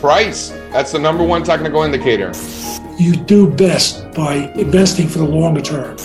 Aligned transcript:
Price. 0.00 0.50
That's 0.70 0.92
the 0.92 0.98
number 0.98 1.24
one 1.24 1.42
technical 1.42 1.82
indicator. 1.82 2.32
You 2.98 3.16
do 3.16 3.50
best 3.50 4.12
by 4.12 4.52
investing 4.54 5.08
for 5.08 5.18
the 5.18 5.24
longer 5.24 5.60
term. 5.60 5.96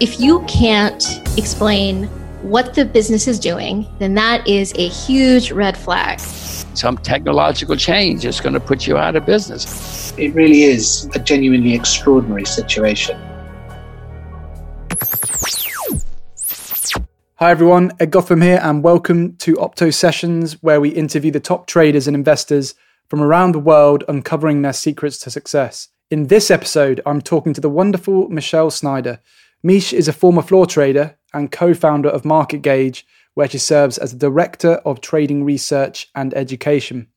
If 0.00 0.20
you 0.20 0.44
can't 0.46 1.04
explain 1.36 2.04
what 2.42 2.74
the 2.74 2.84
business 2.84 3.26
is 3.26 3.38
doing, 3.40 3.86
then 3.98 4.14
that 4.14 4.46
is 4.46 4.72
a 4.76 4.88
huge 4.88 5.50
red 5.50 5.76
flag. 5.76 6.20
Some 6.20 6.98
technological 6.98 7.76
change 7.76 8.24
is 8.24 8.40
going 8.40 8.54
to 8.54 8.60
put 8.60 8.86
you 8.86 8.96
out 8.96 9.16
of 9.16 9.24
business. 9.26 10.12
It 10.18 10.34
really 10.34 10.62
is 10.62 11.08
a 11.14 11.18
genuinely 11.18 11.74
extraordinary 11.74 12.44
situation. 12.44 13.18
Hi 17.44 17.50
everyone, 17.50 17.92
Ed 18.00 18.10
Gaten 18.10 18.42
here, 18.42 18.58
and 18.62 18.82
welcome 18.82 19.36
to 19.36 19.56
Opto 19.56 19.92
Sessions, 19.92 20.62
where 20.62 20.80
we 20.80 20.88
interview 20.88 21.30
the 21.30 21.40
top 21.40 21.66
traders 21.66 22.06
and 22.06 22.16
investors 22.16 22.74
from 23.10 23.20
around 23.20 23.52
the 23.52 23.58
world, 23.58 24.02
uncovering 24.08 24.62
their 24.62 24.72
secrets 24.72 25.18
to 25.18 25.30
success. 25.30 25.88
In 26.10 26.28
this 26.28 26.50
episode, 26.50 27.02
I'm 27.04 27.20
talking 27.20 27.52
to 27.52 27.60
the 27.60 27.68
wonderful 27.68 28.30
Michele 28.30 28.70
Schneider. 28.70 29.20
Mish 29.62 29.92
is 29.92 30.08
a 30.08 30.12
former 30.14 30.40
floor 30.40 30.64
trader 30.64 31.18
and 31.34 31.52
co 31.52 31.74
founder 31.74 32.08
of 32.08 32.24
Market 32.24 32.62
Gauge, 32.62 33.06
where 33.34 33.50
she 33.50 33.58
serves 33.58 33.98
as 33.98 34.12
the 34.12 34.18
Director 34.30 34.76
of 34.86 35.02
Trading 35.02 35.44
Research 35.44 36.08
and 36.14 36.32
Education. 36.32 37.08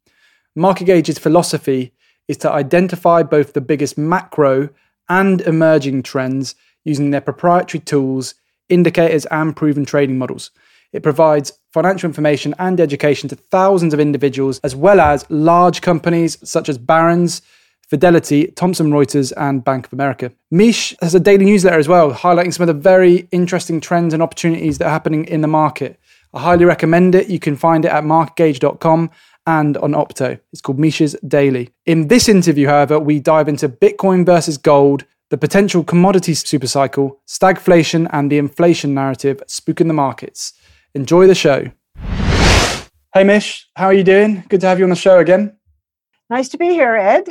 Market 0.58 0.88
Gauge's 0.88 1.20
philosophy 1.20 1.94
is 2.28 2.36
to 2.40 2.52
identify 2.52 3.24
both 3.24 3.54
the 3.54 3.62
biggest 3.62 3.98
macro 3.98 4.72
and 5.08 5.40
emerging 5.40 6.04
trends 6.04 6.54
using 6.84 7.12
their 7.12 7.22
proprietary 7.22 7.80
tools, 7.80 8.36
indicators, 8.70 9.26
and 9.28 9.56
proven 9.56 9.86
trading 9.86 10.18
models. 10.18 10.52
It 10.94 11.04
provides 11.04 11.52
financial 11.74 12.08
information 12.08 12.56
and 12.60 12.80
education 12.80 13.30
to 13.30 13.36
thousands 13.36 13.94
of 13.94 14.00
individuals, 14.00 14.60
as 14.64 14.76
well 14.76 15.00
as 15.00 15.26
large 15.30 15.82
companies 15.82 16.38
such 16.50 16.70
as 16.70 16.78
Barron's, 16.78 17.42
Fidelity, 17.90 18.48
Thomson 18.48 18.92
Reuters, 18.92 19.32
and 19.38 19.64
Bank 19.64 19.86
of 19.86 19.94
America. 19.94 20.32
Mish 20.52 20.94
has 21.02 21.16
a 21.16 21.20
daily 21.20 21.46
newsletter 21.46 21.80
as 21.80 21.88
well, 21.88 22.12
highlighting 22.12 22.54
some 22.54 22.68
of 22.68 22.76
the 22.76 22.82
very 22.82 23.30
interesting 23.32 23.80
trends 23.80 24.14
and 24.14 24.22
opportunities 24.22 24.78
that 24.78 24.88
are 24.88 24.92
happening 24.92 25.26
in 25.26 25.42
the 25.42 25.48
market. 25.48 25.98
I 26.34 26.42
highly 26.42 26.66
recommend 26.66 27.16
it. 27.16 27.30
You 27.30 27.40
can 27.40 27.56
find 27.56 27.86
it 27.86 27.92
at 27.92 28.04
marketgauge.com 28.04 29.10
and 29.46 29.78
on 29.78 29.94
Opto. 29.94 30.38
It's 30.52 30.62
called 30.62 30.80
Mish's 30.80 31.16
Daily. 31.26 31.70
In 31.86 32.10
this 32.10 32.28
interview, 32.28 32.68
however, 32.68 33.00
we 33.00 33.20
dive 33.20 33.48
into 33.48 33.70
Bitcoin 33.70 34.26
versus 34.26 34.58
gold, 34.58 35.06
the 35.30 35.38
potential 35.38 35.84
commodity 35.84 36.34
supercycle, 36.34 37.18
stagflation, 37.28 38.08
and 38.12 38.32
the 38.32 38.38
inflation 38.38 38.94
narrative 38.94 39.44
spooking 39.48 39.88
the 39.88 39.94
markets. 39.94 40.54
Enjoy 40.94 41.28
the 41.28 41.36
show. 41.36 41.72
Hey, 43.14 43.24
Mish, 43.24 43.68
how 43.76 43.86
are 43.86 43.94
you 43.94 44.04
doing? 44.04 44.44
Good 44.48 44.62
to 44.62 44.68
have 44.68 44.80
you 44.80 44.86
on 44.86 44.90
the 44.90 44.96
show 44.96 45.20
again. 45.20 45.58
Nice 46.30 46.50
to 46.50 46.58
be 46.58 46.70
here, 46.70 46.96
Ed. 46.96 47.28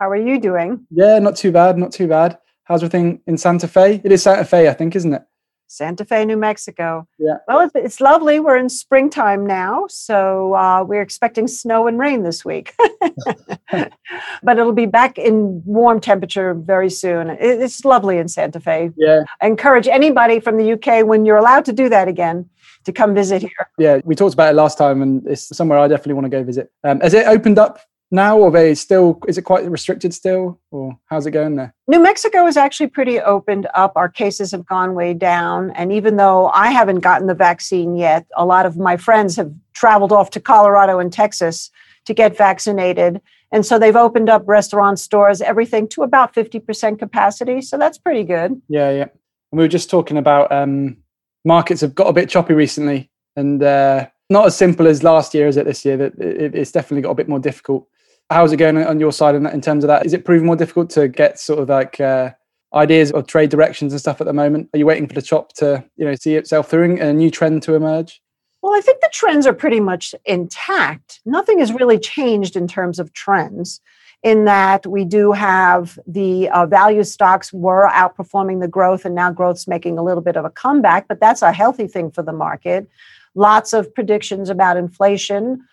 How 0.00 0.10
are 0.10 0.16
you 0.16 0.40
doing? 0.40 0.86
Yeah, 0.90 1.18
not 1.18 1.36
too 1.36 1.52
bad, 1.52 1.78
not 1.78 1.92
too 1.92 2.08
bad. 2.08 2.38
How's 2.64 2.82
everything 2.82 3.20
in 3.26 3.38
Santa 3.38 3.68
Fe? 3.68 4.00
It 4.04 4.12
is 4.12 4.22
Santa 4.22 4.44
Fe, 4.44 4.68
I 4.68 4.74
think, 4.74 4.96
isn't 4.96 5.14
it? 5.14 5.22
Santa 5.68 6.04
Fe, 6.04 6.24
New 6.24 6.36
Mexico. 6.36 7.06
Yeah. 7.18 7.36
Well, 7.46 7.60
it's, 7.60 7.72
it's 7.74 8.00
lovely. 8.00 8.40
We're 8.40 8.56
in 8.56 8.68
springtime 8.68 9.46
now, 9.46 9.86
so 9.88 10.54
uh, 10.54 10.82
we're 10.82 11.02
expecting 11.02 11.46
snow 11.46 11.86
and 11.86 11.98
rain 11.98 12.22
this 12.22 12.44
week. 12.44 12.74
but 13.70 14.58
it'll 14.58 14.72
be 14.72 14.86
back 14.86 15.18
in 15.18 15.62
warm 15.64 16.00
temperature 16.00 16.54
very 16.54 16.90
soon. 16.90 17.30
It, 17.30 17.38
it's 17.40 17.84
lovely 17.84 18.18
in 18.18 18.28
Santa 18.28 18.60
Fe. 18.60 18.90
Yeah. 18.96 19.24
I 19.40 19.46
encourage 19.46 19.86
anybody 19.86 20.40
from 20.40 20.56
the 20.56 20.72
UK 20.72 21.06
when 21.06 21.24
you're 21.24 21.36
allowed 21.36 21.66
to 21.66 21.72
do 21.72 21.88
that 21.90 22.08
again 22.08 22.48
to 22.84 22.92
come 22.92 23.14
visit 23.14 23.42
here. 23.42 23.70
Yeah, 23.78 24.00
we 24.04 24.14
talked 24.14 24.34
about 24.34 24.50
it 24.50 24.56
last 24.56 24.78
time, 24.78 25.02
and 25.02 25.26
it's 25.26 25.54
somewhere 25.54 25.78
I 25.78 25.88
definitely 25.88 26.14
want 26.14 26.24
to 26.24 26.30
go 26.30 26.42
visit. 26.42 26.72
Um, 26.82 27.00
has 27.00 27.12
it 27.12 27.26
opened 27.26 27.58
up 27.58 27.80
now, 28.10 28.38
or 28.38 28.50
they 28.50 28.74
still? 28.74 29.20
Is 29.28 29.38
it 29.38 29.42
quite 29.42 29.68
restricted 29.70 30.14
still, 30.14 30.60
or 30.70 30.98
how's 31.06 31.26
it 31.26 31.32
going 31.32 31.56
there? 31.56 31.74
New 31.86 32.00
Mexico 32.00 32.46
is 32.46 32.56
actually 32.56 32.88
pretty 32.88 33.20
opened 33.20 33.66
up. 33.74 33.92
Our 33.96 34.08
cases 34.08 34.50
have 34.52 34.66
gone 34.66 34.94
way 34.94 35.14
down, 35.14 35.70
and 35.72 35.92
even 35.92 36.16
though 36.16 36.48
I 36.48 36.70
haven't 36.70 37.00
gotten 37.00 37.26
the 37.26 37.34
vaccine 37.34 37.96
yet, 37.96 38.26
a 38.36 38.44
lot 38.44 38.66
of 38.66 38.76
my 38.76 38.96
friends 38.96 39.36
have 39.36 39.52
traveled 39.72 40.12
off 40.12 40.30
to 40.30 40.40
Colorado 40.40 40.98
and 40.98 41.12
Texas 41.12 41.70
to 42.06 42.14
get 42.14 42.36
vaccinated. 42.36 43.20
And 43.52 43.64
so 43.64 43.78
they've 43.78 43.96
opened 43.96 44.28
up 44.28 44.42
restaurants, 44.46 45.02
stores, 45.02 45.40
everything 45.40 45.88
to 45.88 46.02
about 46.02 46.34
50% 46.34 46.98
capacity. 46.98 47.62
So 47.62 47.78
that's 47.78 47.96
pretty 47.96 48.24
good. 48.24 48.60
Yeah, 48.68 48.90
yeah. 48.90 49.06
And 49.50 49.58
we 49.58 49.64
were 49.64 49.68
just 49.68 49.88
talking 49.88 50.18
about 50.18 50.52
um, 50.52 50.98
markets 51.44 51.80
have 51.80 51.94
got 51.94 52.08
a 52.08 52.12
bit 52.12 52.28
choppy 52.28 52.54
recently, 52.54 53.10
and 53.36 53.62
uh, 53.62 54.06
not 54.28 54.46
as 54.46 54.56
simple 54.56 54.86
as 54.86 55.02
last 55.02 55.34
year, 55.34 55.48
is 55.48 55.56
it? 55.56 55.64
This 55.64 55.84
year, 55.84 55.96
that 55.96 56.18
it's 56.18 56.72
definitely 56.72 57.02
got 57.02 57.10
a 57.10 57.14
bit 57.14 57.28
more 57.28 57.38
difficult. 57.38 57.88
How's 58.30 58.52
it 58.52 58.58
going 58.58 58.76
on 58.76 59.00
your 59.00 59.12
side 59.12 59.34
in, 59.34 59.46
in 59.46 59.60
terms 59.62 59.84
of 59.84 59.88
that? 59.88 60.04
Is 60.04 60.12
it 60.12 60.24
proving 60.24 60.46
more 60.46 60.56
difficult 60.56 60.90
to 60.90 61.08
get 61.08 61.38
sort 61.38 61.60
of 61.60 61.68
like 61.70 61.98
uh, 61.98 62.32
ideas 62.74 63.10
of 63.12 63.26
trade 63.26 63.48
directions 63.48 63.92
and 63.92 64.00
stuff 64.00 64.20
at 64.20 64.26
the 64.26 64.34
moment? 64.34 64.68
Are 64.74 64.78
you 64.78 64.84
waiting 64.84 65.08
for 65.08 65.14
the 65.14 65.22
chop 65.22 65.54
to 65.54 65.82
you 65.96 66.04
know 66.04 66.14
see 66.14 66.34
itself 66.34 66.68
through 66.68 66.84
and 66.84 67.00
a 67.00 67.12
new 67.12 67.30
trend 67.30 67.62
to 67.62 67.74
emerge? 67.74 68.20
Well, 68.60 68.76
I 68.76 68.80
think 68.80 69.00
the 69.00 69.10
trends 69.12 69.46
are 69.46 69.54
pretty 69.54 69.80
much 69.80 70.14
intact. 70.26 71.20
Nothing 71.24 71.60
has 71.60 71.72
really 71.72 71.98
changed 71.98 72.54
in 72.56 72.68
terms 72.68 72.98
of 72.98 73.12
trends. 73.12 73.80
In 74.24 74.46
that 74.46 74.84
we 74.84 75.04
do 75.04 75.30
have 75.30 75.96
the 76.04 76.48
uh, 76.50 76.66
value 76.66 77.04
stocks 77.04 77.52
were 77.52 77.88
outperforming 77.88 78.60
the 78.60 78.68
growth, 78.68 79.04
and 79.04 79.14
now 79.14 79.30
growth's 79.30 79.68
making 79.68 79.96
a 79.96 80.02
little 80.02 80.22
bit 80.22 80.36
of 80.36 80.44
a 80.44 80.50
comeback, 80.50 81.06
but 81.08 81.20
that's 81.20 81.40
a 81.40 81.52
healthy 81.52 81.86
thing 81.86 82.10
for 82.10 82.22
the 82.22 82.32
market. 82.32 82.90
Lots 83.36 83.72
of 83.72 83.94
predictions 83.94 84.50
about 84.50 84.76
inflation 84.76 85.64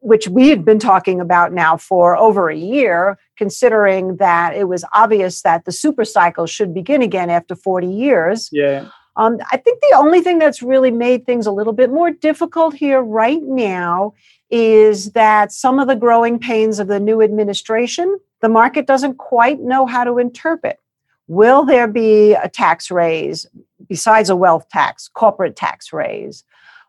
which 0.00 0.28
we 0.28 0.48
had 0.48 0.64
been 0.64 0.78
talking 0.78 1.20
about 1.20 1.52
now 1.52 1.76
for 1.76 2.16
over 2.16 2.50
a 2.50 2.56
year, 2.56 3.18
considering 3.36 4.16
that 4.16 4.54
it 4.54 4.68
was 4.68 4.84
obvious 4.94 5.42
that 5.42 5.64
the 5.64 5.72
super 5.72 6.04
cycle 6.04 6.46
should 6.46 6.72
begin 6.72 7.02
again 7.02 7.30
after 7.30 7.56
40 7.56 7.88
years. 7.88 8.48
Yeah. 8.52 8.88
Um, 9.16 9.38
I 9.50 9.56
think 9.56 9.80
the 9.80 9.96
only 9.96 10.20
thing 10.20 10.38
that's 10.38 10.62
really 10.62 10.92
made 10.92 11.26
things 11.26 11.46
a 11.46 11.50
little 11.50 11.72
bit 11.72 11.90
more 11.90 12.12
difficult 12.12 12.74
here 12.74 13.02
right 13.02 13.42
now 13.42 14.14
is 14.50 15.12
that 15.12 15.50
some 15.50 15.80
of 15.80 15.88
the 15.88 15.96
growing 15.96 16.38
pains 16.38 16.78
of 16.78 16.86
the 16.86 17.00
new 17.00 17.20
administration, 17.20 18.18
the 18.40 18.48
market 18.48 18.86
doesn't 18.86 19.18
quite 19.18 19.60
know 19.60 19.86
how 19.86 20.04
to 20.04 20.18
interpret. 20.18 20.78
Will 21.26 21.64
there 21.64 21.88
be 21.88 22.34
a 22.34 22.48
tax 22.48 22.90
raise 22.90 23.44
besides 23.88 24.30
a 24.30 24.36
wealth 24.36 24.68
tax, 24.70 25.08
corporate 25.08 25.56
tax 25.56 25.92
raise? 25.92 26.44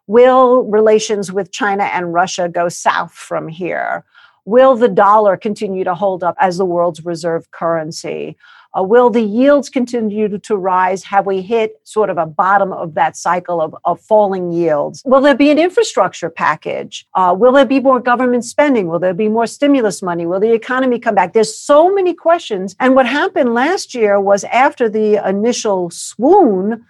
Will 0.09 0.63
relations 0.63 1.31
with 1.31 1.51
China 1.51 1.83
and 1.83 2.15
Russia 2.15 2.49
go 2.49 2.67
south 2.67 3.13
from 3.13 3.47
here? 3.47 4.03
Will 4.43 4.75
the 4.75 4.87
dollar 4.87 5.37
continue 5.37 5.83
to 5.83 5.93
hold 5.93 6.23
up 6.23 6.35
as 6.39 6.57
the 6.57 6.65
world's 6.65 7.05
reserve 7.05 7.51
currency? 7.51 8.35
Uh, 8.75 8.81
will 8.81 9.11
the 9.11 9.21
yields 9.21 9.69
continue 9.69 10.35
to 10.39 10.57
rise? 10.57 11.03
Have 11.03 11.27
we 11.27 11.43
hit 11.43 11.79
sort 11.83 12.09
of 12.09 12.17
a 12.17 12.25
bottom 12.25 12.73
of 12.73 12.95
that 12.95 13.17
cycle 13.17 13.61
of, 13.61 13.75
of 13.85 14.01
falling 14.01 14.51
yields? 14.51 15.03
Will 15.05 15.21
there 15.21 15.35
be 15.35 15.51
an 15.51 15.59
infrastructure 15.59 16.31
package? 16.31 17.05
Uh, 17.13 17.35
will 17.37 17.51
there 17.51 17.63
be 17.63 17.79
more 17.79 17.99
government 17.99 18.45
spending? 18.45 18.87
Will 18.87 18.97
there 18.97 19.13
be 19.13 19.29
more 19.29 19.45
stimulus 19.45 20.01
money? 20.01 20.25
Will 20.25 20.39
the 20.39 20.53
economy 20.53 20.97
come 20.97 21.13
back? 21.13 21.33
There's 21.33 21.55
so 21.55 21.93
many 21.93 22.15
questions. 22.15 22.75
And 22.79 22.95
what 22.95 23.05
happened 23.05 23.53
last 23.53 23.93
year 23.93 24.19
was 24.19 24.43
after 24.45 24.89
the 24.89 25.23
initial 25.23 25.91
swoon, 25.91 26.83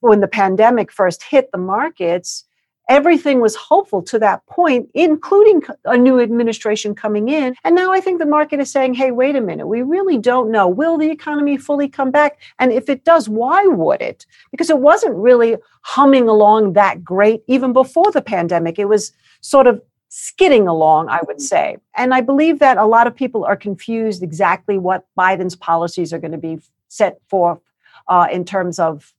when 0.00 0.20
the 0.20 0.28
pandemic 0.28 0.90
first 0.90 1.24
hit 1.24 1.50
the 1.52 1.58
markets, 1.58 2.44
everything 2.88 3.40
was 3.40 3.54
hopeful 3.56 4.02
to 4.02 4.18
that 4.18 4.44
point, 4.46 4.90
including 4.94 5.62
a 5.84 5.96
new 5.96 6.20
administration 6.20 6.94
coming 6.94 7.28
in. 7.28 7.54
And 7.64 7.74
now 7.74 7.92
I 7.92 8.00
think 8.00 8.18
the 8.18 8.26
market 8.26 8.60
is 8.60 8.70
saying, 8.70 8.94
hey, 8.94 9.10
wait 9.10 9.36
a 9.36 9.40
minute, 9.40 9.66
we 9.66 9.82
really 9.82 10.18
don't 10.18 10.50
know. 10.50 10.68
Will 10.68 10.98
the 10.98 11.10
economy 11.10 11.56
fully 11.56 11.88
come 11.88 12.10
back? 12.10 12.38
And 12.58 12.72
if 12.72 12.88
it 12.88 13.04
does, 13.04 13.28
why 13.28 13.66
would 13.66 14.02
it? 14.02 14.26
Because 14.50 14.70
it 14.70 14.78
wasn't 14.78 15.16
really 15.16 15.56
humming 15.82 16.28
along 16.28 16.74
that 16.74 17.02
great 17.02 17.42
even 17.46 17.72
before 17.72 18.10
the 18.12 18.22
pandemic. 18.22 18.78
It 18.78 18.88
was 18.88 19.12
sort 19.40 19.66
of 19.66 19.80
skidding 20.08 20.68
along, 20.68 21.08
I 21.08 21.20
would 21.26 21.40
say. 21.40 21.78
And 21.96 22.14
I 22.14 22.20
believe 22.20 22.60
that 22.60 22.76
a 22.76 22.86
lot 22.86 23.06
of 23.06 23.16
people 23.16 23.44
are 23.44 23.56
confused 23.56 24.22
exactly 24.22 24.78
what 24.78 25.06
Biden's 25.18 25.56
policies 25.56 26.12
are 26.12 26.18
going 26.18 26.32
to 26.32 26.38
be 26.38 26.60
set 26.88 27.18
forth 27.28 27.58
uh, 28.06 28.28
in 28.30 28.44
terms 28.44 28.78
of 28.78 29.12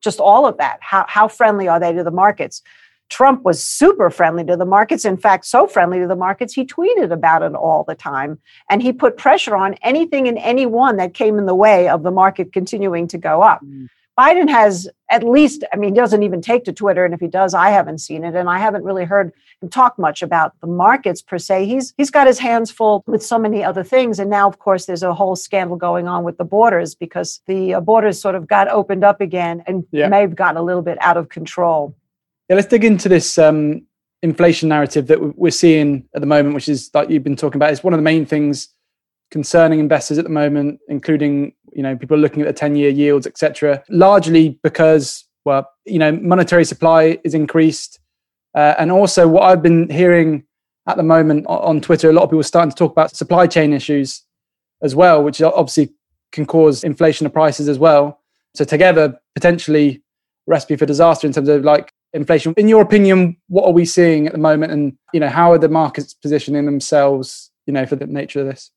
just 0.00 0.18
all 0.18 0.46
of 0.46 0.56
that. 0.58 0.78
How, 0.80 1.04
how 1.08 1.28
friendly 1.28 1.68
are 1.68 1.78
they 1.78 1.92
to 1.92 2.02
the 2.02 2.10
markets? 2.10 2.62
Trump 3.10 3.44
was 3.44 3.62
super 3.62 4.08
friendly 4.08 4.44
to 4.44 4.56
the 4.56 4.64
markets. 4.64 5.04
In 5.04 5.16
fact, 5.16 5.44
so 5.44 5.66
friendly 5.66 5.98
to 5.98 6.06
the 6.06 6.16
markets, 6.16 6.54
he 6.54 6.64
tweeted 6.64 7.12
about 7.12 7.42
it 7.42 7.54
all 7.54 7.84
the 7.84 7.94
time. 7.94 8.38
And 8.70 8.80
he 8.80 8.92
put 8.92 9.16
pressure 9.16 9.56
on 9.56 9.74
anything 9.82 10.28
and 10.28 10.38
anyone 10.38 10.96
that 10.96 11.12
came 11.12 11.38
in 11.38 11.46
the 11.46 11.54
way 11.54 11.88
of 11.88 12.02
the 12.02 12.12
market 12.12 12.52
continuing 12.52 13.08
to 13.08 13.18
go 13.18 13.42
up. 13.42 13.62
Mm. 13.64 13.88
Biden 14.18 14.50
has 14.50 14.86
at 15.10 15.22
least, 15.22 15.64
I 15.72 15.76
mean, 15.76 15.94
he 15.94 15.98
doesn't 15.98 16.22
even 16.22 16.42
take 16.42 16.64
to 16.64 16.74
Twitter. 16.74 17.06
And 17.06 17.14
if 17.14 17.20
he 17.20 17.26
does, 17.26 17.54
I 17.54 17.70
haven't 17.70 17.98
seen 17.98 18.22
it. 18.22 18.34
And 18.34 18.50
I 18.50 18.58
haven't 18.58 18.84
really 18.84 19.04
heard 19.04 19.32
him 19.62 19.70
talk 19.70 19.98
much 19.98 20.20
about 20.20 20.52
the 20.60 20.66
markets 20.66 21.22
per 21.22 21.38
se. 21.38 21.64
He's 21.64 21.94
he's 21.96 22.10
got 22.10 22.26
his 22.26 22.38
hands 22.38 22.70
full 22.70 23.02
with 23.06 23.24
so 23.24 23.38
many 23.38 23.64
other 23.64 23.82
things. 23.82 24.18
And 24.18 24.28
now, 24.28 24.46
of 24.46 24.58
course, 24.58 24.84
there's 24.84 25.02
a 25.02 25.14
whole 25.14 25.36
scandal 25.36 25.76
going 25.76 26.06
on 26.06 26.22
with 26.22 26.36
the 26.36 26.44
borders 26.44 26.94
because 26.94 27.40
the 27.46 27.74
uh, 27.74 27.80
borders 27.80 28.20
sort 28.20 28.34
of 28.34 28.46
got 28.46 28.68
opened 28.68 29.04
up 29.04 29.22
again 29.22 29.62
and 29.66 29.84
yeah. 29.90 30.08
may 30.08 30.20
have 30.20 30.36
gotten 30.36 30.58
a 30.58 30.62
little 30.62 30.82
bit 30.82 30.98
out 31.00 31.16
of 31.16 31.30
control. 31.30 31.94
Yeah, 32.50 32.56
let's 32.56 32.66
dig 32.66 32.84
into 32.84 33.08
this 33.08 33.38
um, 33.38 33.86
inflation 34.22 34.68
narrative 34.68 35.06
that 35.06 35.38
we're 35.38 35.52
seeing 35.52 36.08
at 36.16 36.20
the 36.20 36.26
moment, 36.26 36.56
which 36.56 36.68
is 36.68 36.90
like 36.92 37.08
you've 37.08 37.22
been 37.22 37.36
talking 37.36 37.58
about. 37.58 37.70
It's 37.70 37.84
one 37.84 37.94
of 37.94 37.98
the 37.98 38.02
main 38.02 38.26
things 38.26 38.74
concerning 39.30 39.78
investors 39.78 40.18
at 40.18 40.24
the 40.24 40.30
moment, 40.30 40.80
including 40.88 41.54
you 41.72 41.84
know 41.84 41.96
people 41.96 42.18
looking 42.18 42.42
at 42.42 42.48
the 42.48 42.52
ten-year 42.52 42.90
yields, 42.90 43.24
etc. 43.24 43.84
Largely 43.88 44.58
because 44.64 45.26
well, 45.44 45.70
you 45.84 46.00
know, 46.00 46.10
monetary 46.10 46.64
supply 46.64 47.18
is 47.22 47.34
increased, 47.34 48.00
uh, 48.56 48.74
and 48.80 48.90
also 48.90 49.28
what 49.28 49.44
I've 49.44 49.62
been 49.62 49.88
hearing 49.88 50.42
at 50.88 50.96
the 50.96 51.04
moment 51.04 51.46
on 51.46 51.80
Twitter, 51.80 52.10
a 52.10 52.12
lot 52.12 52.24
of 52.24 52.30
people 52.30 52.40
are 52.40 52.42
starting 52.42 52.70
to 52.70 52.76
talk 52.76 52.90
about 52.90 53.14
supply 53.14 53.46
chain 53.46 53.72
issues 53.72 54.24
as 54.82 54.96
well, 54.96 55.22
which 55.22 55.40
obviously 55.40 55.94
can 56.32 56.46
cause 56.46 56.82
inflation 56.82 57.26
of 57.26 57.32
prices 57.32 57.68
as 57.68 57.78
well. 57.78 58.18
So 58.56 58.64
together, 58.64 59.20
potentially 59.36 60.02
recipe 60.48 60.74
for 60.74 60.84
disaster 60.84 61.28
in 61.28 61.32
terms 61.32 61.48
of 61.48 61.62
like 61.62 61.92
inflation. 62.12 62.54
In 62.56 62.68
your 62.68 62.82
opinion, 62.82 63.36
what 63.48 63.66
are 63.66 63.72
we 63.72 63.84
seeing 63.84 64.26
at 64.26 64.32
the 64.32 64.38
moment, 64.38 64.72
and 64.72 64.96
you 65.12 65.20
know 65.20 65.28
how 65.28 65.52
are 65.52 65.58
the 65.58 65.68
markets 65.68 66.14
positioning 66.14 66.66
themselves, 66.66 67.50
you 67.66 67.72
know, 67.72 67.86
for 67.86 67.96
the 67.96 68.06
nature 68.06 68.40
of 68.40 68.46
this? 68.46 68.70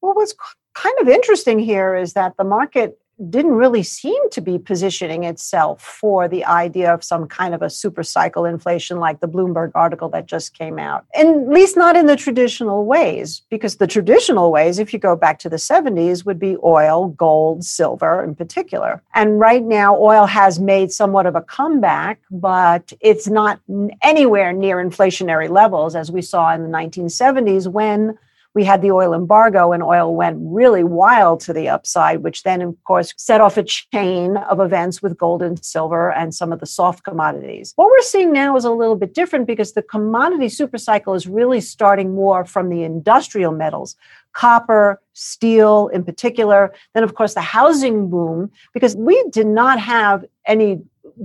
Well, 0.00 0.14
what's 0.14 0.34
kind 0.74 0.96
of 1.00 1.08
interesting 1.08 1.58
here 1.58 1.96
is 1.96 2.12
that 2.12 2.36
the 2.36 2.44
market 2.44 2.98
didn't 3.30 3.52
really 3.52 3.82
seem 3.82 4.28
to 4.30 4.40
be 4.40 4.58
positioning 4.58 5.24
itself 5.24 5.82
for 5.82 6.28
the 6.28 6.44
idea 6.44 6.92
of 6.92 7.02
some 7.02 7.26
kind 7.26 7.54
of 7.54 7.62
a 7.62 7.70
super 7.70 8.02
cycle 8.02 8.44
inflation 8.44 8.98
like 8.98 9.20
the 9.20 9.28
Bloomberg 9.28 9.72
article 9.74 10.08
that 10.10 10.26
just 10.26 10.52
came 10.54 10.78
out. 10.78 11.06
And 11.14 11.42
at 11.42 11.48
least 11.48 11.76
not 11.76 11.96
in 11.96 12.06
the 12.06 12.16
traditional 12.16 12.84
ways, 12.84 13.42
because 13.50 13.76
the 13.76 13.86
traditional 13.86 14.52
ways, 14.52 14.78
if 14.78 14.92
you 14.92 14.98
go 14.98 15.16
back 15.16 15.38
to 15.40 15.48
the 15.48 15.56
70s, 15.56 16.26
would 16.26 16.38
be 16.38 16.56
oil, 16.62 17.08
gold, 17.08 17.64
silver 17.64 18.22
in 18.22 18.34
particular. 18.34 19.02
And 19.14 19.40
right 19.40 19.62
now, 19.62 19.96
oil 19.96 20.26
has 20.26 20.58
made 20.58 20.92
somewhat 20.92 21.26
of 21.26 21.34
a 21.34 21.42
comeback, 21.42 22.20
but 22.30 22.92
it's 23.00 23.28
not 23.28 23.60
anywhere 24.02 24.52
near 24.52 24.76
inflationary 24.76 25.48
levels 25.48 25.96
as 25.96 26.12
we 26.12 26.20
saw 26.22 26.52
in 26.54 26.62
the 26.62 26.68
1970s 26.68 27.66
when 27.66 28.18
we 28.56 28.64
had 28.64 28.80
the 28.80 28.90
oil 28.90 29.12
embargo 29.12 29.72
and 29.72 29.82
oil 29.82 30.16
went 30.16 30.38
really 30.40 30.82
wild 30.82 31.40
to 31.40 31.52
the 31.52 31.68
upside, 31.68 32.22
which 32.22 32.42
then, 32.42 32.62
of 32.62 32.74
course, 32.84 33.12
set 33.18 33.42
off 33.42 33.58
a 33.58 33.62
chain 33.62 34.38
of 34.38 34.60
events 34.60 35.02
with 35.02 35.18
gold 35.18 35.42
and 35.42 35.62
silver 35.62 36.10
and 36.10 36.34
some 36.34 36.54
of 36.54 36.60
the 36.60 36.64
soft 36.64 37.04
commodities. 37.04 37.74
What 37.76 37.90
we're 37.90 38.00
seeing 38.00 38.32
now 38.32 38.56
is 38.56 38.64
a 38.64 38.70
little 38.70 38.96
bit 38.96 39.12
different 39.12 39.46
because 39.46 39.74
the 39.74 39.82
commodity 39.82 40.46
supercycle 40.46 41.14
is 41.14 41.26
really 41.26 41.60
starting 41.60 42.14
more 42.14 42.46
from 42.46 42.70
the 42.70 42.82
industrial 42.82 43.52
metals, 43.52 43.94
copper, 44.32 45.02
steel 45.12 45.88
in 45.88 46.02
particular. 46.02 46.72
Then, 46.94 47.04
of 47.04 47.14
course, 47.14 47.34
the 47.34 47.42
housing 47.42 48.08
boom, 48.08 48.50
because 48.72 48.96
we 48.96 49.22
did 49.32 49.46
not 49.46 49.78
have 49.80 50.24
any 50.46 50.80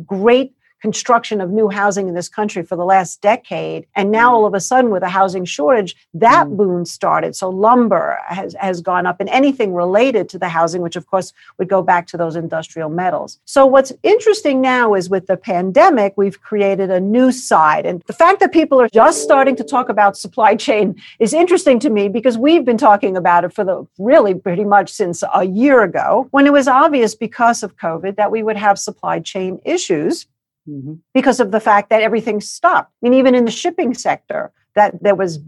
great 0.06 0.54
construction 0.82 1.40
of 1.42 1.52
new 1.52 1.70
housing 1.70 2.08
in 2.08 2.16
this 2.16 2.28
country 2.28 2.64
for 2.64 2.76
the 2.76 2.86
last 2.86 3.22
decade. 3.22 3.86
And 3.96 4.12
now 4.12 4.34
all 4.34 4.46
of 4.46 4.54
a 4.54 4.60
sudden, 4.60 4.92
with 4.92 5.04
a 5.04 5.10
housing 5.10 5.46
shortage, 5.46 5.96
that 6.14 6.48
mm. 6.48 6.58
boom 6.58 6.86
started. 6.86 7.36
So 7.36 7.50
lumber 7.50 8.20
has, 8.28 8.56
has 8.60 8.82
gone 8.82 9.06
up 9.06 9.20
and 9.20 9.30
anything 9.30 9.74
related 9.74 10.28
to 10.30 10.40
the 10.40 10.50
housing, 10.50 10.82
which 10.82 10.96
of 10.96 11.08
course 11.08 11.34
would 11.58 11.70
go 11.70 11.82
back 11.82 12.08
to 12.08 12.18
those 12.18 12.36
industrial 12.36 12.90
metals. 12.90 13.40
So 13.46 13.66
what's 13.66 13.94
interesting 14.04 14.62
now 14.62 14.96
is 14.96 15.10
with 15.10 15.28
the 15.28 15.38
pandemic, 15.38 16.14
we've 16.18 16.42
created 16.42 16.90
a 16.90 17.00
new 17.00 17.32
side. 17.32 17.86
And 17.86 18.02
the 18.08 18.14
fact 18.14 18.40
that 18.40 18.52
people 18.52 18.82
are 18.82 18.90
just 18.90 19.22
starting 19.22 19.56
to 19.58 19.64
talk 19.64 19.90
about 19.90 20.18
supply 20.18 20.56
chain 20.56 21.00
is 21.20 21.34
interesting 21.34 21.80
to 21.80 21.90
me 21.90 22.10
because 22.10 22.38
we've 22.38 22.66
been 22.66 22.78
talking 22.78 23.16
about 23.16 23.44
it 23.44 23.54
for 23.54 23.64
the 23.64 23.86
really 24.00 24.34
pretty 24.34 24.64
much 24.64 24.90
since 24.90 25.24
a 25.34 25.46
year 25.46 25.84
ago 25.84 26.28
when 26.32 26.48
it 26.48 26.54
was 26.54 26.68
obvious 26.68 27.14
because 27.14 27.64
of 27.64 27.78
COVID 27.78 28.16
that 28.16 28.32
we 28.32 28.42
would 28.42 28.58
have 28.58 28.80
supply 28.80 29.20
chain 29.20 29.60
issues 29.64 30.26
mm-hmm. 30.72 30.94
because 31.14 31.40
of 31.40 31.52
the 31.52 31.60
fact 31.60 31.90
that 31.90 32.02
everything 32.02 32.42
stopped. 32.42 32.92
I 32.92 33.10
mean, 33.10 33.14
even 33.20 33.36
in 33.36 33.46
the 33.46 33.52
shipping 33.52 33.94
sector, 33.94 34.52
that 34.76 35.02
there 35.04 35.16
was 35.16 35.40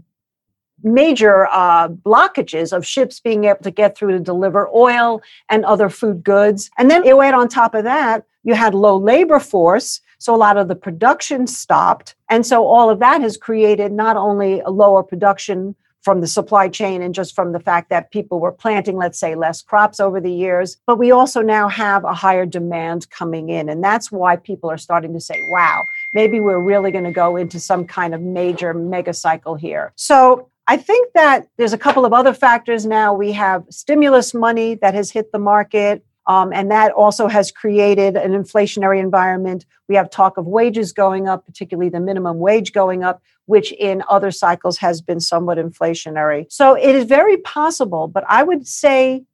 major 0.82 1.46
uh, 1.46 1.88
blockages 1.88 2.76
of 2.76 2.86
ships 2.86 3.18
being 3.20 3.44
able 3.44 3.60
to 3.62 3.70
get 3.70 3.96
through 3.96 4.12
to 4.12 4.20
deliver 4.20 4.68
oil 4.74 5.22
and 5.48 5.64
other 5.64 5.88
food 5.88 6.22
goods. 6.22 6.70
And 6.78 6.90
then 6.90 7.04
it 7.04 7.16
went 7.16 7.34
on 7.34 7.48
top 7.48 7.74
of 7.74 7.84
that, 7.84 8.26
you 8.42 8.54
had 8.54 8.74
low 8.74 8.96
labor 8.96 9.40
force. 9.40 10.00
So 10.18 10.34
a 10.34 10.36
lot 10.36 10.56
of 10.56 10.68
the 10.68 10.76
production 10.76 11.46
stopped. 11.46 12.14
And 12.30 12.46
so 12.46 12.66
all 12.66 12.90
of 12.90 12.98
that 13.00 13.20
has 13.20 13.36
created 13.36 13.92
not 13.92 14.16
only 14.16 14.60
a 14.60 14.70
lower 14.70 15.02
production 15.02 15.74
from 16.04 16.20
the 16.20 16.26
supply 16.26 16.68
chain 16.68 17.00
and 17.02 17.14
just 17.14 17.34
from 17.34 17.52
the 17.52 17.58
fact 17.58 17.88
that 17.88 18.10
people 18.10 18.38
were 18.38 18.52
planting, 18.52 18.96
let's 18.96 19.18
say, 19.18 19.34
less 19.34 19.62
crops 19.62 19.98
over 19.98 20.20
the 20.20 20.30
years. 20.30 20.76
But 20.86 20.98
we 20.98 21.10
also 21.10 21.40
now 21.40 21.68
have 21.68 22.04
a 22.04 22.12
higher 22.12 22.44
demand 22.44 23.08
coming 23.08 23.48
in. 23.48 23.70
And 23.70 23.82
that's 23.82 24.12
why 24.12 24.36
people 24.36 24.70
are 24.70 24.76
starting 24.76 25.14
to 25.14 25.20
say, 25.20 25.42
wow, 25.50 25.82
maybe 26.12 26.40
we're 26.40 26.60
really 26.60 26.90
going 26.90 27.04
to 27.04 27.10
go 27.10 27.36
into 27.36 27.58
some 27.58 27.86
kind 27.86 28.14
of 28.14 28.20
major 28.20 28.74
mega 28.74 29.14
cycle 29.14 29.54
here. 29.54 29.92
So 29.96 30.50
I 30.66 30.76
think 30.76 31.12
that 31.14 31.48
there's 31.56 31.72
a 31.72 31.78
couple 31.78 32.04
of 32.04 32.12
other 32.12 32.34
factors 32.34 32.84
now. 32.84 33.14
We 33.14 33.32
have 33.32 33.64
stimulus 33.70 34.34
money 34.34 34.74
that 34.76 34.94
has 34.94 35.10
hit 35.10 35.32
the 35.32 35.38
market. 35.38 36.04
Um, 36.26 36.52
and 36.52 36.70
that 36.70 36.92
also 36.92 37.28
has 37.28 37.50
created 37.50 38.16
an 38.16 38.32
inflationary 38.32 38.98
environment. 38.98 39.66
We 39.88 39.94
have 39.96 40.08
talk 40.08 40.38
of 40.38 40.46
wages 40.46 40.92
going 40.92 41.28
up, 41.28 41.44
particularly 41.44 41.90
the 41.90 42.00
minimum 42.00 42.38
wage 42.38 42.72
going 42.72 43.04
up, 43.04 43.22
which 43.44 43.72
in 43.72 44.02
other 44.08 44.30
cycles 44.30 44.78
has 44.78 45.02
been 45.02 45.20
somewhat 45.20 45.58
inflationary. 45.58 46.50
So 46.50 46.74
it 46.74 46.94
is 46.94 47.04
very 47.04 47.36
possible, 47.36 48.08
but 48.08 48.24
I 48.26 48.42
would 48.42 48.66
say 48.66 49.24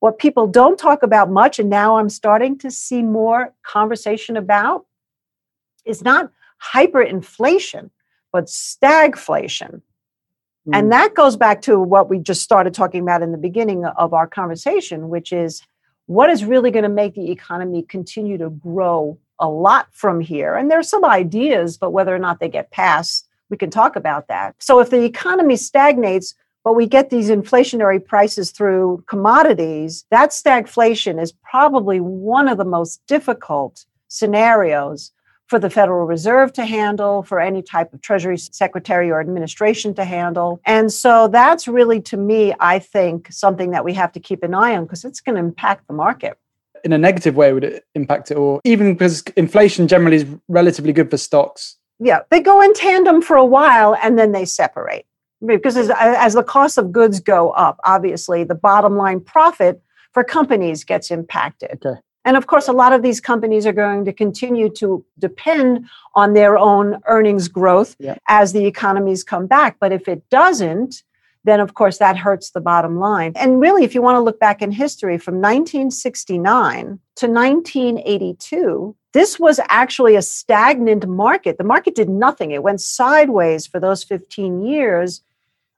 what 0.00 0.18
people 0.18 0.48
don't 0.48 0.80
talk 0.80 1.04
about 1.04 1.30
much, 1.30 1.60
and 1.60 1.70
now 1.70 1.96
I'm 1.98 2.08
starting 2.08 2.58
to 2.58 2.72
see 2.72 3.02
more 3.02 3.54
conversation 3.62 4.36
about, 4.36 4.84
is 5.84 6.02
not 6.02 6.32
hyperinflation, 6.74 7.90
but 8.32 8.46
stagflation. 8.46 9.82
Mm. 10.66 10.74
And 10.74 10.92
that 10.92 11.14
goes 11.14 11.36
back 11.36 11.62
to 11.62 11.78
what 11.78 12.08
we 12.08 12.18
just 12.18 12.42
started 12.42 12.74
talking 12.74 13.02
about 13.02 13.22
in 13.22 13.30
the 13.30 13.38
beginning 13.38 13.84
of 13.84 14.12
our 14.12 14.26
conversation, 14.26 15.08
which 15.08 15.32
is 15.32 15.62
what 16.06 16.30
is 16.30 16.44
really 16.44 16.70
going 16.70 16.82
to 16.82 16.88
make 16.88 17.14
the 17.14 17.30
economy 17.30 17.82
continue 17.82 18.38
to 18.38 18.50
grow 18.50 19.18
a 19.38 19.48
lot 19.48 19.88
from 19.92 20.20
here? 20.20 20.54
And 20.54 20.70
there's 20.70 20.88
some 20.88 21.04
ideas, 21.04 21.76
but 21.76 21.90
whether 21.90 22.14
or 22.14 22.18
not 22.18 22.40
they 22.40 22.48
get 22.48 22.70
passed, 22.70 23.28
we 23.50 23.56
can 23.56 23.70
talk 23.70 23.96
about 23.96 24.28
that. 24.28 24.54
So 24.58 24.80
if 24.80 24.90
the 24.90 25.04
economy 25.04 25.56
stagnates, 25.56 26.34
but 26.64 26.74
we 26.74 26.86
get 26.86 27.10
these 27.10 27.28
inflationary 27.28 28.04
prices 28.04 28.50
through 28.50 29.04
commodities, 29.06 30.04
that 30.10 30.30
stagflation 30.30 31.20
is 31.20 31.32
probably 31.32 32.00
one 32.00 32.48
of 32.48 32.58
the 32.58 32.64
most 32.64 33.00
difficult 33.06 33.84
scenarios 34.08 35.12
for 35.52 35.58
the 35.58 35.68
Federal 35.68 36.06
Reserve 36.06 36.50
to 36.54 36.64
handle, 36.64 37.22
for 37.22 37.38
any 37.38 37.60
type 37.60 37.92
of 37.92 38.00
Treasury 38.00 38.38
Secretary 38.38 39.10
or 39.10 39.20
administration 39.20 39.92
to 39.96 40.02
handle. 40.02 40.62
And 40.64 40.90
so 40.90 41.28
that's 41.28 41.68
really, 41.68 42.00
to 42.00 42.16
me, 42.16 42.54
I 42.58 42.78
think, 42.78 43.30
something 43.30 43.70
that 43.72 43.84
we 43.84 43.92
have 43.92 44.12
to 44.12 44.18
keep 44.18 44.42
an 44.42 44.54
eye 44.54 44.74
on 44.74 44.84
because 44.84 45.04
it's 45.04 45.20
going 45.20 45.34
to 45.34 45.40
impact 45.40 45.88
the 45.88 45.92
market. 45.92 46.38
In 46.84 46.94
a 46.94 46.96
negative 46.96 47.36
way, 47.36 47.52
would 47.52 47.64
it 47.64 47.84
impact 47.94 48.30
it? 48.30 48.38
Or 48.38 48.62
even 48.64 48.94
because 48.94 49.24
inflation 49.36 49.88
generally 49.88 50.16
is 50.16 50.26
relatively 50.48 50.94
good 50.94 51.10
for 51.10 51.18
stocks? 51.18 51.76
Yeah, 51.98 52.20
they 52.30 52.40
go 52.40 52.62
in 52.62 52.72
tandem 52.72 53.20
for 53.20 53.36
a 53.36 53.44
while 53.44 53.94
and 54.02 54.18
then 54.18 54.32
they 54.32 54.46
separate. 54.46 55.04
Because 55.44 55.76
as, 55.76 55.90
as 55.90 56.32
the 56.32 56.42
cost 56.42 56.78
of 56.78 56.92
goods 56.92 57.20
go 57.20 57.50
up, 57.50 57.78
obviously 57.84 58.42
the 58.42 58.54
bottom 58.54 58.96
line 58.96 59.20
profit 59.20 59.82
for 60.14 60.24
companies 60.24 60.82
gets 60.82 61.10
impacted. 61.10 61.78
Okay. 61.84 62.00
And 62.24 62.36
of 62.36 62.46
course, 62.46 62.68
a 62.68 62.72
lot 62.72 62.92
of 62.92 63.02
these 63.02 63.20
companies 63.20 63.66
are 63.66 63.72
going 63.72 64.04
to 64.04 64.12
continue 64.12 64.68
to 64.70 65.04
depend 65.18 65.88
on 66.14 66.34
their 66.34 66.56
own 66.56 67.00
earnings 67.06 67.48
growth 67.48 67.96
yeah. 67.98 68.16
as 68.28 68.52
the 68.52 68.66
economies 68.66 69.24
come 69.24 69.46
back. 69.46 69.76
But 69.80 69.92
if 69.92 70.08
it 70.08 70.28
doesn't, 70.30 71.02
then 71.44 71.60
of 71.60 71.74
course 71.74 71.98
that 71.98 72.16
hurts 72.16 72.50
the 72.50 72.60
bottom 72.60 72.98
line. 72.98 73.32
And 73.34 73.60
really, 73.60 73.84
if 73.84 73.94
you 73.94 74.02
want 74.02 74.16
to 74.16 74.20
look 74.20 74.38
back 74.38 74.62
in 74.62 74.70
history 74.70 75.18
from 75.18 75.36
1969 75.36 77.00
to 77.16 77.26
1982, 77.26 78.96
this 79.12 79.38
was 79.38 79.60
actually 79.68 80.16
a 80.16 80.22
stagnant 80.22 81.06
market. 81.06 81.58
The 81.58 81.64
market 81.64 81.94
did 81.94 82.08
nothing, 82.08 82.52
it 82.52 82.62
went 82.62 82.80
sideways 82.80 83.66
for 83.66 83.80
those 83.80 84.04
15 84.04 84.62
years 84.62 85.22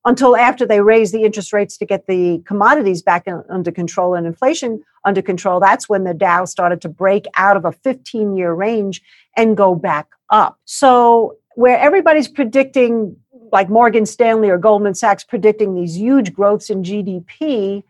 until 0.04 0.36
after 0.36 0.66
they 0.66 0.80
raised 0.80 1.14
the 1.14 1.24
interest 1.24 1.52
rates 1.52 1.78
to 1.78 1.86
get 1.86 2.06
the 2.06 2.42
commodities 2.46 3.02
back 3.02 3.26
under 3.48 3.72
control 3.72 4.14
and 4.14 4.26
inflation 4.26 4.82
under 5.04 5.22
control. 5.22 5.60
That's 5.60 5.88
when 5.88 6.04
the 6.04 6.14
Dow 6.14 6.44
started 6.44 6.80
to 6.82 6.88
break 6.88 7.26
out 7.36 7.56
of 7.56 7.64
a 7.64 7.72
15 7.72 8.36
year 8.36 8.52
range 8.52 9.02
and 9.36 9.56
go 9.56 9.74
back 9.74 10.08
up. 10.30 10.58
So, 10.64 11.36
where 11.56 11.78
everybody's 11.78 12.26
predicting, 12.26 13.16
like 13.52 13.68
Morgan 13.68 14.06
Stanley 14.06 14.50
or 14.50 14.58
Goldman 14.58 14.94
Sachs 14.94 15.22
predicting 15.22 15.74
these 15.74 15.96
huge 15.96 16.32
growths 16.32 16.68
in 16.68 16.82
GDP, 16.82 17.84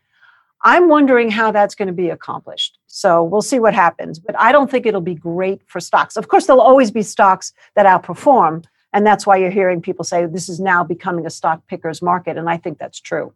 I'm 0.64 0.88
wondering 0.88 1.30
how 1.30 1.50
that's 1.50 1.74
going 1.74 1.88
to 1.88 1.94
be 1.94 2.08
accomplished. 2.08 2.78
So 2.86 3.22
we'll 3.22 3.42
see 3.42 3.60
what 3.60 3.74
happens. 3.74 4.18
But 4.18 4.38
I 4.38 4.50
don't 4.50 4.70
think 4.70 4.86
it'll 4.86 5.02
be 5.02 5.14
great 5.14 5.60
for 5.66 5.78
stocks. 5.78 6.16
Of 6.16 6.28
course, 6.28 6.46
there'll 6.46 6.62
always 6.62 6.90
be 6.90 7.02
stocks 7.02 7.52
that 7.74 7.86
outperform. 7.86 8.64
And 8.94 9.04
that's 9.04 9.26
why 9.26 9.36
you're 9.36 9.50
hearing 9.50 9.82
people 9.82 10.04
say 10.04 10.24
this 10.24 10.48
is 10.48 10.60
now 10.60 10.84
becoming 10.84 11.26
a 11.26 11.30
stock 11.30 11.66
picker's 11.66 12.00
market. 12.00 12.38
And 12.38 12.48
I 12.48 12.56
think 12.56 12.78
that's 12.78 13.00
true. 13.00 13.34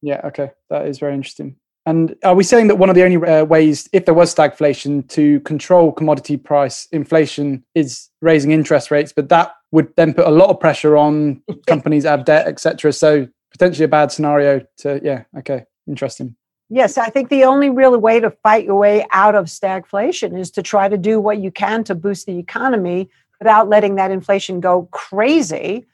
Yeah, 0.00 0.22
okay. 0.24 0.52
That 0.70 0.86
is 0.86 0.98
very 0.98 1.14
interesting. 1.14 1.56
And 1.84 2.16
are 2.24 2.34
we 2.34 2.42
saying 2.42 2.66
that 2.68 2.76
one 2.76 2.88
of 2.88 2.96
the 2.96 3.04
only 3.04 3.16
uh, 3.16 3.44
ways, 3.44 3.88
if 3.92 4.06
there 4.06 4.14
was 4.14 4.34
stagflation, 4.34 5.08
to 5.10 5.38
control 5.40 5.92
commodity 5.92 6.36
price 6.36 6.88
inflation 6.90 7.62
is 7.76 8.08
raising 8.20 8.50
interest 8.50 8.90
rates, 8.90 9.12
but 9.14 9.28
that 9.28 9.52
would 9.70 9.94
then 9.96 10.14
put 10.14 10.26
a 10.26 10.30
lot 10.30 10.50
of 10.50 10.58
pressure 10.58 10.96
on 10.96 11.42
companies 11.66 12.02
that 12.02 12.10
have 12.10 12.24
debt, 12.24 12.48
etc. 12.48 12.92
So 12.92 13.28
potentially 13.52 13.84
a 13.84 13.88
bad 13.88 14.10
scenario 14.10 14.66
to, 14.78 15.00
yeah, 15.04 15.24
okay, 15.38 15.64
interesting. 15.86 16.34
Yes, 16.68 16.98
I 16.98 17.10
think 17.10 17.28
the 17.28 17.44
only 17.44 17.70
real 17.70 17.96
way 17.98 18.18
to 18.18 18.30
fight 18.42 18.64
your 18.64 18.74
way 18.74 19.06
out 19.12 19.36
of 19.36 19.46
stagflation 19.46 20.36
is 20.36 20.50
to 20.52 20.62
try 20.62 20.88
to 20.88 20.98
do 20.98 21.20
what 21.20 21.38
you 21.38 21.52
can 21.52 21.84
to 21.84 21.94
boost 21.94 22.26
the 22.26 22.38
economy 22.38 23.08
without 23.38 23.68
letting 23.68 23.96
that 23.96 24.10
inflation 24.10 24.60
go 24.60 24.88
crazy 24.92 25.86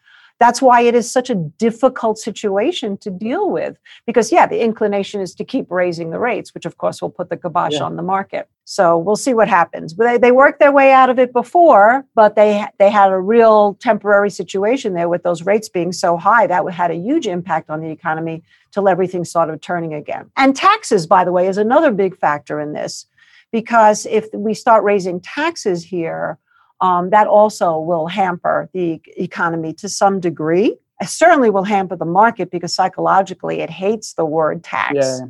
that's 0.42 0.60
why 0.60 0.80
it 0.80 0.96
is 0.96 1.08
such 1.08 1.30
a 1.30 1.36
difficult 1.36 2.18
situation 2.18 2.96
to 2.98 3.10
deal 3.10 3.48
with. 3.48 3.78
Because, 4.06 4.32
yeah, 4.32 4.44
the 4.44 4.60
inclination 4.60 5.20
is 5.20 5.36
to 5.36 5.44
keep 5.44 5.70
raising 5.70 6.10
the 6.10 6.18
rates, 6.18 6.52
which 6.52 6.66
of 6.66 6.78
course 6.78 7.00
will 7.00 7.10
put 7.10 7.30
the 7.30 7.36
kibosh 7.36 7.74
yeah. 7.74 7.84
on 7.84 7.94
the 7.94 8.02
market. 8.02 8.48
So 8.64 8.98
we'll 8.98 9.14
see 9.14 9.34
what 9.34 9.46
happens. 9.46 9.94
They, 9.94 10.18
they 10.18 10.32
worked 10.32 10.58
their 10.58 10.72
way 10.72 10.90
out 10.90 11.10
of 11.10 11.20
it 11.20 11.32
before, 11.32 12.04
but 12.16 12.34
they 12.34 12.66
they 12.78 12.90
had 12.90 13.12
a 13.12 13.20
real 13.20 13.74
temporary 13.74 14.30
situation 14.30 14.94
there 14.94 15.08
with 15.08 15.22
those 15.22 15.42
rates 15.46 15.68
being 15.68 15.92
so 15.92 16.16
high. 16.16 16.48
That 16.48 16.68
had 16.72 16.90
a 16.90 16.96
huge 16.96 17.28
impact 17.28 17.70
on 17.70 17.80
the 17.80 17.90
economy 17.90 18.42
till 18.72 18.88
everything 18.88 19.24
started 19.24 19.62
turning 19.62 19.94
again. 19.94 20.28
And 20.36 20.56
taxes, 20.56 21.06
by 21.06 21.24
the 21.24 21.30
way, 21.30 21.46
is 21.46 21.56
another 21.56 21.92
big 21.92 22.16
factor 22.16 22.58
in 22.60 22.72
this. 22.72 23.06
Because 23.52 24.06
if 24.06 24.26
we 24.34 24.54
start 24.54 24.82
raising 24.82 25.20
taxes 25.20 25.84
here, 25.84 26.38
um, 26.82 27.10
that 27.10 27.28
also 27.28 27.78
will 27.78 28.08
hamper 28.08 28.68
the 28.74 29.00
economy 29.16 29.72
to 29.74 29.88
some 29.88 30.18
degree. 30.20 30.76
It 31.00 31.08
certainly 31.08 31.48
will 31.48 31.62
hamper 31.62 31.96
the 31.96 32.04
market 32.04 32.50
because 32.50 32.74
psychologically 32.74 33.60
it 33.60 33.70
hates 33.70 34.14
the 34.14 34.24
word 34.24 34.62
tax. 34.64 34.94
Yeah. 34.96 35.20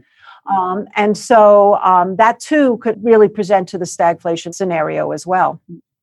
Um, 0.50 0.86
and 0.96 1.16
so 1.16 1.76
um, 1.76 2.16
that 2.16 2.40
too 2.40 2.78
could 2.78 3.02
really 3.04 3.28
present 3.28 3.68
to 3.68 3.78
the 3.78 3.84
stagflation 3.84 4.54
scenario 4.54 5.12
as 5.12 5.26
well. 5.26 5.60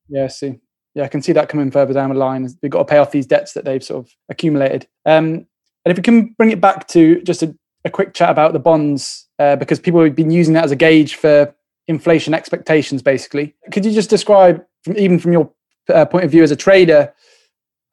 Yeah, 0.08 0.26
I 0.26 0.28
see. 0.28 0.60
Yeah, 0.94 1.04
I 1.04 1.08
can 1.08 1.22
see 1.22 1.34
that 1.34 1.50
coming 1.50 1.72
further 1.72 1.94
down 1.94 2.10
the 2.10 2.16
line. 2.16 2.48
They've 2.62 2.72
got 2.72 2.80
to 2.80 2.86
pay 2.86 3.00
off 3.00 3.12
these 3.12 3.26
debts 3.26 3.54
that 3.54 3.66
they've 3.66 3.84
sort 3.84 4.06
of 4.06 4.16
accumulated. 4.30 4.88
Um, 5.06 5.48
and 5.84 5.92
if 5.92 5.98
we 5.98 6.04
can 6.04 6.28
bring 6.38 6.52
it 6.52 6.62
back 6.62 6.88
to 6.90 7.22
just 7.24 7.44
a, 7.44 7.56
a 7.86 7.90
quick 7.90 8.14
chat 8.14 8.30
about 8.30 8.54
the 8.54 8.60
bonds, 8.60 9.28
uh, 9.40 9.56
because 9.56 9.80
people 9.80 10.04
have 10.04 10.16
been 10.16 10.32
using 10.32 10.54
that 10.54 10.66
as 10.66 10.72
a 10.72 10.76
gauge 10.76 11.16
for 11.16 11.54
inflation 11.90 12.34
expectations, 12.34 13.02
basically. 13.02 13.56
Could 13.72 13.84
you 13.84 13.92
just 13.92 14.10
describe 14.10 14.64
from 14.84 14.98
even 14.98 15.20
from 15.20 15.34
your 15.34 15.52
uh, 15.94 16.06
point 16.06 16.24
of 16.24 16.32
view 16.32 16.44
as 16.44 16.52
a 16.52 16.56
trader, 16.56 17.14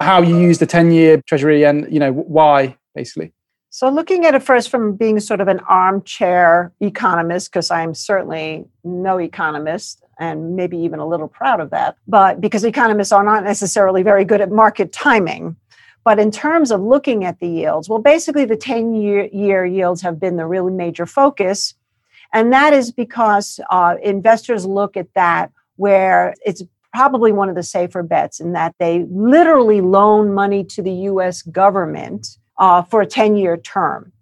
how 0.01 0.23
you 0.23 0.39
use 0.39 0.59
the 0.59 0.67
10 0.67 0.93
year 0.93 1.21
treasury 1.27 1.65
and, 1.65 1.91
you 1.93 1.99
know, 1.99 2.13
why 2.13 2.77
basically? 2.95 3.33
So, 3.71 3.89
looking 3.91 4.25
at 4.25 4.35
it 4.35 4.43
first 4.43 4.71
from 4.71 4.97
being 4.97 5.19
sort 5.21 5.41
of 5.41 5.49
an 5.49 5.61
armchair 5.69 6.73
economist, 6.81 7.51
because 7.51 7.71
I'm 7.71 7.95
certainly 7.95 8.65
no 8.85 9.19
economist 9.19 10.03
and 10.19 10.57
maybe 10.57 10.79
even 10.79 10.99
a 10.99 11.07
little 11.07 11.29
proud 11.29 11.61
of 11.61 11.71
that, 11.71 11.97
but 12.07 12.41
because 12.41 12.65
economists 12.65 13.13
are 13.13 13.25
not 13.25 13.45
necessarily 13.45 14.03
very 14.03 14.25
good 14.25 14.41
at 14.41 14.51
market 14.51 14.93
timing. 14.93 15.57
But 16.05 16.19
in 16.19 16.31
terms 16.31 16.71
of 16.71 16.81
looking 16.81 17.25
at 17.25 17.41
the 17.41 17.49
yields, 17.49 17.89
well, 17.89 17.99
basically 17.99 18.45
the 18.45 18.57
10 18.57 18.95
year, 18.95 19.29
year 19.33 19.67
yields 19.67 20.01
have 20.03 20.21
been 20.21 20.37
the 20.37 20.47
really 20.47 20.73
major 20.73 21.05
focus. 21.05 21.75
And 22.37 22.53
that 22.53 22.75
is 22.75 22.93
because 22.93 23.61
uh, 23.71 23.95
investors 24.03 24.67
look 24.67 24.99
at 24.99 25.09
that 25.15 25.51
where 25.77 26.35
it's 26.45 26.63
probably 26.93 27.33
one 27.33 27.49
of 27.49 27.55
the 27.55 27.63
safer 27.63 28.03
bets 28.03 28.41
in 28.41 28.53
that 28.53 28.75
they 28.79 29.07
literally 29.11 29.81
loan 29.81 30.35
money 30.35 30.63
to 30.63 30.83
the 30.83 30.93
US 30.93 31.41
government 31.41 32.37
uh, 32.59 32.83
for 32.83 33.01
a 33.01 33.07
10 33.07 33.37
year 33.37 33.57
term. 33.57 34.13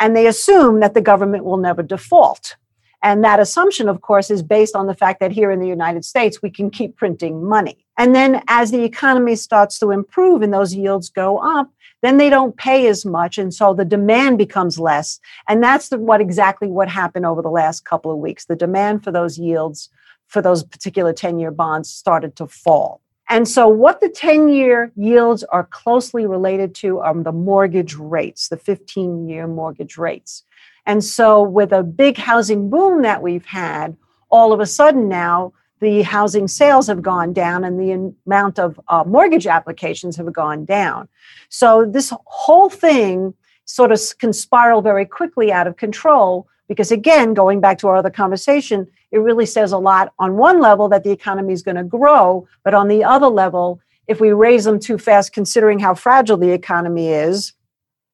And 0.00 0.16
they 0.16 0.26
assume 0.26 0.80
that 0.80 0.94
the 0.94 1.00
government 1.00 1.44
will 1.44 1.58
never 1.58 1.84
default. 1.84 2.56
And 3.02 3.24
that 3.24 3.40
assumption, 3.40 3.88
of 3.88 4.02
course, 4.02 4.30
is 4.30 4.42
based 4.42 4.76
on 4.76 4.86
the 4.86 4.94
fact 4.94 5.20
that 5.20 5.32
here 5.32 5.50
in 5.50 5.60
the 5.60 5.66
United 5.66 6.04
States, 6.04 6.42
we 6.42 6.50
can 6.50 6.70
keep 6.70 6.96
printing 6.96 7.44
money. 7.44 7.86
And 7.96 8.14
then 8.14 8.42
as 8.48 8.70
the 8.70 8.84
economy 8.84 9.36
starts 9.36 9.78
to 9.78 9.90
improve 9.90 10.42
and 10.42 10.52
those 10.52 10.74
yields 10.74 11.08
go 11.08 11.38
up, 11.38 11.70
then 12.02 12.16
they 12.16 12.30
don't 12.30 12.56
pay 12.56 12.86
as 12.86 13.04
much. 13.04 13.38
And 13.38 13.52
so 13.52 13.74
the 13.74 13.84
demand 13.84 14.38
becomes 14.38 14.78
less. 14.78 15.18
And 15.48 15.62
that's 15.62 15.88
the, 15.88 15.98
what 15.98 16.20
exactly 16.20 16.68
what 16.68 16.88
happened 16.88 17.26
over 17.26 17.42
the 17.42 17.50
last 17.50 17.84
couple 17.84 18.10
of 18.10 18.18
weeks. 18.18 18.46
The 18.46 18.56
demand 18.56 19.04
for 19.04 19.12
those 19.12 19.38
yields 19.38 19.90
for 20.28 20.40
those 20.40 20.62
particular 20.62 21.12
10 21.12 21.38
year 21.38 21.50
bonds 21.50 21.90
started 21.90 22.36
to 22.36 22.46
fall. 22.46 23.00
And 23.28 23.46
so, 23.46 23.68
what 23.68 24.00
the 24.00 24.08
10 24.08 24.48
year 24.48 24.92
yields 24.96 25.44
are 25.44 25.64
closely 25.64 26.26
related 26.26 26.74
to 26.76 26.98
are 26.98 27.14
the 27.14 27.32
mortgage 27.32 27.94
rates, 27.94 28.48
the 28.48 28.56
15 28.56 29.28
year 29.28 29.46
mortgage 29.46 29.96
rates. 29.96 30.44
And 30.86 31.04
so, 31.04 31.42
with 31.42 31.72
a 31.72 31.82
big 31.82 32.16
housing 32.16 32.70
boom 32.70 33.02
that 33.02 33.22
we've 33.22 33.46
had, 33.46 33.96
all 34.30 34.52
of 34.52 34.60
a 34.60 34.66
sudden 34.66 35.08
now 35.08 35.52
the 35.80 36.02
housing 36.02 36.46
sales 36.46 36.86
have 36.86 37.02
gone 37.02 37.32
down 37.32 37.64
and 37.64 37.80
the 37.80 38.14
amount 38.26 38.58
of 38.58 38.78
uh, 38.88 39.02
mortgage 39.06 39.46
applications 39.46 40.16
have 40.16 40.32
gone 40.32 40.64
down. 40.64 41.08
So, 41.48 41.84
this 41.84 42.12
whole 42.26 42.70
thing 42.70 43.34
sort 43.64 43.92
of 43.92 44.00
can 44.18 44.32
spiral 44.32 44.82
very 44.82 45.06
quickly 45.06 45.52
out 45.52 45.66
of 45.66 45.76
control 45.76 46.48
because, 46.68 46.92
again, 46.92 47.34
going 47.34 47.60
back 47.60 47.78
to 47.78 47.88
our 47.88 47.96
other 47.96 48.10
conversation, 48.10 48.86
it 49.10 49.18
really 49.18 49.46
says 49.46 49.72
a 49.72 49.78
lot 49.78 50.12
on 50.18 50.36
one 50.36 50.60
level 50.60 50.88
that 50.88 51.02
the 51.02 51.10
economy 51.10 51.52
is 51.52 51.62
going 51.62 51.76
to 51.76 51.84
grow, 51.84 52.46
but 52.62 52.74
on 52.74 52.88
the 52.88 53.02
other 53.02 53.26
level, 53.26 53.80
if 54.06 54.20
we 54.20 54.32
raise 54.32 54.64
them 54.64 54.78
too 54.78 54.98
fast, 54.98 55.32
considering 55.32 55.78
how 55.78 55.94
fragile 55.94 56.36
the 56.36 56.52
economy 56.52 57.08
is, 57.08 57.52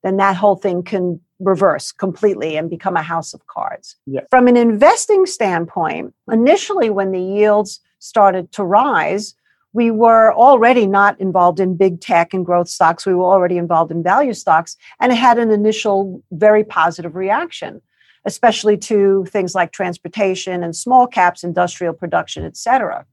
then 0.02 0.16
that 0.18 0.36
whole 0.36 0.56
thing 0.56 0.82
can 0.82 1.20
reverse 1.38 1.92
completely 1.92 2.56
and 2.56 2.70
become 2.70 2.96
a 2.96 3.02
house 3.02 3.34
of 3.34 3.46
cards. 3.46 3.96
Yeah. 4.06 4.22
From 4.30 4.48
an 4.48 4.56
investing 4.56 5.26
standpoint, 5.26 6.14
initially 6.30 6.90
when 6.90 7.12
the 7.12 7.20
yields 7.20 7.80
started 7.98 8.52
to 8.52 8.64
rise, 8.64 9.34
we 9.72 9.90
were 9.90 10.32
already 10.32 10.86
not 10.86 11.20
involved 11.20 11.60
in 11.60 11.76
big 11.76 12.00
tech 12.00 12.32
and 12.32 12.46
growth 12.46 12.68
stocks. 12.68 13.04
We 13.04 13.14
were 13.14 13.24
already 13.24 13.58
involved 13.58 13.90
in 13.90 14.02
value 14.02 14.32
stocks, 14.32 14.76
and 15.00 15.12
it 15.12 15.16
had 15.16 15.38
an 15.38 15.50
initial 15.50 16.22
very 16.30 16.64
positive 16.64 17.14
reaction 17.14 17.82
especially 18.26 18.76
to 18.76 19.24
things 19.26 19.54
like 19.54 19.72
transportation 19.72 20.62
and 20.62 20.76
small 20.76 21.06
caps, 21.06 21.44
industrial 21.44 21.94
production, 21.94 22.44
et 22.44 22.56
cetera. 22.56 23.06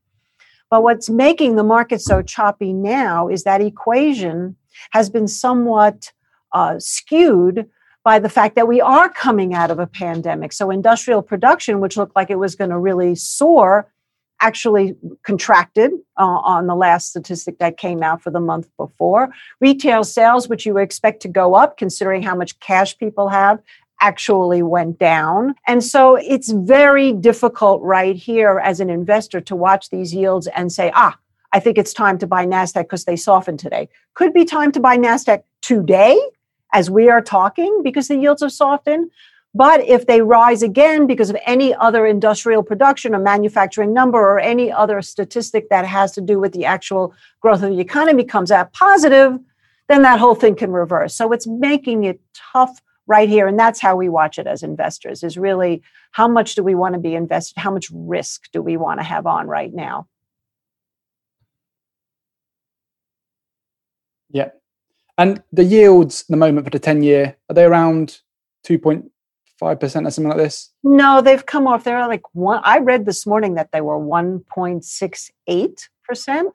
But 0.70 0.82
what's 0.82 1.10
making 1.10 1.56
the 1.56 1.64
market 1.64 2.02
so 2.02 2.24
choppy 2.24 2.74
now 2.74 3.28
is 3.28 3.44
that 3.44 3.62
equation 3.62 4.56
has 4.90 5.10
been 5.10 5.28
somewhat 5.28 6.12
uh, 6.52 6.80
skewed 6.80 7.70
by 8.04 8.20
the 8.20 8.30
fact 8.30 8.56
that 8.56 8.68
we 8.68 8.82
are 8.82 9.10
coming 9.10 9.54
out 9.54 9.72
of 9.72 9.80
a 9.80 9.88
pandemic. 9.88 10.54
So, 10.54 10.70
industrial 10.70 11.22
production, 11.22 11.80
which 11.80 11.98
looked 11.98 12.16
like 12.16 12.30
it 12.30 12.40
was 12.40 12.56
going 12.56 12.70
to 12.70 12.78
really 12.78 13.16
soar, 13.16 13.90
actually 14.42 14.96
contracted 15.24 15.92
uh, 16.18 16.24
on 16.24 16.68
the 16.68 16.76
last 16.76 17.10
statistic 17.10 17.60
that 17.60 17.78
came 17.78 18.04
out 18.04 18.22
for 18.22 18.30
the 18.30 18.42
month 18.42 18.68
before. 18.78 19.30
Retail 19.62 20.04
sales, 20.04 20.50
which 20.50 20.66
you 20.66 20.78
expect 20.78 21.22
to 21.22 21.30
go 21.30 21.56
up 21.56 21.78
considering 21.78 22.22
how 22.22 22.36
much 22.36 22.60
cash 22.60 22.98
people 22.98 23.30
have, 23.30 23.60
actually 24.02 24.62
went 24.62 25.00
down. 25.00 25.56
And 25.66 25.82
so 25.82 26.16
it's 26.16 26.52
very 26.52 27.14
difficult 27.14 27.82
right 27.82 28.18
here 28.18 28.60
as 28.62 28.82
an 28.82 28.90
investor 28.90 29.40
to 29.40 29.56
watch 29.56 29.90
these 29.92 30.14
yields 30.14 30.48
and 30.48 30.74
say, 30.74 30.92
ah, 30.94 31.18
I 31.54 31.62
think 31.62 31.78
it's 31.78 31.94
time 31.94 32.18
to 32.18 32.28
buy 32.28 32.46
NASDAQ 32.46 32.84
because 32.84 33.06
they 33.06 33.16
softened 33.16 33.60
today. 33.60 33.88
Could 34.16 34.34
be 34.34 34.44
time 34.44 34.74
to 34.74 34.80
buy 34.82 34.98
NASDAQ 34.98 35.44
today 35.62 36.20
as 36.74 36.90
we 36.90 37.10
are 37.10 37.22
talking 37.22 37.82
because 37.84 38.08
the 38.10 38.18
yields 38.18 38.42
have 38.42 38.52
softened. 38.52 39.12
But 39.56 39.82
if 39.82 40.08
they 40.08 40.22
rise 40.22 40.64
again 40.64 41.06
because 41.06 41.30
of 41.30 41.38
any 41.46 41.76
other 41.76 42.08
industrial 42.08 42.64
production 42.64 43.14
or 43.14 43.20
manufacturing 43.20 43.94
number 43.94 44.18
or 44.18 44.40
any 44.40 44.72
other 44.72 45.02
statistic 45.04 45.70
that 45.70 45.86
has 45.86 46.12
to 46.14 46.22
do 46.22 46.40
with 46.40 46.54
the 46.54 46.66
actual 46.66 47.14
growth 47.40 47.62
of 47.62 47.70
the 47.70 47.80
economy 47.80 48.24
comes 48.24 48.52
out 48.52 48.74
positive, 48.74 49.38
then 49.88 50.02
that 50.02 50.20
whole 50.20 50.34
thing 50.34 50.56
can 50.56 50.72
reverse. 50.72 51.16
So 51.16 51.32
it's 51.32 51.46
making 51.46 52.06
it 52.06 52.20
tough 52.34 52.82
right 53.06 53.30
here 53.30 53.48
and 53.48 53.60
that's 53.60 53.82
how 53.82 53.96
we 53.96 54.10
watch 54.10 54.40
it 54.40 54.48
as 54.48 54.64
investors 54.64 55.24
is 55.24 55.38
really 55.38 55.82
how 56.12 56.28
much 56.28 56.56
do 56.56 56.64
we 56.64 56.76
want 56.76 56.94
to 56.94 57.00
be 57.00 57.16
invested 57.16 57.60
how 57.60 57.72
much 57.72 57.88
risk 57.92 58.50
do 58.52 58.62
we 58.62 58.78
want 58.78 59.00
to 59.00 59.04
have 59.04 59.28
on 59.28 59.48
right 59.48 59.74
now 59.74 60.08
yeah 64.30 64.50
and 65.18 65.42
the 65.52 65.64
yields 65.64 66.22
at 66.22 66.28
the 66.30 66.38
moment 66.38 66.66
for 66.66 66.72
the 66.72 66.80
10 66.80 67.04
year 67.04 67.38
are 67.50 67.54
they 67.54 67.64
around 67.64 68.20
2.5% 68.68 69.10
or 69.62 69.88
something 69.88 70.28
like 70.28 70.38
this? 70.38 70.72
No 70.84 71.22
they've 71.22 71.46
come 71.46 71.68
off. 71.68 71.84
They're 71.84 72.08
like 72.08 72.24
one 72.34 72.62
i 72.64 72.80
read 72.80 73.06
this 73.06 73.26
morning 73.26 73.56
that 73.56 73.72
they 73.72 73.82
were 73.82 74.00
1.68% 74.00 76.46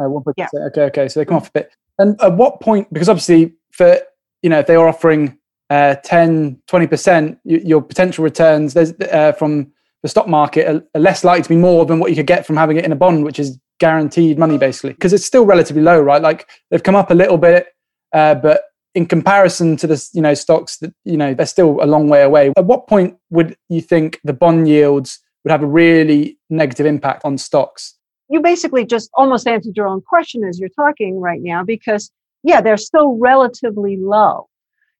uh, 0.00 0.08
yeah. 0.36 0.46
okay 0.54 0.82
okay 0.82 1.08
so 1.08 1.18
they 1.20 1.24
come 1.24 1.36
off 1.36 1.48
a 1.48 1.52
bit. 1.52 1.72
And 1.98 2.20
at 2.20 2.34
what 2.34 2.60
point 2.60 2.92
because 2.92 3.08
obviously 3.08 3.54
for 3.72 3.98
you 4.42 4.50
know 4.50 4.60
if 4.60 4.66
they 4.66 4.76
are 4.76 4.88
offering 4.88 5.38
uh, 5.70 5.96
10, 5.96 6.62
20%, 6.66 7.38
your 7.44 7.82
potential 7.82 8.24
returns 8.24 8.74
there's, 8.74 8.92
uh, 9.12 9.32
from 9.32 9.70
the 10.02 10.08
stock 10.08 10.28
market 10.28 10.66
are, 10.66 10.82
are, 10.94 11.00
less 11.00 11.24
likely 11.24 11.42
to 11.42 11.48
be 11.48 11.56
more 11.56 11.84
than 11.84 11.98
what 11.98 12.10
you 12.10 12.16
could 12.16 12.26
get 12.26 12.46
from 12.46 12.56
having 12.56 12.76
it 12.76 12.84
in 12.84 12.92
a 12.92 12.96
bond, 12.96 13.24
which 13.24 13.38
is 13.38 13.58
guaranteed 13.78 14.38
money 14.38 14.58
basically, 14.58 14.92
because 14.92 15.12
it's 15.12 15.24
still 15.24 15.46
relatively 15.46 15.82
low, 15.82 16.00
right? 16.00 16.22
Like 16.22 16.48
they've 16.70 16.82
come 16.82 16.96
up 16.96 17.10
a 17.10 17.14
little 17.14 17.38
bit, 17.38 17.68
uh, 18.12 18.34
but 18.34 18.62
in 18.94 19.06
comparison 19.06 19.76
to 19.76 19.86
the 19.86 20.08
you 20.12 20.20
know 20.20 20.34
stocks 20.34 20.78
that 20.78 20.92
you 21.04 21.16
know 21.16 21.34
they're 21.34 21.46
still 21.46 21.82
a 21.82 21.86
long 21.86 22.08
way 22.08 22.22
away. 22.22 22.52
At 22.56 22.64
what 22.64 22.86
point 22.86 23.16
would 23.30 23.56
you 23.68 23.80
think 23.80 24.20
the 24.24 24.32
bond 24.32 24.68
yields 24.68 25.20
would 25.44 25.50
have 25.50 25.62
a 25.62 25.66
really 25.66 26.38
negative 26.50 26.86
impact 26.86 27.24
on 27.24 27.38
stocks? 27.38 27.94
You 28.28 28.40
basically 28.40 28.84
just 28.84 29.10
almost 29.14 29.46
answered 29.46 29.76
your 29.76 29.88
own 29.88 30.02
question 30.02 30.44
as 30.44 30.58
you're 30.58 30.68
talking 30.70 31.20
right 31.20 31.40
now 31.40 31.64
because 31.64 32.10
yeah, 32.42 32.60
they're 32.60 32.76
still 32.76 33.16
relatively 33.18 33.96
low. 33.96 34.48